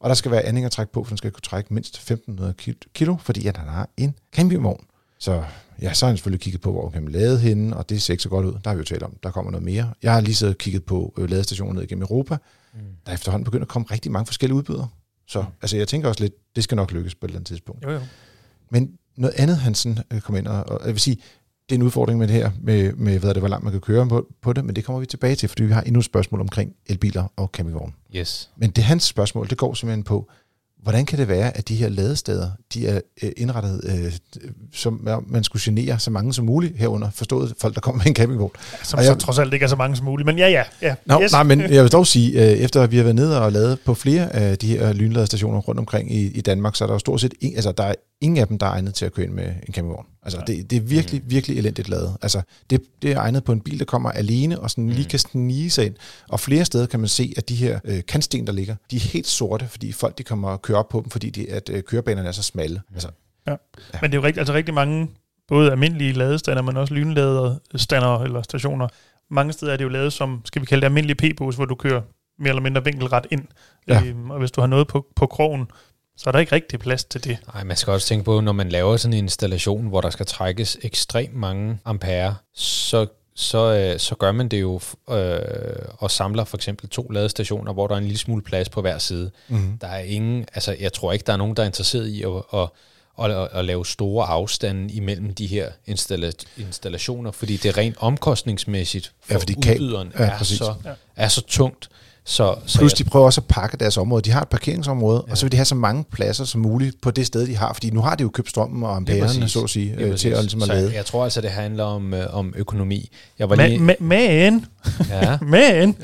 Og 0.00 0.08
der 0.08 0.14
skal 0.14 0.30
være 0.30 0.42
anhængertræk 0.42 0.88
på, 0.88 1.04
for 1.04 1.08
den 1.08 1.18
skal 1.18 1.30
kunne 1.30 1.40
trække 1.42 1.74
mindst 1.74 1.94
1500 1.96 2.54
ki- 2.62 2.90
kilo, 2.94 3.16
fordi 3.16 3.46
at 3.46 3.56
han 3.56 3.68
har 3.68 3.88
en 3.96 4.14
campingvogn. 4.32 4.84
Så 5.18 5.44
ja, 5.82 5.92
så 5.94 6.06
har 6.06 6.10
han 6.10 6.16
selvfølgelig 6.16 6.40
kigget 6.40 6.60
på, 6.60 6.72
hvor 6.72 6.82
man 6.94 7.02
kan 7.02 7.12
lade 7.12 7.38
hende, 7.38 7.76
og 7.76 7.88
det 7.88 8.02
ser 8.02 8.12
ikke 8.14 8.22
så 8.22 8.28
godt 8.28 8.46
ud. 8.46 8.52
Der 8.52 8.70
har 8.70 8.74
vi 8.74 8.78
jo 8.78 8.84
talt 8.84 9.02
om, 9.02 9.16
der 9.22 9.30
kommer 9.30 9.50
noget 9.52 9.64
mere. 9.64 9.92
Jeg 10.02 10.12
har 10.12 10.20
lige 10.20 10.34
siddet 10.34 10.54
og 10.54 10.58
kigget 10.58 10.84
på 10.84 11.14
øh, 11.18 11.30
ladestationer 11.30 11.72
ned 11.72 11.82
igennem 11.82 12.02
Europa, 12.02 12.36
mm. 12.74 12.80
der 13.06 13.10
er 13.10 13.14
efterhånden 13.14 13.44
begyndt 13.44 13.62
at 13.62 13.68
komme 13.68 13.86
rigtig 13.90 14.12
mange 14.12 14.26
forskellige 14.26 14.56
udbydere. 14.56 14.88
Så 15.26 15.40
Mm. 15.40 15.46
altså, 15.62 15.76
jeg 15.76 15.88
tænker 15.88 16.08
også 16.08 16.22
lidt, 16.22 16.32
det 16.56 16.64
skal 16.64 16.76
nok 16.76 16.92
lykkes 16.92 17.14
på 17.14 17.26
et 17.26 17.28
eller 17.28 17.38
andet 17.38 17.46
tidspunkt. 17.48 17.84
Jo, 17.84 17.90
jo. 17.90 18.00
Men 18.70 18.90
noget 19.16 19.34
andet, 19.36 19.56
han 19.56 19.74
sådan 19.74 19.98
øh, 20.12 20.20
kom 20.20 20.36
ind, 20.36 20.46
og, 20.46 20.64
og 20.68 20.86
jeg 20.86 20.94
vil 20.94 21.00
sige, 21.00 21.16
det 21.68 21.76
er 21.76 21.78
en 21.78 21.82
udfordring 21.82 22.18
med 22.18 22.28
det 22.28 22.34
her, 22.36 22.50
med, 22.60 22.92
med 22.92 23.18
hvad 23.18 23.28
er 23.28 23.32
det, 23.32 23.42
hvor 23.42 23.48
langt 23.48 23.64
man 23.64 23.72
kan 23.72 23.80
køre 23.80 24.08
på, 24.08 24.26
på 24.42 24.52
det, 24.52 24.64
men 24.64 24.76
det 24.76 24.84
kommer 24.84 25.00
vi 25.00 25.06
tilbage 25.06 25.34
til, 25.34 25.48
fordi 25.48 25.62
vi 25.62 25.72
har 25.72 25.82
endnu 25.82 25.98
et 25.98 26.04
spørgsmål 26.04 26.40
omkring 26.40 26.74
elbiler 26.86 27.32
og 27.36 27.50
campingvogn. 27.52 27.94
Yes. 28.16 28.50
Men 28.56 28.70
det 28.70 28.84
hans 28.84 29.02
spørgsmål, 29.02 29.48
det 29.50 29.58
går 29.58 29.74
simpelthen 29.74 30.02
på, 30.02 30.30
hvordan 30.82 31.06
kan 31.06 31.18
det 31.18 31.28
være, 31.28 31.56
at 31.56 31.68
de 31.68 31.76
her 31.76 31.88
ladesteder, 31.88 32.50
de 32.74 32.86
er 32.86 33.00
øh, 33.22 33.30
indrettet, 33.36 33.80
øh, 33.84 34.12
som 34.72 35.04
ja, 35.06 35.16
man 35.26 35.44
skulle 35.44 35.62
genere 35.64 35.98
så 35.98 36.10
mange 36.10 36.34
som 36.34 36.44
muligt 36.44 36.76
herunder, 36.76 37.10
forstået 37.10 37.54
folk, 37.58 37.74
der 37.74 37.80
kommer 37.80 37.98
med 37.98 38.06
en 38.06 38.14
campingvogn. 38.14 38.52
Som 38.84 38.98
Og 38.98 39.04
så 39.04 39.10
jeg- 39.10 39.18
trods 39.18 39.38
alt 39.38 39.54
ikke 39.54 39.64
er 39.64 39.68
så 39.68 39.76
mange 39.76 39.96
som 39.96 40.04
muligt. 40.04 40.26
Men 40.26 40.38
ja, 40.38 40.48
ja. 40.48 40.62
ja. 40.82 40.94
Nå, 41.06 41.20
yes. 41.22 41.32
Nej, 41.32 41.42
men 41.42 41.60
jeg 41.74 41.82
vil 41.82 41.92
dog 41.92 42.06
sige, 42.06 42.42
øh, 42.42 42.58
efter 42.58 42.82
at 42.82 42.90
vi 42.90 42.96
har 42.96 43.02
været 43.02 43.16
nede 43.16 43.42
og 43.42 43.52
lavet 43.52 43.78
på 43.84 43.94
flere 43.94 44.32
af 44.36 44.58
de 44.58 44.66
her 44.66 44.92
lynladestationer 44.92 45.60
rundt 45.60 45.78
omkring 45.78 46.14
i, 46.14 46.26
i 46.26 46.40
Danmark, 46.40 46.76
så 46.76 46.84
er 46.84 46.86
der 46.86 46.94
jo 46.94 46.98
stort 46.98 47.20
set 47.20 47.34
ing, 47.40 47.54
altså, 47.56 47.72
der 47.72 47.84
er 47.84 47.94
ingen 48.20 48.38
af 48.38 48.46
dem, 48.48 48.58
der 48.58 48.66
er 48.66 48.70
egnet 48.70 48.94
til 48.94 49.04
at 49.04 49.12
køre 49.14 49.26
ind 49.26 49.34
med 49.34 49.44
en 49.46 49.74
campingvogn. 49.74 50.06
Altså, 50.22 50.42
det, 50.46 50.70
det 50.70 50.76
er 50.76 50.80
virkelig, 50.80 51.22
virkelig 51.24 51.58
elendigt 51.58 51.88
lavet. 51.88 52.16
Altså, 52.22 52.42
det, 52.70 52.82
det 53.02 53.12
er 53.12 53.18
egnet 53.18 53.44
på 53.44 53.52
en 53.52 53.60
bil, 53.60 53.78
der 53.78 53.84
kommer 53.84 54.10
alene 54.10 54.60
og 54.60 54.70
sådan 54.70 54.90
lige 54.90 55.08
kan 55.08 55.18
snige 55.18 55.70
sig 55.70 55.86
ind. 55.86 55.94
Og 56.28 56.40
flere 56.40 56.64
steder 56.64 56.86
kan 56.86 57.00
man 57.00 57.08
se, 57.08 57.34
at 57.36 57.48
de 57.48 57.54
her 57.54 57.80
øh, 57.84 58.02
kantsten, 58.08 58.46
der 58.46 58.52
ligger, 58.52 58.76
de 58.90 58.96
er 58.96 59.00
helt 59.00 59.26
sorte, 59.26 59.68
fordi 59.68 59.92
folk 59.92 60.18
de 60.18 60.22
kommer 60.22 60.48
og 60.48 60.62
kører 60.62 60.78
op 60.78 60.88
på 60.88 61.00
dem, 61.00 61.10
fordi 61.10 61.30
de, 61.30 61.50
at 61.50 61.70
øh, 61.72 61.82
kørebanerne 61.82 62.28
er 62.28 62.32
så 62.32 62.42
smalle. 62.42 62.82
Altså, 62.94 63.08
Men 64.00 64.10
det 64.10 64.16
er 64.16 64.20
jo 64.20 64.26
rigtig, 64.26 64.40
altså 64.40 64.54
rigtig 64.54 64.74
mange, 64.74 65.08
både 65.48 65.70
almindelige 65.70 66.12
ladestander, 66.12 66.62
men 66.62 66.76
også 66.76 66.94
lynladestander 66.94 68.18
eller 68.18 68.42
stationer. 68.42 68.88
Mange 69.30 69.52
steder 69.52 69.72
er 69.72 69.76
det 69.76 69.84
jo 69.84 69.88
lavet 69.88 70.12
som, 70.12 70.42
skal 70.44 70.62
vi 70.62 70.66
kalde 70.66 70.80
det 70.80 70.86
almindelige 70.86 71.16
p-bus, 71.34 71.56
hvor 71.56 71.64
du 71.64 71.74
kører 71.74 72.02
mere 72.38 72.48
eller 72.48 72.62
mindre 72.62 72.84
vinkelret 72.84 73.26
ind. 73.30 73.44
Ja. 73.88 74.02
Øhm, 74.04 74.30
og 74.30 74.38
hvis 74.38 74.50
du 74.50 74.60
har 74.60 74.68
noget 74.68 74.88
på, 74.88 75.06
på 75.16 75.26
krogen, 75.26 75.66
så 76.22 76.30
er 76.30 76.32
der 76.32 76.38
ikke 76.38 76.52
rigtig 76.54 76.78
plads 76.80 77.04
til 77.04 77.24
det. 77.24 77.38
Nej, 77.54 77.64
man 77.64 77.76
skal 77.76 77.92
også 77.92 78.06
tænke 78.06 78.24
på, 78.24 78.40
når 78.40 78.52
man 78.52 78.68
laver 78.68 78.96
sådan 78.96 79.12
en 79.12 79.24
installation, 79.24 79.86
hvor 79.86 80.00
der 80.00 80.10
skal 80.10 80.26
trækkes 80.26 80.78
ekstremt 80.82 81.34
mange 81.34 81.78
ampere, 81.84 82.34
så, 82.54 83.06
så, 83.34 83.74
øh, 83.74 83.98
så 84.00 84.14
gør 84.14 84.32
man 84.32 84.48
det 84.48 84.60
jo 84.60 84.80
øh, 85.10 85.38
og 85.98 86.10
samler 86.10 86.44
for 86.44 86.56
eksempel 86.56 86.88
to 86.88 87.02
ladestationer, 87.02 87.72
hvor 87.72 87.86
der 87.86 87.94
er 87.94 87.98
en 87.98 88.04
lille 88.04 88.18
smule 88.18 88.42
plads 88.42 88.68
på 88.68 88.80
hver 88.80 88.98
side. 88.98 89.30
mm-hmm. 89.48 89.78
Der 89.78 89.86
er 89.86 89.98
ingen, 89.98 90.46
altså 90.54 90.76
jeg 90.80 90.92
tror 90.92 91.12
ikke, 91.12 91.24
der 91.26 91.32
er 91.32 91.36
nogen, 91.36 91.56
der 91.56 91.62
er 91.62 91.66
interesseret 91.66 92.06
i 92.08 92.22
at, 92.22 92.30
at, 92.54 92.68
at, 93.24 93.30
at, 93.30 93.48
at 93.52 93.64
lave 93.64 93.86
store 93.86 94.26
afstande 94.26 94.94
imellem 94.94 95.34
de 95.34 95.46
her 95.46 95.68
installa- 95.88 96.46
installationer, 96.62 97.30
fordi 97.30 97.56
det 97.56 97.68
er 97.68 97.76
rent 97.76 97.96
omkostningsmæssigt 97.98 99.12
for 99.24 99.34
Ja, 99.34 99.38
fordi 99.38 99.54
udbyderen 99.56 100.12
ja, 100.18 100.24
er, 100.24 100.42
så, 100.42 100.74
Ja. 100.84 100.90
er 101.16 101.28
så 101.28 101.42
tungt. 101.46 101.88
Så, 102.30 102.54
så 102.66 102.78
Plus 102.78 102.92
de 102.92 103.04
prøver 103.04 103.26
også 103.26 103.40
at 103.40 103.46
pakke 103.46 103.76
deres 103.76 103.96
område. 103.96 104.22
De 104.22 104.30
har 104.30 104.40
et 104.40 104.48
parkeringsområde, 104.48 105.24
ja. 105.26 105.32
Og 105.32 105.38
så 105.38 105.44
vil 105.44 105.52
de 105.52 105.56
have 105.56 105.64
så 105.64 105.74
mange 105.74 106.04
pladser 106.12 106.44
som 106.44 106.60
muligt 106.60 107.00
på 107.00 107.10
det 107.10 107.26
sted, 107.26 107.46
de 107.46 107.56
har. 107.56 107.72
Fordi 107.72 107.90
nu 107.90 108.00
har 108.00 108.14
de 108.14 108.22
jo 108.22 108.28
købt 108.28 108.48
strømmen 108.48 108.82
og 108.82 108.96
ampererne, 108.96 109.48
så 109.48 109.60
at 109.60 109.70
sige, 109.70 109.94
øh, 109.98 110.16
til 110.16 110.28
at, 110.28 110.40
ligesom 110.40 110.62
at 110.62 110.66
så 110.66 110.72
lade. 110.72 110.94
jeg 110.94 111.06
tror 111.06 111.24
altså, 111.24 111.40
det 111.40 111.50
handler 111.50 111.84
om, 111.84 112.14
øh, 112.14 112.26
om 112.34 112.54
økonomi. 112.56 113.10
Jeg 113.38 113.50
var 113.50 113.56
Men, 113.56 113.70
lige... 113.70 113.80
men, 113.80 113.96
men, 114.00 114.66
ja. 115.08 115.38
men, 115.56 115.96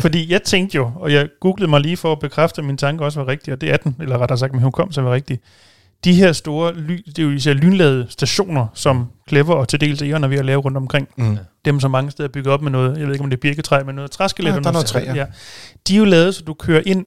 fordi 0.00 0.32
jeg 0.32 0.42
tænkte 0.42 0.76
jo, 0.76 0.90
og 0.96 1.12
jeg 1.12 1.28
googlede 1.40 1.70
mig 1.70 1.80
lige 1.80 1.96
for 1.96 2.12
at 2.12 2.18
bekræfte, 2.18 2.60
at 2.60 2.64
min 2.64 2.76
tanke 2.76 3.04
også 3.04 3.20
var 3.20 3.28
rigtig, 3.28 3.52
og 3.52 3.60
det 3.60 3.70
er 3.70 3.76
den, 3.76 3.96
eller 4.00 4.18
rettere 4.18 4.38
sagt, 4.38 4.52
min 4.52 4.62
hukommelse 4.62 5.02
var 5.02 5.12
rigtig. 5.12 5.40
De 6.06 6.14
her 6.14 6.32
store, 6.32 6.74
ly, 6.74 7.02
det 7.06 7.18
er 7.18 7.22
jo 7.22 7.30
især 7.30 7.52
lynladede 7.52 8.06
stationer, 8.08 8.66
som 8.74 9.06
Clever 9.28 9.54
og 9.54 9.68
til 9.68 9.80
dels 9.80 10.02
Eon 10.02 10.24
er 10.24 10.28
ved 10.28 10.38
at 10.38 10.44
lave 10.44 10.60
rundt 10.60 10.76
omkring. 10.76 11.08
Mm. 11.16 11.38
Dem, 11.64 11.80
som 11.80 11.90
mange 11.90 12.10
steder 12.10 12.28
bygger 12.28 12.52
op 12.52 12.62
med 12.62 12.70
noget, 12.70 12.98
jeg 12.98 13.06
ved 13.06 13.14
ikke 13.14 13.24
om 13.24 13.30
det 13.30 13.36
er 13.36 13.40
birketræ, 13.40 13.82
men 13.82 13.94
noget 13.94 14.10
træskelet. 14.10 14.50
Ja, 14.54 14.58
der 14.60 14.68
er 14.68 14.72
noget 14.72 14.86
træ, 14.86 15.00
ja. 15.00 15.14
ja. 15.14 15.26
De 15.88 15.94
er 15.94 15.98
jo 15.98 16.04
lavet, 16.04 16.34
så 16.34 16.42
du 16.44 16.54
kører 16.54 16.82
ind, 16.86 17.04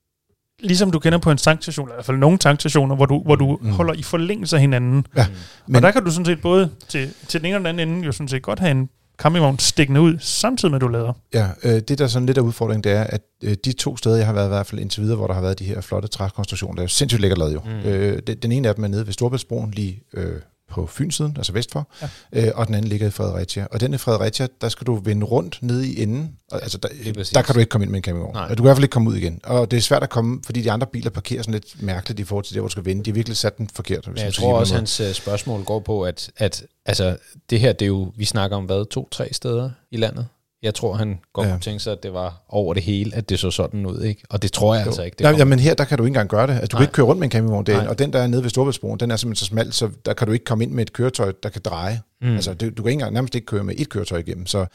ligesom 0.63 0.91
du 0.91 0.99
kender 0.99 1.17
på 1.17 1.31
en 1.31 1.37
tankstation, 1.37 1.87
eller 1.87 1.95
i 1.95 1.97
hvert 1.97 2.05
fald 2.05 2.17
nogle 2.17 2.37
tankstationer, 2.37 2.95
hvor 2.95 3.05
du, 3.05 3.23
hvor 3.25 3.35
du 3.35 3.57
Mm. 3.61 3.67
mm. 3.67 3.73
holder 3.73 3.93
i 3.93 4.03
forlængelse 4.03 4.55
af 4.55 4.61
hinanden. 4.61 5.05
Ja, 5.15 5.25
Men, 5.27 5.35
men- 5.67 5.75
og 5.75 5.81
der 5.81 5.91
kan 5.91 6.03
du 6.03 6.11
sådan 6.11 6.25
set 6.25 6.41
både 6.41 6.69
til, 6.87 7.09
til 7.27 7.39
den 7.41 7.47
ene 7.47 7.55
og 7.55 7.59
den 7.59 7.67
anden 7.67 7.89
ende 7.89 8.05
jo 8.05 8.11
sådan 8.11 8.27
set 8.27 8.41
godt 8.41 8.59
have 8.59 8.71
en 8.71 8.89
campingvogn 9.19 9.59
stikkende 9.59 10.01
ud, 10.01 10.17
samtidig 10.19 10.71
med 10.71 10.77
at 10.77 10.81
du 10.81 10.87
lader. 10.87 11.13
Ja, 11.33 11.47
øh, 11.63 11.71
det 11.71 11.97
der 11.97 12.03
er 12.03 12.07
sådan 12.07 12.25
lidt 12.25 12.37
af 12.37 12.41
udfordringen, 12.41 12.83
det 12.83 12.91
er, 12.91 13.03
at 13.03 13.21
øh, 13.43 13.55
de 13.65 13.73
to 13.73 13.97
steder, 13.97 14.17
jeg 14.17 14.25
har 14.25 14.33
været 14.33 14.45
i 14.45 14.49
hvert 14.49 14.67
fald 14.67 14.81
indtil 14.81 15.01
videre, 15.03 15.17
hvor 15.17 15.27
der 15.27 15.33
har 15.33 15.41
været 15.41 15.59
de 15.59 15.63
her 15.63 15.81
flotte 15.81 16.07
trækonstruktioner, 16.07 16.75
der 16.75 16.81
er 16.81 16.83
jo 16.83 16.87
sindssygt 16.87 17.21
lækkert 17.21 17.37
lavet 17.37 17.53
jo. 17.53 17.61
Mm. 17.65 17.71
Mm. 17.71 17.89
Øh, 17.89 18.19
det, 18.27 18.43
den 18.43 18.51
ene 18.51 18.69
af 18.69 18.75
dem 18.75 18.83
er 18.83 18.87
nede 18.87 19.05
ved 19.05 19.13
Storbæltsbroen, 19.13 19.71
lige 19.71 20.03
øh, 20.13 20.41
på 20.69 20.87
Fynsiden, 20.87 21.33
altså 21.37 21.53
vestfor, 21.53 21.87
ja. 22.01 22.07
øh, 22.47 22.51
og 22.55 22.67
den 22.67 22.75
anden 22.75 22.89
ligger 22.89 23.07
i 23.07 23.11
Fredericia. 23.11 23.67
Og 23.71 23.79
den 23.79 23.93
i 23.93 23.97
Fredericia, 23.97 24.47
der 24.61 24.69
skal 24.69 24.87
du 24.87 24.95
vende 24.95 25.25
rundt 25.25 25.59
nede 25.61 25.87
i 25.87 26.03
enden, 26.03 26.35
og, 26.51 26.63
altså 26.63 26.77
der, 26.77 26.89
der 27.33 27.41
kan 27.41 27.53
du 27.53 27.59
ikke 27.59 27.69
komme 27.69 27.85
ind 27.85 27.91
med 27.91 27.97
en 27.97 28.03
campingvogn. 28.03 28.35
Nej. 28.35 28.43
Og 28.43 28.49
Du 28.49 28.55
kan 28.55 28.63
i 28.63 28.67
hvert 28.67 28.77
fald 28.77 28.83
ikke 28.83 28.93
komme 28.93 29.09
ud 29.09 29.15
igen. 29.15 29.39
Og 29.43 29.71
det 29.71 29.77
er 29.77 29.81
svært 29.81 30.03
at 30.03 30.09
komme, 30.09 30.41
fordi 30.45 30.61
de 30.61 30.71
andre 30.71 30.87
biler 30.87 31.09
parkerer 31.09 31.41
sådan 31.41 31.53
lidt 31.53 31.83
mærkeligt 31.83 32.19
i 32.19 32.23
forhold 32.23 32.45
til 32.45 32.55
der, 32.55 32.61
hvor 32.61 32.67
du 32.67 32.71
skal 32.71 32.85
vende. 32.85 33.03
De 33.03 33.11
har 33.11 33.13
virkelig 33.13 33.37
sat 33.37 33.57
den 33.57 33.69
forkert. 33.73 34.05
hvis 34.05 34.15
Men 34.15 34.25
jeg 34.25 34.33
tror 34.33 34.59
også, 34.59 34.75
hans 34.75 34.99
øh, 34.99 35.13
spørgsmål 35.13 35.63
går 35.63 35.79
på, 35.79 36.03
at, 36.03 36.31
at 36.37 36.63
altså, 36.85 37.17
det 37.49 37.59
her, 37.59 37.73
det 37.73 37.85
er 37.85 37.87
jo, 37.87 38.13
vi 38.15 38.25
snakker 38.25 38.57
om 38.57 38.65
hvad, 38.65 38.89
to-tre 38.89 39.29
steder 39.31 39.69
i 39.91 39.97
landet? 39.97 40.27
Jeg 40.63 40.75
tror, 40.75 40.93
han 40.93 41.19
godt 41.33 41.47
Ja. 41.47 41.51
kunne 41.53 41.61
tænke 41.61 41.79
sig, 41.79 41.91
at 41.93 42.03
det 42.03 42.13
var 42.13 42.41
over 42.49 42.73
det 42.73 42.83
hele, 42.83 43.15
at 43.15 43.29
det 43.29 43.39
så 43.39 43.51
sådan 43.51 43.85
ud, 43.85 44.01
ikke? 44.01 44.21
Og 44.29 44.41
det 44.41 44.51
tror 44.51 44.75
jeg 44.75 44.85
Jo. 44.85 44.89
altså 44.89 45.03
ikke. 45.03 45.15
Det 45.19 45.23
Ja, 45.25 45.31
jamen 45.31 45.59
her, 45.59 45.73
der 45.73 45.83
kan 45.83 45.97
du 45.97 46.03
ikke 46.03 46.07
engang 46.09 46.29
gøre 46.29 46.47
det. 46.47 46.53
Altså, 46.53 46.67
du 46.67 46.77
kan 46.77 46.77
Nej. 46.77 46.83
ikke 46.83 46.93
køre 46.93 47.05
rundt 47.05 47.19
med 47.19 47.27
en 47.27 47.31
campingvogn 47.31 47.65
derinde, 47.65 47.89
og 47.89 47.99
den, 47.99 48.13
der 48.13 48.19
er 48.19 48.27
nede 48.27 48.43
ved 48.43 48.49
Storbæltsbroen, 48.49 48.99
den 48.99 49.11
er 49.11 49.15
simpelthen 49.15 49.45
så 49.45 49.49
smal, 49.49 49.73
så 49.73 49.89
der 50.05 50.13
kan 50.13 50.27
du 50.27 50.33
ikke 50.33 50.45
komme 50.45 50.63
ind 50.63 50.71
med 50.71 50.81
et 50.81 50.93
køretøj, 50.93 51.31
der 51.43 51.49
kan 51.49 51.61
dreje. 51.65 52.01
Mm. 52.21 52.27
Altså, 52.35 52.53
det, 52.53 52.77
du 52.77 52.83
kan 52.83 52.89
ikke 52.89 52.93
engang 52.93 53.13
nærmest 53.13 53.35
ikke 53.35 53.45
køre 53.45 53.63
med 53.63 53.75
et 53.77 53.89
køretøj 53.89 54.17
igennem. 54.19 54.45
Så 54.45 54.65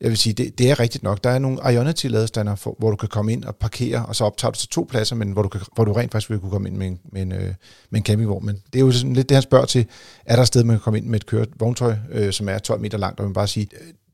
jeg 0.00 0.08
vil 0.10 0.16
sige, 0.18 0.32
det, 0.32 0.58
det 0.58 0.70
er 0.70 0.80
rigtigt 0.80 1.04
nok. 1.04 1.24
Der 1.24 1.30
er 1.30 1.38
nogle 1.38 1.58
Ionity-ladestander, 1.72 2.74
hvor 2.78 2.90
du 2.90 2.96
kan 2.96 3.08
komme 3.08 3.32
ind 3.32 3.44
og 3.44 3.56
parkere, 3.56 4.06
og 4.06 4.16
så 4.16 4.24
optager 4.24 4.52
du 4.52 4.58
så 4.58 4.68
to 4.68 4.86
pladser, 4.90 5.16
men 5.16 5.32
hvor 5.32 5.42
du, 5.42 5.48
kan, 5.48 5.60
hvor 5.74 5.84
du 5.84 5.92
rent 5.92 6.12
faktisk 6.12 6.30
vil 6.30 6.38
kunne 6.38 6.50
komme 6.50 6.68
ind 6.68 6.76
med 6.76 6.86
en, 6.86 6.98
med 7.12 7.22
en, 7.22 7.32
øh, 7.32 7.40
med 7.90 8.00
en 8.00 8.02
campingvogn. 8.04 8.46
Men 8.46 8.56
det 8.72 8.78
er 8.80 8.84
jo 8.84 8.92
sådan 8.92 9.12
lidt 9.12 9.28
det, 9.28 9.34
han 9.34 9.42
spørger 9.42 9.66
til. 9.66 9.86
Er 10.26 10.34
der 10.34 10.42
et 10.42 10.48
sted, 10.48 10.64
man 10.64 10.76
kan 10.76 10.80
komme 10.80 10.98
ind 10.98 11.06
med 11.06 11.20
et 11.20 11.26
køret 11.26 11.48
vogntøj, 11.58 11.94
øh, 12.12 12.32
som 12.32 12.48
er 12.48 12.58
12 12.58 12.80
meter 12.80 12.98
langt, 12.98 13.20
og 13.20 13.26
man 13.26 13.32
bare 13.34 13.46
sige, 13.46 13.68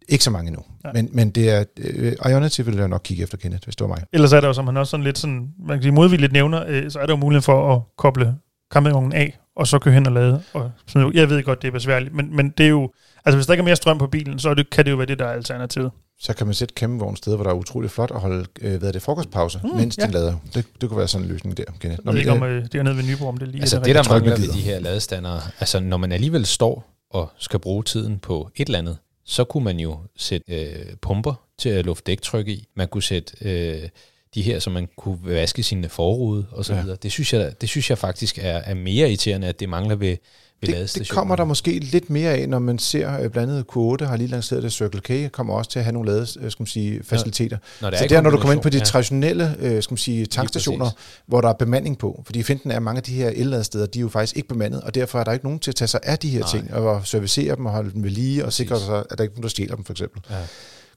ikke 0.09 0.25
så 0.25 0.31
mange 0.31 0.49
endnu. 0.49 0.63
Nej. 0.85 0.93
Men, 0.93 1.09
men 1.13 1.31
det 1.31 1.51
er, 1.51 1.65
øh, 1.79 2.13
Ionity 2.31 2.61
vil 2.61 2.77
jeg 2.77 2.89
nok 2.89 3.01
kigge 3.05 3.23
efter, 3.23 3.37
Kenneth, 3.39 3.65
hvis 3.65 3.77
det 3.77 3.89
var 3.89 3.89
mig. 3.89 4.05
Ellers 4.13 4.33
er 4.33 4.41
der 4.41 4.47
jo, 4.47 4.53
som 4.53 4.67
han 4.67 4.77
også 4.77 4.91
sådan 4.91 5.05
lidt 5.05 5.19
sådan, 5.19 5.49
man 5.67 5.77
kan 5.77 5.83
sige 5.83 5.93
modvilligt 5.93 6.33
nævner, 6.33 6.65
øh, 6.69 6.91
så 6.91 6.99
er 6.99 7.07
der 7.07 7.13
jo 7.13 7.17
mulighed 7.17 7.43
for 7.43 7.75
at 7.75 7.83
koble 7.97 8.35
campingvognen 8.73 9.13
af, 9.13 9.39
og 9.57 9.67
så 9.67 9.79
køre 9.79 9.95
hen 9.95 10.07
og 10.07 10.13
lade. 10.13 10.43
Og, 10.53 10.71
ud. 10.97 11.13
jeg 11.15 11.31
ved 11.31 11.43
godt, 11.43 11.63
det 11.63 11.69
er 11.69 11.73
besværligt, 11.73 12.15
men, 12.15 12.37
men 12.37 12.51
det 12.59 12.67
er 12.67 12.71
jo, 12.71 12.91
altså 13.25 13.37
hvis 13.37 13.47
der 13.47 13.53
ikke 13.53 13.61
er 13.61 13.65
mere 13.65 13.77
strøm 13.77 13.99
på 13.99 14.07
bilen, 14.07 14.39
så 14.39 14.55
det, 14.55 14.71
kan 14.71 14.85
det 14.85 14.91
jo 14.91 14.97
være 14.97 15.07
det, 15.07 15.19
der 15.19 15.25
er 15.25 15.33
alternativet. 15.33 15.91
så 16.21 16.35
kan 16.35 16.47
man 16.47 16.55
sætte 16.55 16.75
campingvogn 16.77 17.17
steder, 17.17 17.37
hvor 17.37 17.45
der 17.45 17.51
er 17.51 17.55
utrolig 17.55 17.91
flot 17.91 18.11
at 18.11 18.21
holde 18.21 18.47
øh, 18.61 18.79
hvad 18.79 18.89
er 18.89 18.93
det, 18.93 19.03
frokostpause, 19.03 19.61
mm, 19.65 19.77
mens 19.77 19.99
ja. 19.99 20.03
den 20.03 20.13
lader. 20.13 20.35
Det, 20.55 20.67
det 20.81 20.89
kunne 20.89 20.99
være 20.99 21.09
sådan 21.09 21.27
en 21.27 21.33
løsning 21.33 21.57
der, 21.57 21.65
Kenneth. 21.81 22.03
Jeg 22.05 22.13
ved 22.13 22.21
ikke, 22.21 22.33
om 22.33 22.43
øh, 22.43 22.57
øh, 22.57 22.63
det 22.63 22.75
er 22.75 22.83
nede 22.83 22.97
ved 22.97 23.05
Nyborg, 23.05 23.29
om 23.29 23.37
det 23.37 23.49
lige 23.49 23.61
Altså 23.61 23.77
er 23.77 23.83
det, 23.83 23.95
der 23.95 24.01
ikke, 24.01 24.11
mangler 24.11 24.31
man 24.31 24.43
ved 24.43 24.49
de 24.49 24.61
her 24.61 24.79
ladestandere, 24.81 25.41
altså 25.61 25.81
når 25.81 25.97
man 25.97 26.13
alligevel 26.13 26.47
står 26.47 26.93
og 27.11 27.31
skal 27.39 27.59
bruge 27.59 27.83
tiden 27.83 28.19
på 28.19 28.51
et 28.57 28.67
eller 28.67 28.79
andet, 28.79 28.97
så 29.25 29.45
kunne 29.45 29.65
man 29.65 29.81
jo 29.81 29.99
sætte 30.17 30.55
øh, 30.55 30.97
pumper 31.01 31.35
til 31.59 31.69
at 31.69 31.85
lufte 31.87 32.11
dæktryk 32.11 32.49
i. 32.49 32.69
Man 32.75 32.89
kunne 32.89 33.03
sætte 33.03 33.33
øh, 33.41 33.89
de 34.35 34.43
her, 34.43 34.59
så 34.59 34.71
man 34.71 34.89
kunne 34.97 35.19
vaske 35.23 35.63
sine 35.63 35.89
forrude 35.89 36.47
og 36.51 36.65
så 36.65 36.75
Ja. 36.75 36.81
videre. 36.83 36.97
Det 37.03 37.13
synes 37.13 37.33
jeg, 37.33 37.61
det 37.61 37.69
synes 37.69 37.91
jeg 37.91 37.99
faktisk 37.99 38.39
er, 38.39 38.43
er 38.59 38.75
mere 38.75 39.09
irriterende, 39.09 39.47
at 39.47 39.61
det 39.61 39.69
mangler 39.69 39.95
ved, 39.97 40.09
ved 40.11 40.17
det, 40.67 40.95
det 40.95 41.09
kommer 41.09 41.37
der 41.37 41.45
måske 41.45 41.79
lidt 41.79 42.11
mere 42.11 42.31
af, 42.31 42.49
når 42.49 42.59
man 42.59 42.79
ser 42.79 43.21
øh, 43.21 43.31
blandt 43.31 43.53
andet 43.53 43.65
Q8 43.77 44.05
har 44.05 44.17
lige 44.17 44.29
lanceret 44.29 44.63
det, 44.63 44.73
Circle 44.73 45.01
K 45.01 45.33
kommer 45.33 45.55
også 45.55 45.71
til 45.71 45.79
at 45.79 45.85
have 45.85 45.93
nogle 45.93 46.11
lades, 46.11 46.39
øh, 46.41 46.51
skal 46.51 46.63
man 46.63 46.67
sige, 46.67 47.01
faciliteter. 47.05 47.59
Når 47.81 47.91
det 47.91 47.99
så 47.99 48.05
er 48.05 48.09
der, 48.09 48.21
når 48.21 48.31
du 48.31 48.37
kommer 48.37 48.53
ind 48.53 48.61
på 48.61 48.69
de 48.69 48.73
kombination, 48.73 48.93
traditionelle 48.93 49.57
øh, 49.61 49.83
skal 49.83 49.93
man 49.93 49.99
sige, 49.99 50.27
tankstationer, 50.27 50.91
hvor 51.27 51.41
der 51.41 51.49
er 51.49 51.53
bemanding 51.53 51.99
på, 51.99 52.23
fordi 52.27 52.43
finten 52.43 52.71
er, 52.71 52.77
at 52.77 52.83
mange 52.83 52.97
af 52.97 53.03
de 53.03 53.13
her 53.13 53.29
elladesteder, 53.29 53.87
de 53.87 53.99
er 53.99 54.01
jo 54.01 54.09
faktisk 54.09 54.37
ikke 54.37 54.49
bemandet, 54.49 54.81
og 54.81 54.95
derfor 54.95 55.21
er 55.21 55.25
der 55.25 55.33
ikke 55.33 55.45
nogen 55.45 55.59
til 55.59 55.71
at 55.71 55.75
tage 55.75 55.89
sig 55.89 56.01
af 56.03 56.19
de 56.19 56.29
her 56.29 56.41
Nej. 56.41 56.49
ting, 56.49 56.75
og 56.75 57.07
servicere 57.07 57.57
dem 57.57 57.67
og 57.67 57.73
holde 57.73 57.93
dem 57.93 58.03
ved 58.03 58.11
lige, 58.11 58.45
og 58.45 58.53
sikre 58.53 58.81
sig, 58.81 59.05
at 59.11 59.19
der 59.19 59.25
ikke 59.25 59.33
er 59.33 59.37
nogen, 59.37 59.43
der 59.43 59.49
stjæler 59.49 59.75
dem, 59.75 59.85
for 59.85 59.93
eksempel. 59.93 60.23
Ja. 60.31 60.37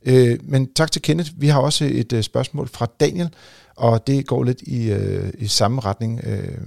Øh, 0.06 0.40
men 0.44 0.74
tak 0.74 0.92
til 0.92 1.02
Kenneth. 1.02 1.32
Vi 1.38 1.48
har 1.48 1.60
også 1.60 1.86
et 1.92 2.14
øh, 2.14 2.24
spørgsmål 2.24 2.68
fra 2.68 2.88
Daniel, 3.00 3.30
og 3.76 4.08
det 4.08 4.28
går 4.28 4.44
lidt 4.44 4.62
i, 4.62 4.92
øh, 4.92 5.34
i 5.38 5.48
samme 5.48 5.82
retning. 5.82 6.22
Øh, 6.24 6.58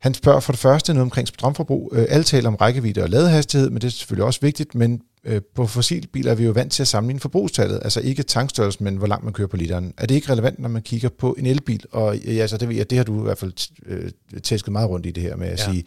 han 0.00 0.14
spørger 0.14 0.40
for 0.40 0.52
det 0.52 0.60
første 0.60 0.94
noget 0.94 1.02
omkring 1.02 1.28
strømforbrug. 1.28 1.92
Øh, 1.94 2.06
alle 2.08 2.24
taler 2.24 2.48
om 2.48 2.54
rækkevidde 2.54 3.02
og 3.02 3.08
ladehastighed, 3.08 3.70
men 3.70 3.80
det 3.80 3.86
er 3.86 3.90
selvfølgelig 3.90 4.24
også 4.24 4.40
vigtigt, 4.40 4.74
men 4.74 5.02
øh, 5.24 5.40
på 5.54 5.66
fossilbiler 5.66 6.30
er 6.30 6.34
vi 6.34 6.44
jo 6.44 6.50
vant 6.50 6.72
til 6.72 6.82
at 6.82 6.88
sammenligne 6.88 7.20
forbrugstallet, 7.20 7.80
altså 7.84 8.00
ikke 8.00 8.22
tankstørrelsen, 8.22 8.84
men 8.84 8.96
hvor 8.96 9.06
langt 9.06 9.24
man 9.24 9.32
kører 9.32 9.48
på 9.48 9.56
literen. 9.56 9.94
Er 9.98 10.06
det 10.06 10.14
ikke 10.14 10.32
relevant, 10.32 10.58
når 10.58 10.68
man 10.68 10.82
kigger 10.82 11.08
på 11.08 11.36
en 11.38 11.46
elbil? 11.46 11.84
Og 11.92 12.16
ja, 12.16 12.30
altså, 12.30 12.56
det 12.56 12.68
ved 12.68 12.76
jeg, 12.76 12.90
det 12.90 12.98
har 12.98 13.04
du 13.04 13.20
i 13.20 13.22
hvert 13.22 13.38
fald 13.38 13.52
øh, 13.86 14.10
tæsket 14.42 14.72
meget 14.72 14.90
rundt 14.90 15.06
i 15.06 15.10
det 15.10 15.22
her 15.22 15.36
med 15.36 15.48
at 15.48 15.58
ja. 15.58 15.72
Sige, 15.72 15.84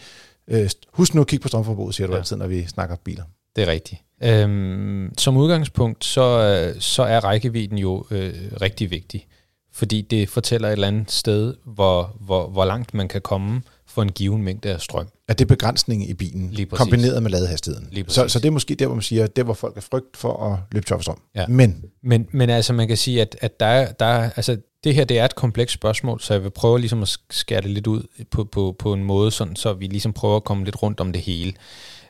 øh, 0.48 0.70
husk 0.94 1.16
nu 1.16 1.22
at 1.22 1.28
kigge 1.28 1.44
på 1.44 1.48
strømforbruget, 1.48 1.96
siger 1.96 2.08
du 2.08 2.14
ja. 2.14 2.18
Ja. 2.18 2.22
altid, 2.22 2.36
når 2.36 2.48
vi 2.48 2.66
snakker 2.68 2.96
biler. 2.96 3.24
Det 3.56 3.64
er 3.64 3.68
rigtigt. 3.68 4.02
Øhm, 4.24 5.14
som 5.18 5.38
udgangspunkt, 5.38 6.06
så, 6.06 6.22
øh, 6.22 6.82
så 6.82 7.04
er 7.04 7.20
rækkevidden 7.20 7.78
jo 7.78 8.06
øh, 8.12 8.34
rigtig 8.62 8.92
vigtig, 8.92 9.28
fordi 9.74 10.02
det 10.02 10.30
fortæller 10.30 10.68
et 10.68 10.72
eller 10.72 10.88
andet 10.88 11.12
sted, 11.12 11.56
hvor, 11.66 12.16
hvor, 12.20 12.48
hvor 12.48 12.66
langt 12.66 12.94
man 12.94 13.08
kan 13.08 13.22
komme 13.22 13.62
for 14.00 14.04
en 14.04 14.12
given 14.12 14.44
mængde 14.44 14.70
af 14.70 14.82
strøm. 14.82 15.08
at 15.28 15.40
det 15.40 15.46
er 15.46 15.48
begrænsningen 15.48 16.10
i 16.10 16.14
bilen, 16.14 16.68
kombineret 16.72 17.24
med 17.24 17.32
ladehastigheden. 17.32 17.88
Så, 18.08 18.28
så 18.28 18.40
det 18.40 18.48
er 18.48 18.52
måske 18.52 18.76
der, 18.76 18.86
hvor 18.86 18.96
man 18.96 19.02
siger, 19.02 19.28
der 19.28 19.44
hvor 19.44 19.54
folk 19.54 19.78
er 19.78 19.82
frygt 19.82 20.18
for 20.18 20.54
at 20.54 20.60
løbe 20.72 20.86
tør 20.86 20.96
for 20.96 21.02
strøm. 21.02 21.22
Ja. 21.36 21.48
Men, 21.48 21.86
Men, 22.04 22.28
men 22.32 22.50
altså 22.50 22.74
man 22.74 22.88
kan 22.88 22.98
sige, 22.98 23.22
at, 23.22 23.36
at 23.42 23.60
der, 23.60 23.66
er, 23.66 23.92
der 23.92 24.06
er, 24.06 24.30
altså 24.36 24.58
det 24.84 24.96
her 24.96 25.06
det 25.06 25.20
er 25.20 25.26
et 25.26 25.36
komplekst 25.36 25.74
spørgsmål, 25.74 26.22
så 26.22 26.34
jeg 26.34 26.44
vil 26.44 26.50
prøve 26.50 26.80
ligesom 26.80 27.02
at 27.02 27.18
skære 27.30 27.62
det 27.62 27.70
lidt 27.70 27.88
ud 27.88 28.04
på, 28.32 28.44
på, 28.44 28.76
på 28.80 28.94
en 28.94 29.04
måde, 29.04 29.32
sådan, 29.32 29.56
så 29.56 29.74
vi 29.74 29.88
ligesom 29.88 30.14
prøver 30.14 30.36
at 30.36 30.44
komme 30.44 30.66
lidt 30.66 30.84
rundt 30.84 31.00
om 31.00 31.14
det 31.14 31.22
hele. 31.22 31.54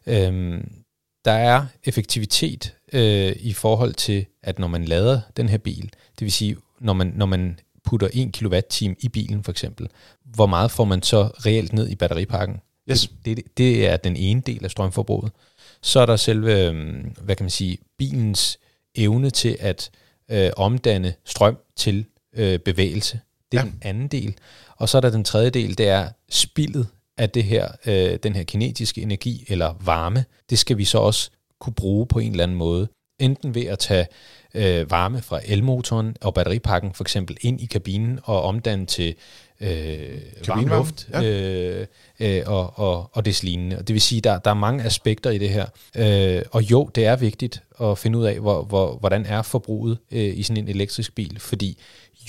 Øhm, 0.06 0.72
der 1.26 1.32
er 1.32 1.66
effektivitet 1.84 2.76
øh, 2.94 3.36
i 3.40 3.54
forhold 3.54 3.94
til, 3.94 4.26
at 4.44 4.60
når 4.60 4.68
man 4.68 4.86
lader 4.86 5.22
den 5.38 5.50
her 5.50 5.58
bil, 5.58 5.84
det 6.20 6.22
vil 6.22 6.32
sige, 6.32 6.58
når 6.82 6.94
man, 6.94 7.14
når 7.16 7.26
man 7.26 7.60
putter 7.90 8.10
1 8.14 8.34
kWh 8.34 8.96
i 9.00 9.10
bilen 9.10 9.44
for 9.44 9.52
eksempel, 9.52 9.90
hvor 10.24 10.46
meget 10.46 10.72
får 10.72 10.86
man 10.86 11.04
så 11.04 11.24
reelt 11.24 11.74
ned 11.74 11.90
i 11.90 11.96
batteripakken? 11.96 12.58
Yes. 12.92 13.12
Det, 13.26 13.38
det, 13.38 13.58
det 13.58 13.88
er 13.88 13.98
den 13.98 14.16
ene 14.16 14.42
del 14.42 14.64
af 14.64 14.72
strømforbruget. 14.72 15.32
Så 15.82 16.00
er 16.00 16.06
der 16.06 16.16
selve, 16.16 16.66
øhm, 16.66 17.16
hvad 17.22 17.36
kan 17.36 17.44
man 17.44 17.50
sige, 17.50 17.78
bilens 17.98 18.60
evne 18.96 19.30
til 19.30 19.58
at 19.60 19.92
øh, 20.32 20.52
omdanne 20.58 21.14
strøm 21.26 21.58
til 21.76 22.06
øh, 22.36 22.60
bevægelse. 22.60 23.20
Det 23.52 23.58
er 23.58 23.62
ja. 23.62 23.70
den 23.70 23.80
anden 23.82 24.08
del. 24.08 24.36
Og 24.76 24.90
så 24.90 24.98
er 24.98 25.02
der 25.02 25.10
den 25.10 25.24
tredje 25.24 25.50
del, 25.50 25.78
det 25.78 25.88
er 25.88 26.10
spildet 26.30 26.88
af 27.18 27.30
det 27.30 27.44
her, 27.44 27.72
øh, 27.86 28.20
den 28.24 28.36
her 28.36 28.44
kinetiske 28.44 29.02
energi 29.02 29.46
eller 29.48 29.76
varme. 29.86 30.26
Det 30.50 30.60
skal 30.60 30.78
vi 30.78 30.86
så 30.86 30.98
også 30.98 31.30
kunne 31.60 31.74
bruge 31.74 32.08
på 32.08 32.20
en 32.20 32.32
eller 32.32 32.44
anden 32.44 32.58
måde. 32.58 32.88
Enten 33.20 33.56
ved 33.56 33.66
at 33.66 33.80
tage 33.80 34.08
øh, 34.54 34.92
varme 34.92 35.22
fra 35.22 35.40
elmotoren 35.46 36.16
og 36.22 36.34
batteripakken 36.34 36.94
for 36.94 37.04
eksempel 37.04 37.38
ind 37.42 37.62
i 37.62 37.66
kabinen 37.66 38.20
og 38.24 38.42
omdanne 38.44 38.86
til 38.86 39.16
øh, 39.62 40.22
varm 40.48 40.66
luft 40.66 41.10
ja. 41.14 41.24
øh, 41.24 41.88
øh, 42.20 42.44
og, 42.46 42.80
og, 42.80 43.10
og 43.14 43.26
det 43.26 43.44
lignende. 43.44 43.78
Og 43.78 43.88
det 43.88 43.94
vil 43.94 44.02
sige, 44.02 44.22
der, 44.22 44.40
der 44.40 44.50
er 44.50 44.56
mange 44.56 44.84
aspekter 44.84 45.30
i 45.30 45.38
det 45.38 45.50
her. 45.50 45.66
Øh, 45.96 46.42
og 46.52 46.72
jo, 46.72 46.90
det 46.96 47.06
er 47.06 47.16
vigtigt 47.16 47.64
at 47.82 47.98
finde 47.98 48.20
ud 48.20 48.26
af, 48.26 48.40
hvor, 48.40 48.64
hvor, 48.64 48.98
hvordan 48.98 49.26
er 49.26 49.42
forbruget 49.42 49.98
øh, 50.12 50.38
i 50.38 50.44
sådan 50.44 50.64
en 50.64 50.70
elektrisk 50.70 51.16
bil, 51.16 51.40
fordi 51.40 51.80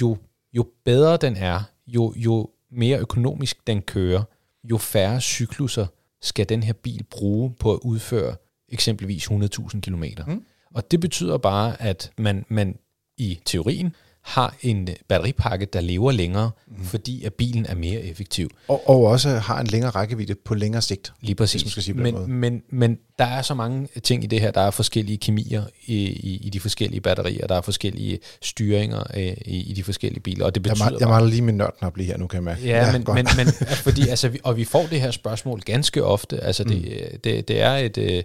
jo, 0.00 0.16
jo 0.52 0.66
bedre 0.84 1.16
den 1.16 1.36
er, 1.36 1.62
jo, 1.86 2.14
jo 2.16 2.50
mere 2.70 2.98
økonomisk 2.98 3.66
den 3.66 3.82
kører, 3.82 4.22
jo 4.64 4.78
færre 4.78 5.20
cykluser 5.20 5.86
skal 6.22 6.48
den 6.48 6.62
her 6.62 6.72
bil 6.72 7.04
bruge 7.10 7.54
på 7.60 7.72
at 7.72 7.78
udføre 7.82 8.36
eksempelvis 8.68 9.30
100.000 9.30 9.80
km. 9.80 10.04
Mm. 10.26 10.44
Og 10.74 10.90
det 10.90 11.00
betyder 11.00 11.38
bare, 11.38 11.82
at 11.82 12.10
man, 12.18 12.44
man 12.48 12.78
i 13.16 13.40
teorien 13.44 13.94
har 14.22 14.56
en 14.62 14.88
batteripakke, 15.08 15.66
der 15.66 15.80
lever 15.80 16.12
længere, 16.12 16.50
mm. 16.66 16.84
fordi 16.84 17.24
at 17.24 17.34
bilen 17.34 17.66
er 17.66 17.74
mere 17.74 18.00
effektiv. 18.00 18.50
Og, 18.68 18.88
og 18.88 19.04
også 19.04 19.28
har 19.28 19.60
en 19.60 19.66
længere 19.66 19.90
rækkevidde 19.90 20.34
på 20.34 20.54
længere 20.54 20.82
sigt. 20.82 21.12
Lige 21.20 21.34
præcis. 21.34 21.70
Skal 21.70 21.82
sige 21.82 21.94
men, 21.94 22.30
men, 22.32 22.62
men 22.70 22.98
der 23.18 23.24
er 23.24 23.42
så 23.42 23.54
mange 23.54 23.88
ting 24.02 24.24
i 24.24 24.26
det 24.26 24.40
her. 24.40 24.50
Der 24.50 24.60
er 24.60 24.70
forskellige 24.70 25.18
kemier 25.18 25.64
i, 25.86 25.94
i, 25.96 26.40
i 26.46 26.50
de 26.50 26.60
forskellige 26.60 27.00
batterier. 27.00 27.46
Der 27.46 27.54
er 27.54 27.60
forskellige 27.60 28.18
styringer 28.42 29.02
øh, 29.14 29.22
i, 29.22 29.70
i 29.70 29.72
de 29.72 29.82
forskellige 29.82 30.20
biler. 30.20 30.46
Og 30.46 30.54
det 30.54 30.62
betyder 30.62 30.90
jeg, 30.90 31.00
jeg 31.00 31.08
mangler 31.08 31.30
lige 31.30 31.42
min 31.42 31.56
nørden 31.56 31.86
at 31.86 31.92
blive 31.92 32.06
her 32.06 32.16
nu, 32.16 32.26
kan 32.26 32.36
jeg 32.36 32.44
mærke. 32.44 32.62
Ja, 32.62 32.86
ja 32.86 32.92
men, 32.92 33.04
men, 33.14 33.26
men 33.36 33.46
fordi, 33.86 34.08
altså, 34.08 34.28
vi, 34.28 34.40
og 34.42 34.56
vi 34.56 34.64
får 34.64 34.86
det 34.86 35.00
her 35.00 35.10
spørgsmål 35.10 35.60
ganske 35.60 36.04
ofte. 36.04 36.40
Altså, 36.40 36.64
det, 36.64 36.76
mm. 36.76 37.20
det, 37.24 37.48
det 37.48 37.60
er 37.60 37.76
et... 37.76 37.98
Øh, 37.98 38.22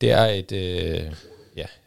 det 0.00 0.10
er 0.10 0.24
et... 0.24 0.52
Øh, 0.52 1.00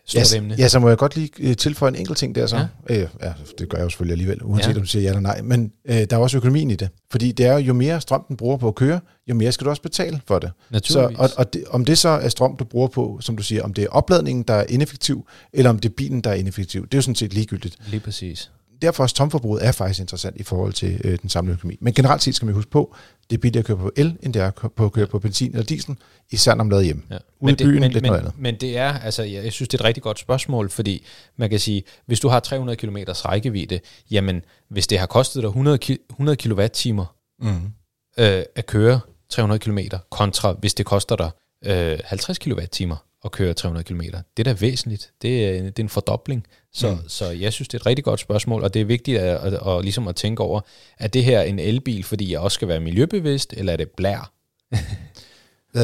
stort 0.06 0.34
ja, 0.34 0.38
emne. 0.38 0.56
Ja, 0.58 0.68
så 0.68 0.80
må 0.80 0.90
jeg 0.90 0.98
godt 0.98 1.16
lige 1.16 1.30
øh, 1.40 1.58
tilføje 1.58 1.90
en 1.90 1.96
enkelt 1.96 2.18
ting 2.18 2.36
der 2.36 2.48
så. 2.48 2.68
Ja, 2.90 3.02
øh, 3.02 3.08
ja 3.24 3.34
det 3.58 3.70
gør 3.70 3.78
jeg 3.78 3.86
jo 3.86 3.90
selvfølgelig 3.90 4.14
alligevel, 4.14 4.44
uanset 4.44 4.70
ja. 4.70 4.76
om 4.76 4.82
du 4.82 4.88
siger 4.88 5.04
ja 5.04 5.10
eller 5.10 5.22
nej. 5.22 5.42
Men 5.42 5.72
øh, 5.86 5.96
der 5.96 6.16
er 6.16 6.18
også 6.18 6.38
økonomien 6.38 6.72
i 6.72 6.76
det. 6.76 6.90
Fordi 7.12 7.32
det 7.32 7.46
er 7.46 7.58
jo 7.58 7.74
mere 7.74 8.02
strøm, 8.02 8.26
den 8.28 8.38
bruger 8.38 8.58
på 8.58 8.68
at 8.68 8.76
køre, 8.76 9.00
jo 9.28 9.36
mere 9.36 9.52
skal 9.52 9.66
du 9.66 9.70
også 9.70 9.82
betale 9.82 10.22
for 10.28 10.40
det. 10.40 10.52
Naturligvis. 10.70 11.18
Så, 11.18 11.24
og, 11.24 11.30
og 11.38 11.54
det, 11.54 11.64
om 11.70 11.86
det 11.86 11.98
så 11.98 12.10
er 12.10 12.30
strøm, 12.30 12.56
du 12.56 12.64
bruger 12.64 12.88
på, 12.88 13.18
som 13.22 13.38
du 13.38 13.44
siger, 13.44 13.64
om 13.64 13.74
det 13.74 13.84
er 13.84 13.90
opladningen, 13.90 14.44
der 14.44 14.54
er 14.54 14.66
ineffektiv, 14.70 15.28
eller 15.54 15.70
om 15.70 15.80
det 15.80 15.90
er 15.90 15.94
bilen, 15.94 16.22
der 16.22 16.30
er 16.30 16.36
ineffektiv, 16.36 16.86
det 16.86 16.94
er 16.94 16.98
jo 16.98 17.02
sådan 17.02 17.16
set 17.16 17.34
ligegyldigt. 17.34 17.78
Lige 17.88 18.00
præcis 18.00 18.52
derfor 18.84 19.04
er 19.04 19.08
strømforbruget 19.08 19.66
er 19.66 19.72
faktisk 19.72 20.00
interessant 20.00 20.38
i 20.38 20.44
forhold 20.44 20.74
til 20.74 21.02
øh, 21.04 21.20
den 21.22 21.30
samlede 21.30 21.54
økonomi. 21.54 21.78
Men 21.82 21.94
generelt 21.94 22.24
set 22.24 22.36
skal 22.36 22.46
man 22.46 22.56
huske 22.56 22.72
på, 22.72 22.96
det 23.30 23.36
er 23.36 23.42
billigere 23.42 23.60
at 23.60 23.66
køre 23.66 23.78
på 23.78 23.92
el, 23.96 24.18
end 24.22 24.34
det 24.34 24.42
er 24.42 24.52
på 24.52 24.86
at 24.86 24.92
køre 24.92 25.08
på 25.08 25.20
benzin 25.20 25.52
eller 25.52 25.64
diesel, 25.64 25.96
især 26.32 26.56
når 26.56 26.64
man 26.64 26.72
lader 26.72 26.84
hjemme. 26.84 27.04
Ja. 27.12 27.18
men 27.42 27.56
det, 27.56 27.66
byen, 27.66 27.80
men, 27.80 27.92
lidt 27.92 28.02
men, 28.02 28.10
noget 28.10 28.20
andet. 28.20 28.34
Men 28.38 28.56
det 28.56 28.78
er, 28.78 29.00
altså, 29.00 29.24
jeg, 29.24 29.44
jeg 29.44 29.52
synes, 29.52 29.70
det 29.70 29.78
er 29.78 29.82
et 29.82 29.86
rigtig 29.86 30.04
godt 30.04 30.20
spørgsmål, 30.20 30.70
fordi 30.70 31.06
man 31.38 31.50
kan 31.50 31.60
sige, 31.60 31.84
hvis 32.06 32.20
du 32.20 32.28
har 32.28 32.40
300 32.40 32.76
km 32.76 32.98
rækkevidde, 33.08 33.80
jamen, 34.12 34.42
hvis 34.70 34.88
det 34.88 35.00
har 35.00 35.06
kostet 35.06 35.44
dig 35.44 35.48
100, 35.48 35.80
100 36.10 36.38
kWh 36.38 37.06
mm. 37.40 37.74
øh, 38.18 38.44
at 38.56 38.66
køre 38.66 39.00
300 39.30 39.60
km, 39.60 39.80
kontra 40.12 40.52
hvis 40.52 40.74
det 40.74 40.86
koster 40.86 41.16
dig 41.16 41.32
øh, 41.66 42.00
50 42.06 42.38
kWh 42.38 42.96
at 43.26 43.32
køre 43.32 43.54
300 43.54 43.84
km. 43.84 44.02
Det 44.02 44.40
er 44.40 44.44
da 44.44 44.54
væsentligt. 44.54 45.12
Det 45.22 45.46
er, 45.46 45.62
det 45.62 45.80
er 45.80 45.84
en 45.84 45.90
fordobling. 45.90 46.46
Så, 46.74 46.92
mm. 46.92 46.98
så 47.08 47.30
jeg 47.30 47.54
synes, 47.54 47.68
det 47.68 47.74
er 47.74 47.82
et 47.82 47.86
rigtig 47.86 48.06
godt 48.06 48.20
spørgsmål, 48.20 48.64
og 48.64 48.74
det 48.74 48.82
er 48.82 48.86
vigtigt 48.86 49.20
at, 49.20 49.38
at, 49.38 49.54
at, 49.54 49.78
at, 49.78 49.84
ligesom 49.84 50.08
at 50.08 50.16
tænke 50.16 50.44
over, 50.44 50.62
er 51.00 51.08
det 51.08 51.24
her 51.24 51.42
en 51.42 51.60
elbil, 51.60 52.04
fordi 52.04 52.32
jeg 52.32 52.40
også 52.40 52.56
skal 52.56 52.68
være 52.68 52.80
miljøbevidst, 52.80 53.54
eller 53.58 53.74
er 53.74 53.78
det 53.78 53.90
blær? 53.98 54.34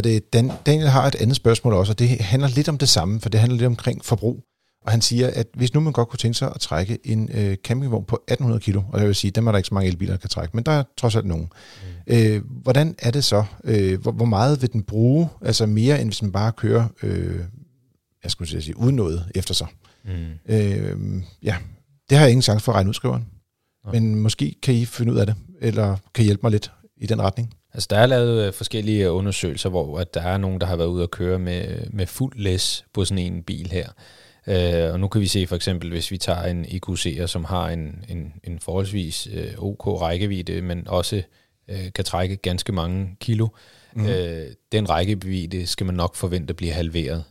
det, 0.03 0.33
Dan, 0.33 0.51
Daniel 0.65 0.87
har 0.87 1.07
et 1.07 1.15
andet 1.15 1.35
spørgsmål 1.35 1.73
også, 1.73 1.91
og 1.93 1.99
det 1.99 2.09
handler 2.09 2.49
lidt 2.49 2.69
om 2.69 2.77
det 2.77 2.89
samme, 2.89 3.21
for 3.21 3.29
det 3.29 3.39
handler 3.39 3.57
lidt 3.57 3.67
omkring 3.67 4.05
forbrug. 4.05 4.43
Og 4.85 4.91
han 4.91 5.01
siger, 5.01 5.29
at 5.33 5.47
hvis 5.53 5.73
nu 5.73 5.79
man 5.79 5.93
godt 5.93 6.09
kunne 6.09 6.17
tænke 6.17 6.37
sig 6.37 6.51
at 6.55 6.61
trække 6.61 6.99
en 7.03 7.29
øh, 7.33 7.55
campingvogn 7.55 8.05
på 8.05 8.15
1800 8.15 8.61
kilo, 8.61 8.81
og 8.91 8.99
det 8.99 9.07
vil 9.07 9.15
sige, 9.15 9.31
dem 9.31 9.47
er 9.47 9.51
der 9.51 9.57
ikke 9.57 9.67
så 9.67 9.73
mange 9.73 9.87
elbiler, 9.87 10.13
der 10.13 10.17
kan 10.17 10.29
trække, 10.29 10.55
men 10.55 10.65
der 10.65 10.71
er 10.71 10.83
trods 10.97 11.15
alt 11.15 11.25
nogen. 11.25 11.51
Mm. 12.07 12.13
Øh, 12.15 12.41
hvordan 12.45 12.95
er 12.99 13.11
det 13.11 13.23
så? 13.23 13.43
Øh, 13.63 14.01
hvor, 14.01 14.11
hvor 14.11 14.25
meget 14.25 14.61
vil 14.61 14.73
den 14.73 14.83
bruge? 14.83 15.29
Altså 15.41 15.65
mere, 15.65 16.01
end 16.01 16.09
hvis 16.09 16.21
man 16.21 16.31
bare 16.31 16.51
kører, 16.51 16.87
øh, 17.03 17.39
jeg 18.23 18.31
skulle 18.31 18.61
sige, 18.61 18.77
uden 18.77 18.95
noget 18.95 19.31
efter 19.35 19.53
sig. 19.53 19.67
Mm. 20.05 20.53
Øh, 20.55 21.23
ja, 21.43 21.55
det 22.09 22.17
har 22.17 22.25
jeg 22.25 22.31
ingen 22.31 22.41
chance 22.41 22.63
for 22.63 22.71
at 22.71 22.75
regne 22.75 22.89
ud, 22.89 22.93
skriver 22.93 23.13
han. 23.13 23.25
Men 23.93 24.15
måske 24.15 24.55
kan 24.63 24.73
I 24.73 24.85
finde 24.85 25.13
ud 25.13 25.17
af 25.17 25.25
det, 25.25 25.35
eller 25.61 25.97
kan 26.13 26.23
I 26.23 26.25
hjælpe 26.25 26.41
mig 26.43 26.51
lidt 26.51 26.71
i 26.97 27.05
den 27.07 27.21
retning. 27.21 27.53
Altså, 27.73 27.87
der 27.89 27.97
er 27.97 28.05
lavet 28.05 28.47
øh, 28.47 28.53
forskellige 28.53 29.11
undersøgelser, 29.11 29.69
hvor 29.69 29.99
at 29.99 30.13
der 30.13 30.21
er 30.21 30.37
nogen, 30.37 30.61
der 30.61 30.67
har 30.67 30.75
været 30.75 30.87
ude 30.87 31.03
at 31.03 31.11
køre 31.11 31.39
med, 31.39 31.87
med 31.89 32.05
fuld 32.07 32.37
læs 32.37 32.85
på 32.93 33.05
sådan 33.05 33.33
en 33.33 33.43
bil 33.43 33.71
her. 33.71 33.89
Uh, 34.47 34.93
og 34.93 34.99
nu 34.99 35.07
kan 35.07 35.21
vi 35.21 35.27
se 35.27 35.47
for 35.47 35.55
eksempel, 35.55 35.89
hvis 35.89 36.11
vi 36.11 36.17
tager 36.17 36.43
en 36.43 36.65
EQC'er, 36.65 37.25
som 37.25 37.43
har 37.43 37.69
en, 37.69 38.05
en, 38.09 38.33
en 38.43 38.59
forholdsvis 38.59 39.27
uh, 39.27 39.63
OK 39.63 40.01
rækkevidde, 40.01 40.61
men 40.61 40.87
også 40.87 41.21
uh, 41.71 41.75
kan 41.95 42.05
trække 42.05 42.35
ganske 42.35 42.71
mange 42.71 43.15
kilo, 43.19 43.47
mm. 43.93 44.05
uh, 44.05 44.11
den 44.71 44.89
rækkevidde 44.89 45.67
skal 45.67 45.85
man 45.85 45.95
nok 45.95 46.15
forvente 46.15 46.53
bliver 46.53 46.73
halveret 46.73 47.23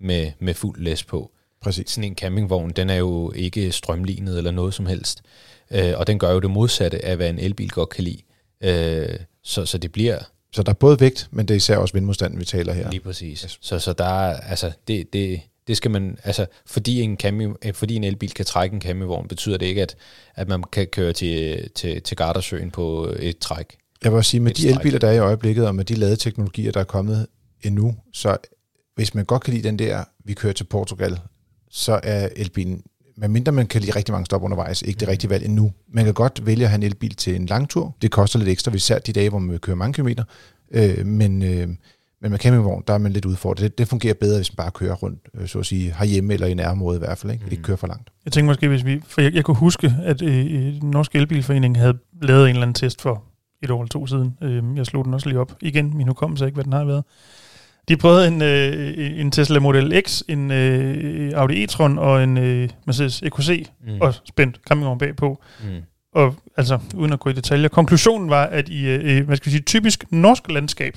med, 0.00 0.32
med 0.38 0.54
fuld 0.54 0.80
læs 0.80 1.04
på. 1.04 1.30
Præcis. 1.60 1.90
Sådan 1.90 2.04
en 2.10 2.14
campingvogn, 2.14 2.70
den 2.70 2.90
er 2.90 2.96
jo 2.96 3.32
ikke 3.32 3.72
strømlignet 3.72 4.38
eller 4.38 4.50
noget 4.50 4.74
som 4.74 4.86
helst. 4.86 5.22
Uh, 5.70 5.78
og 5.96 6.06
den 6.06 6.18
gør 6.18 6.32
jo 6.32 6.40
det 6.40 6.50
modsatte 6.50 7.04
af, 7.04 7.16
hvad 7.16 7.30
en 7.30 7.38
elbil 7.38 7.70
godt 7.70 7.88
kan 7.88 8.04
lide. 8.04 8.22
Uh, 8.64 9.16
så, 9.42 9.66
så 9.66 9.78
det 9.78 9.92
bliver... 9.92 10.18
Så 10.54 10.62
der 10.62 10.70
er 10.70 10.74
både 10.74 11.00
vægt, 11.00 11.28
men 11.30 11.48
det 11.48 11.54
er 11.54 11.56
især 11.56 11.76
også 11.76 11.94
vindmodstanden, 11.94 12.40
vi 12.40 12.44
taler 12.44 12.72
her. 12.72 12.90
Lige 12.90 13.00
præcis. 13.00 13.40
Yes. 13.40 13.58
Så, 13.60 13.78
så 13.78 13.92
der 13.92 14.04
er, 14.04 14.40
altså, 14.40 14.72
det, 14.88 15.12
det, 15.12 15.40
det 15.66 15.76
skal 15.76 15.90
man, 15.90 16.18
altså, 16.24 16.46
fordi 16.66 17.00
en, 17.00 17.16
cami, 17.16 17.44
øh, 17.44 17.74
fordi 17.74 17.96
en 17.96 18.04
elbil 18.04 18.34
kan 18.34 18.44
trække 18.44 18.74
en 18.74 18.80
campingvogn, 18.80 19.28
betyder 19.28 19.56
det 19.56 19.66
ikke, 19.66 19.82
at, 19.82 19.96
at 20.34 20.48
man 20.48 20.62
kan 20.72 20.86
køre 20.86 21.12
til, 21.12 21.70
til, 21.74 22.02
til 22.02 22.16
Gardersøen 22.16 22.70
på 22.70 23.14
et 23.18 23.38
træk. 23.38 23.76
Jeg 24.02 24.12
vil 24.12 24.16
også 24.16 24.30
sige, 24.30 24.40
med 24.40 24.52
de 24.52 24.68
elbiler, 24.68 24.98
der 24.98 25.08
er 25.08 25.12
i 25.12 25.18
øjeblikket, 25.18 25.66
og 25.66 25.74
med 25.74 25.84
de 25.84 25.94
ladeteknologier, 25.94 26.72
der 26.72 26.80
er 26.80 26.84
kommet 26.84 27.26
endnu, 27.62 27.94
så 28.12 28.36
hvis 28.94 29.14
man 29.14 29.24
godt 29.24 29.42
kan 29.42 29.54
lide 29.54 29.68
den 29.68 29.78
der, 29.78 30.04
vi 30.24 30.34
kører 30.34 30.52
til 30.52 30.64
Portugal, 30.64 31.20
så 31.70 32.00
er 32.02 32.28
elbilen, 32.36 32.82
medmindre 33.16 33.52
man 33.52 33.66
kan 33.66 33.80
lide 33.80 33.96
rigtig 33.96 34.12
mange 34.12 34.26
stop 34.26 34.42
undervejs, 34.42 34.82
ikke 34.82 35.00
det 35.00 35.08
mm. 35.08 35.10
rigtige 35.10 35.30
valg 35.30 35.44
endnu. 35.44 35.72
Man 35.92 36.04
kan 36.04 36.14
godt 36.14 36.46
vælge 36.46 36.64
at 36.64 36.70
have 36.70 36.76
en 36.76 36.82
elbil 36.82 37.14
til 37.14 37.36
en 37.36 37.46
lang 37.46 37.68
tur. 37.68 37.96
Det 38.02 38.10
koster 38.10 38.38
lidt 38.38 38.48
ekstra, 38.48 38.74
især 38.74 38.98
de 38.98 39.12
dage, 39.12 39.28
hvor 39.28 39.38
man 39.38 39.50
vil 39.50 39.60
køre 39.60 39.76
mange 39.76 39.92
kilometer. 39.92 40.24
Øh, 40.70 41.06
men, 41.06 41.42
øh, 41.42 41.68
men 42.22 42.30
med 42.30 42.38
campingvogn, 42.38 42.84
der 42.86 42.94
er 42.94 42.98
man 42.98 43.12
lidt 43.12 43.24
udfordret. 43.24 43.62
Det, 43.62 43.78
det 43.78 43.88
fungerer 43.88 44.14
bedre, 44.14 44.36
hvis 44.36 44.52
man 44.52 44.56
bare 44.56 44.70
kører 44.70 44.94
rundt, 44.94 45.20
øh, 45.34 45.48
så 45.48 45.58
at 45.58 45.66
sige, 45.66 45.94
herhjemme 45.98 46.34
eller 46.34 46.46
i 46.46 46.54
nærområdet 46.54 46.98
i 46.98 47.04
hvert 47.04 47.18
fald. 47.18 47.32
Ikke, 47.32 47.44
mm. 47.44 47.50
ikke 47.50 47.62
kører 47.62 47.76
for 47.76 47.86
langt. 47.86 48.10
Jeg 48.24 48.32
tænker 48.32 48.46
måske, 48.46 48.68
hvis 48.68 48.84
vi... 48.84 49.00
For 49.06 49.20
jeg, 49.20 49.34
jeg 49.34 49.44
kunne 49.44 49.56
huske, 49.56 49.94
at 50.04 50.22
øh, 50.22 50.82
Norsk 50.82 51.14
Elbilforening 51.14 51.78
havde 51.78 51.98
lavet 52.22 52.44
en 52.44 52.48
eller 52.48 52.62
anden 52.62 52.74
test 52.74 53.02
for 53.02 53.24
et 53.62 53.70
år 53.70 53.82
eller 53.82 53.88
to 53.88 54.06
siden. 54.06 54.36
Øh, 54.42 54.62
jeg 54.76 54.86
slog 54.86 55.04
den 55.04 55.14
også 55.14 55.28
lige 55.28 55.38
op 55.38 55.52
igen. 55.60 55.96
Min 55.96 56.08
hukommelse 56.08 56.44
ikke, 56.44 56.54
hvad 56.54 56.64
den 56.64 56.72
har 56.72 56.84
været. 56.84 57.04
De 57.88 57.96
prøvede 57.96 58.28
en, 58.28 58.42
øh, 58.42 59.20
en 59.20 59.30
Tesla 59.30 59.60
Model 59.60 60.02
X, 60.06 60.22
en 60.28 60.50
øh, 60.50 61.32
Audi 61.34 61.64
e-tron 61.64 61.98
og 61.98 62.24
en 62.24 62.38
øh, 62.38 62.68
Mercedes 62.86 63.22
EQC, 63.22 63.68
mm. 63.86 64.00
og 64.00 64.14
spændt 64.24 64.60
campingvogn 64.68 64.98
bagpå. 64.98 65.42
Mm. 65.64 65.68
Og 66.14 66.34
altså, 66.56 66.78
uden 66.94 67.12
at 67.12 67.20
gå 67.20 67.30
i 67.30 67.32
detaljer, 67.32 67.68
konklusionen 67.68 68.30
var, 68.30 68.44
at 68.44 68.68
i 68.68 68.88
øh, 68.88 69.26
hvad 69.26 69.36
skal 69.36 69.46
vi 69.46 69.50
sige, 69.50 69.62
typisk 69.62 70.04
norsk 70.10 70.48
landskab, 70.48 70.96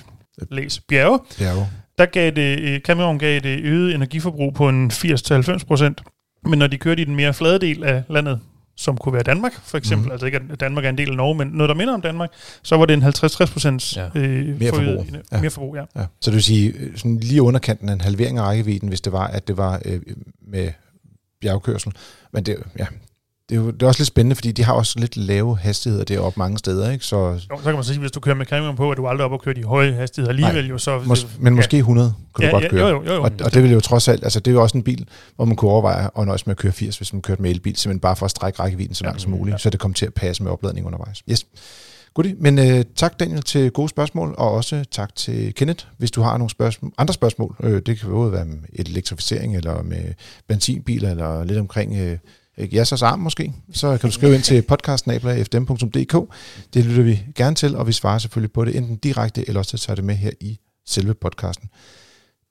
læs 0.52 0.80
bjerge, 0.80 1.20
bjerge. 1.40 1.68
der 1.98 2.06
gav 2.06 2.32
det, 2.32 2.60
øh, 2.60 2.80
Cameron 2.80 3.20
gav 3.20 3.40
det 3.40 3.60
øget 3.60 3.96
energiforbrug 3.96 4.54
på 4.54 4.70
en 4.70 4.92
80-90 4.92 5.66
procent. 5.66 6.02
Men 6.46 6.60
når 6.60 6.68
de 6.68 6.78
kørte 6.78 7.02
i 7.02 7.06
den 7.06 7.16
mere 7.16 7.34
flade 7.34 7.60
del 7.60 7.84
af 7.84 8.04
landet, 8.10 8.40
som 8.78 8.98
kunne 8.98 9.14
være 9.14 9.24
Danmark, 9.24 9.54
for 9.64 9.78
eksempel, 9.78 10.06
mm. 10.06 10.12
altså 10.12 10.26
ikke 10.26 10.40
at 10.52 10.60
Danmark 10.60 10.86
er 10.86 10.90
en 10.90 10.98
del 10.98 11.10
af 11.10 11.16
Norge, 11.16 11.36
men 11.36 11.48
noget, 11.48 11.70
der 11.70 11.76
minder 11.76 11.94
om 11.94 12.02
Danmark, 12.02 12.30
så 12.64 12.78
var 12.78 12.86
det 12.86 12.94
en 12.94 13.04
50-60 13.04 13.54
procent 13.54 13.98
ja. 13.98 14.10
øh, 14.16 14.60
mere, 14.60 14.70
forbrug. 14.70 15.06
ja. 15.32 15.42
mere 15.42 15.50
forbrug. 15.50 15.76
Ja. 15.76 15.84
Ja. 15.96 16.06
Så 16.22 16.32
det 16.32 16.34
vil 16.34 16.44
sige, 16.44 16.74
øh, 16.80 16.98
sådan 16.98 17.18
lige 17.18 17.42
underkanten 17.42 17.90
af 17.90 17.94
en 17.94 18.02
halvering 18.02 18.38
af 18.38 18.44
rækkevidden, 18.44 18.90
hvis 18.90 19.02
det 19.02 19.14
var, 19.14 19.28
at 19.28 19.48
det 19.48 19.58
var 19.58 19.82
øh, 19.86 20.02
med 20.48 20.72
bjergkørsel. 21.42 21.92
Men 22.34 22.44
det, 22.44 22.58
ja, 22.80 22.86
det, 23.50 23.56
er 23.56 23.60
jo, 23.62 23.72
det 23.72 23.84
er 23.84 23.88
også 23.88 24.00
lidt 24.00 24.08
spændende, 24.08 24.36
fordi 24.36 24.52
de 24.52 24.64
har 24.64 24.74
også 24.74 25.00
lidt 25.00 25.18
lave 25.18 25.58
hastigheder 25.58 26.04
deroppe 26.04 26.40
mange 26.40 26.58
steder, 26.58 26.92
ikke? 26.92 27.06
Så 27.06 27.18
Jo, 27.18 27.40
så 27.40 27.64
kan 27.64 27.74
man 27.74 27.84
så 27.84 27.90
sige, 27.90 28.00
hvis 28.00 28.12
du 28.12 28.20
kører 28.20 28.36
med 28.36 28.46
cameraen 28.46 28.76
på, 28.76 28.92
at 28.92 28.98
du 28.98 29.08
aldrig 29.08 29.22
er 29.22 29.26
oppe 29.26 29.36
og 29.38 29.42
kører 29.42 29.56
de 29.56 29.64
høje 29.64 29.94
hastigheder 29.94 30.30
alligevel, 30.30 30.68
jo 30.70 30.78
så... 30.78 31.00
mås- 31.00 31.28
men 31.40 31.56
måske 31.56 31.78
100 31.78 32.14
kan 32.36 32.44
ja, 32.44 32.50
du 32.50 32.54
godt 32.54 32.64
ja, 32.64 32.70
køre. 32.70 32.88
Jo, 32.88 32.96
jo, 32.96 33.04
jo, 33.04 33.14
jo. 33.14 33.24
Og, 33.24 33.32
og 33.44 33.54
det 33.54 33.64
vil 33.64 33.72
jo 33.72 33.80
trods 33.80 34.08
alt, 34.08 34.24
altså 34.24 34.40
det 34.40 34.52
er 34.52 34.56
jo 34.56 34.62
også 34.62 34.78
en 34.78 34.84
bil, 34.84 35.08
hvor 35.36 35.46
man 35.46 35.56
kunne 35.56 35.72
overveje 35.72 36.10
at 36.20 36.26
nøjes 36.26 36.46
med 36.48 36.52
at 36.52 36.58
køre 36.58 36.72
80, 36.72 36.98
hvis 36.98 37.14
man 37.14 37.22
kørte 37.22 37.42
med 37.42 37.52
elbil, 37.52 37.76
simpelthen 37.76 38.00
bare 38.00 38.16
for 38.16 38.26
at 38.26 38.32
strække 38.32 38.60
rækkevidden 38.60 38.96
så 38.96 39.04
Ja, 39.04 39.10
langt 39.10 39.22
som 39.22 39.32
muligt, 39.32 39.54
ja. 39.54 39.58
så 39.58 39.70
det 39.70 39.80
kommer 39.80 39.96
til 39.96 40.06
at 40.06 40.14
passe 40.14 40.44
med 40.44 40.52
opladning 40.52 40.86
undervejs. 40.88 41.24
Yes. 41.32 41.46
Goodie. 42.14 42.36
Men 42.40 42.60
øh, 42.60 42.84
tak 42.96 43.20
Daniel 43.20 43.42
til 43.42 43.72
gode 43.72 43.90
spørgsmål, 43.90 44.36
og 44.38 44.52
også 44.52 44.86
tak 44.92 45.16
til 45.16 45.54
Kenneth, 45.54 45.86
hvis 45.98 46.12
du 46.12 46.22
har 46.22 46.38
nogle 46.38 46.50
spørgsmål, 46.50 46.92
andre 46.98 47.14
spørgsmål. 47.14 47.56
Øh, 47.64 47.82
det 47.86 48.00
kan 48.00 48.10
både 48.10 48.32
være 48.32 48.46
med 48.46 48.58
elektrificering, 48.74 49.56
eller 49.56 49.84
med 49.84 50.14
benzinbiler, 50.48 51.12
eller 51.12 51.44
lidt 51.44 51.60
omkring 51.60 51.96
øh, 51.98 52.18
Jassers 52.58 53.02
arm 53.02 53.20
måske. 53.20 53.54
Så 53.74 53.98
kan 53.98 54.10
du 54.10 54.14
skrive 54.14 54.36
ind 54.36 54.44
til 54.44 54.62
podcastnabla.fdm.dk. 54.62 56.34
Det 56.74 56.86
lytter 56.86 57.04
vi 57.04 57.24
gerne 57.36 57.56
til, 57.56 57.76
og 57.76 57.88
vi 57.88 57.92
svarer 57.92 58.20
selvfølgelig 58.20 58.52
på 58.54 58.66
det, 58.66 58.76
enten 58.76 58.96
direkte, 58.98 59.48
eller 59.48 59.60
også 59.60 59.78
tager 59.78 59.96
det 59.96 60.04
med 60.04 60.16
her 60.16 60.32
i 60.42 60.60
selve 60.88 61.14
podcasten. 61.14 61.70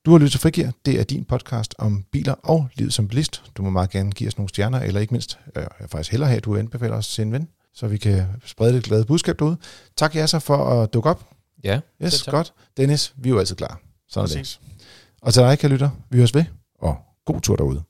Du 0.07 0.11
har 0.11 0.19
lyttet 0.19 0.31
til 0.31 0.41
Frigir. 0.41 0.71
Det 0.87 1.01
er 1.01 1.05
din 1.05 1.25
podcast 1.25 1.75
om 1.79 2.05
biler 2.13 2.33
og 2.43 2.69
livet 2.75 2.93
som 2.93 3.09
bilist. 3.09 3.43
Du 3.57 3.63
må 3.63 3.71
meget 3.71 3.91
gerne 3.91 4.13
give 4.13 4.29
os 4.29 4.37
nogle 4.39 4.49
stjerner, 4.49 4.81
eller 4.81 5.01
ikke 5.01 5.15
mindst, 5.15 5.39
øh, 5.57 5.65
jeg 5.81 5.91
faktisk 5.91 6.11
hellere 6.11 6.29
have, 6.29 6.37
at 6.37 6.45
du 6.45 6.57
anbefaler 6.57 6.97
os 6.97 7.09
til 7.09 7.23
en 7.23 7.33
ven, 7.33 7.49
så 7.75 7.87
vi 7.87 7.97
kan 7.97 8.25
sprede 8.45 8.73
det 8.73 8.83
glade 8.85 9.05
budskab 9.05 9.39
derude. 9.39 9.57
Tak 9.97 10.17
jer 10.17 10.27
så 10.27 10.39
for 10.39 10.57
at 10.57 10.95
dukke 10.95 11.11
op. 11.11 11.29
Ja, 11.65 11.81
Yes, 12.05 12.23
tak. 12.23 12.33
godt. 12.33 12.53
Dennis, 12.77 13.15
vi 13.17 13.29
er 13.29 13.33
jo 13.33 13.39
altid 13.39 13.57
klar. 13.57 13.81
Sådan 14.09 14.31
er 14.31 14.43
det. 14.43 14.61
Og 15.23 15.35
til 15.35 15.43
dig, 15.43 15.59
kan 15.59 15.71
lytter, 15.71 15.91
vi 16.11 16.17
høres 16.19 16.35
ved, 16.35 16.45
og 16.81 16.97
god 17.27 17.41
tur 17.41 17.57
derude. 17.57 17.83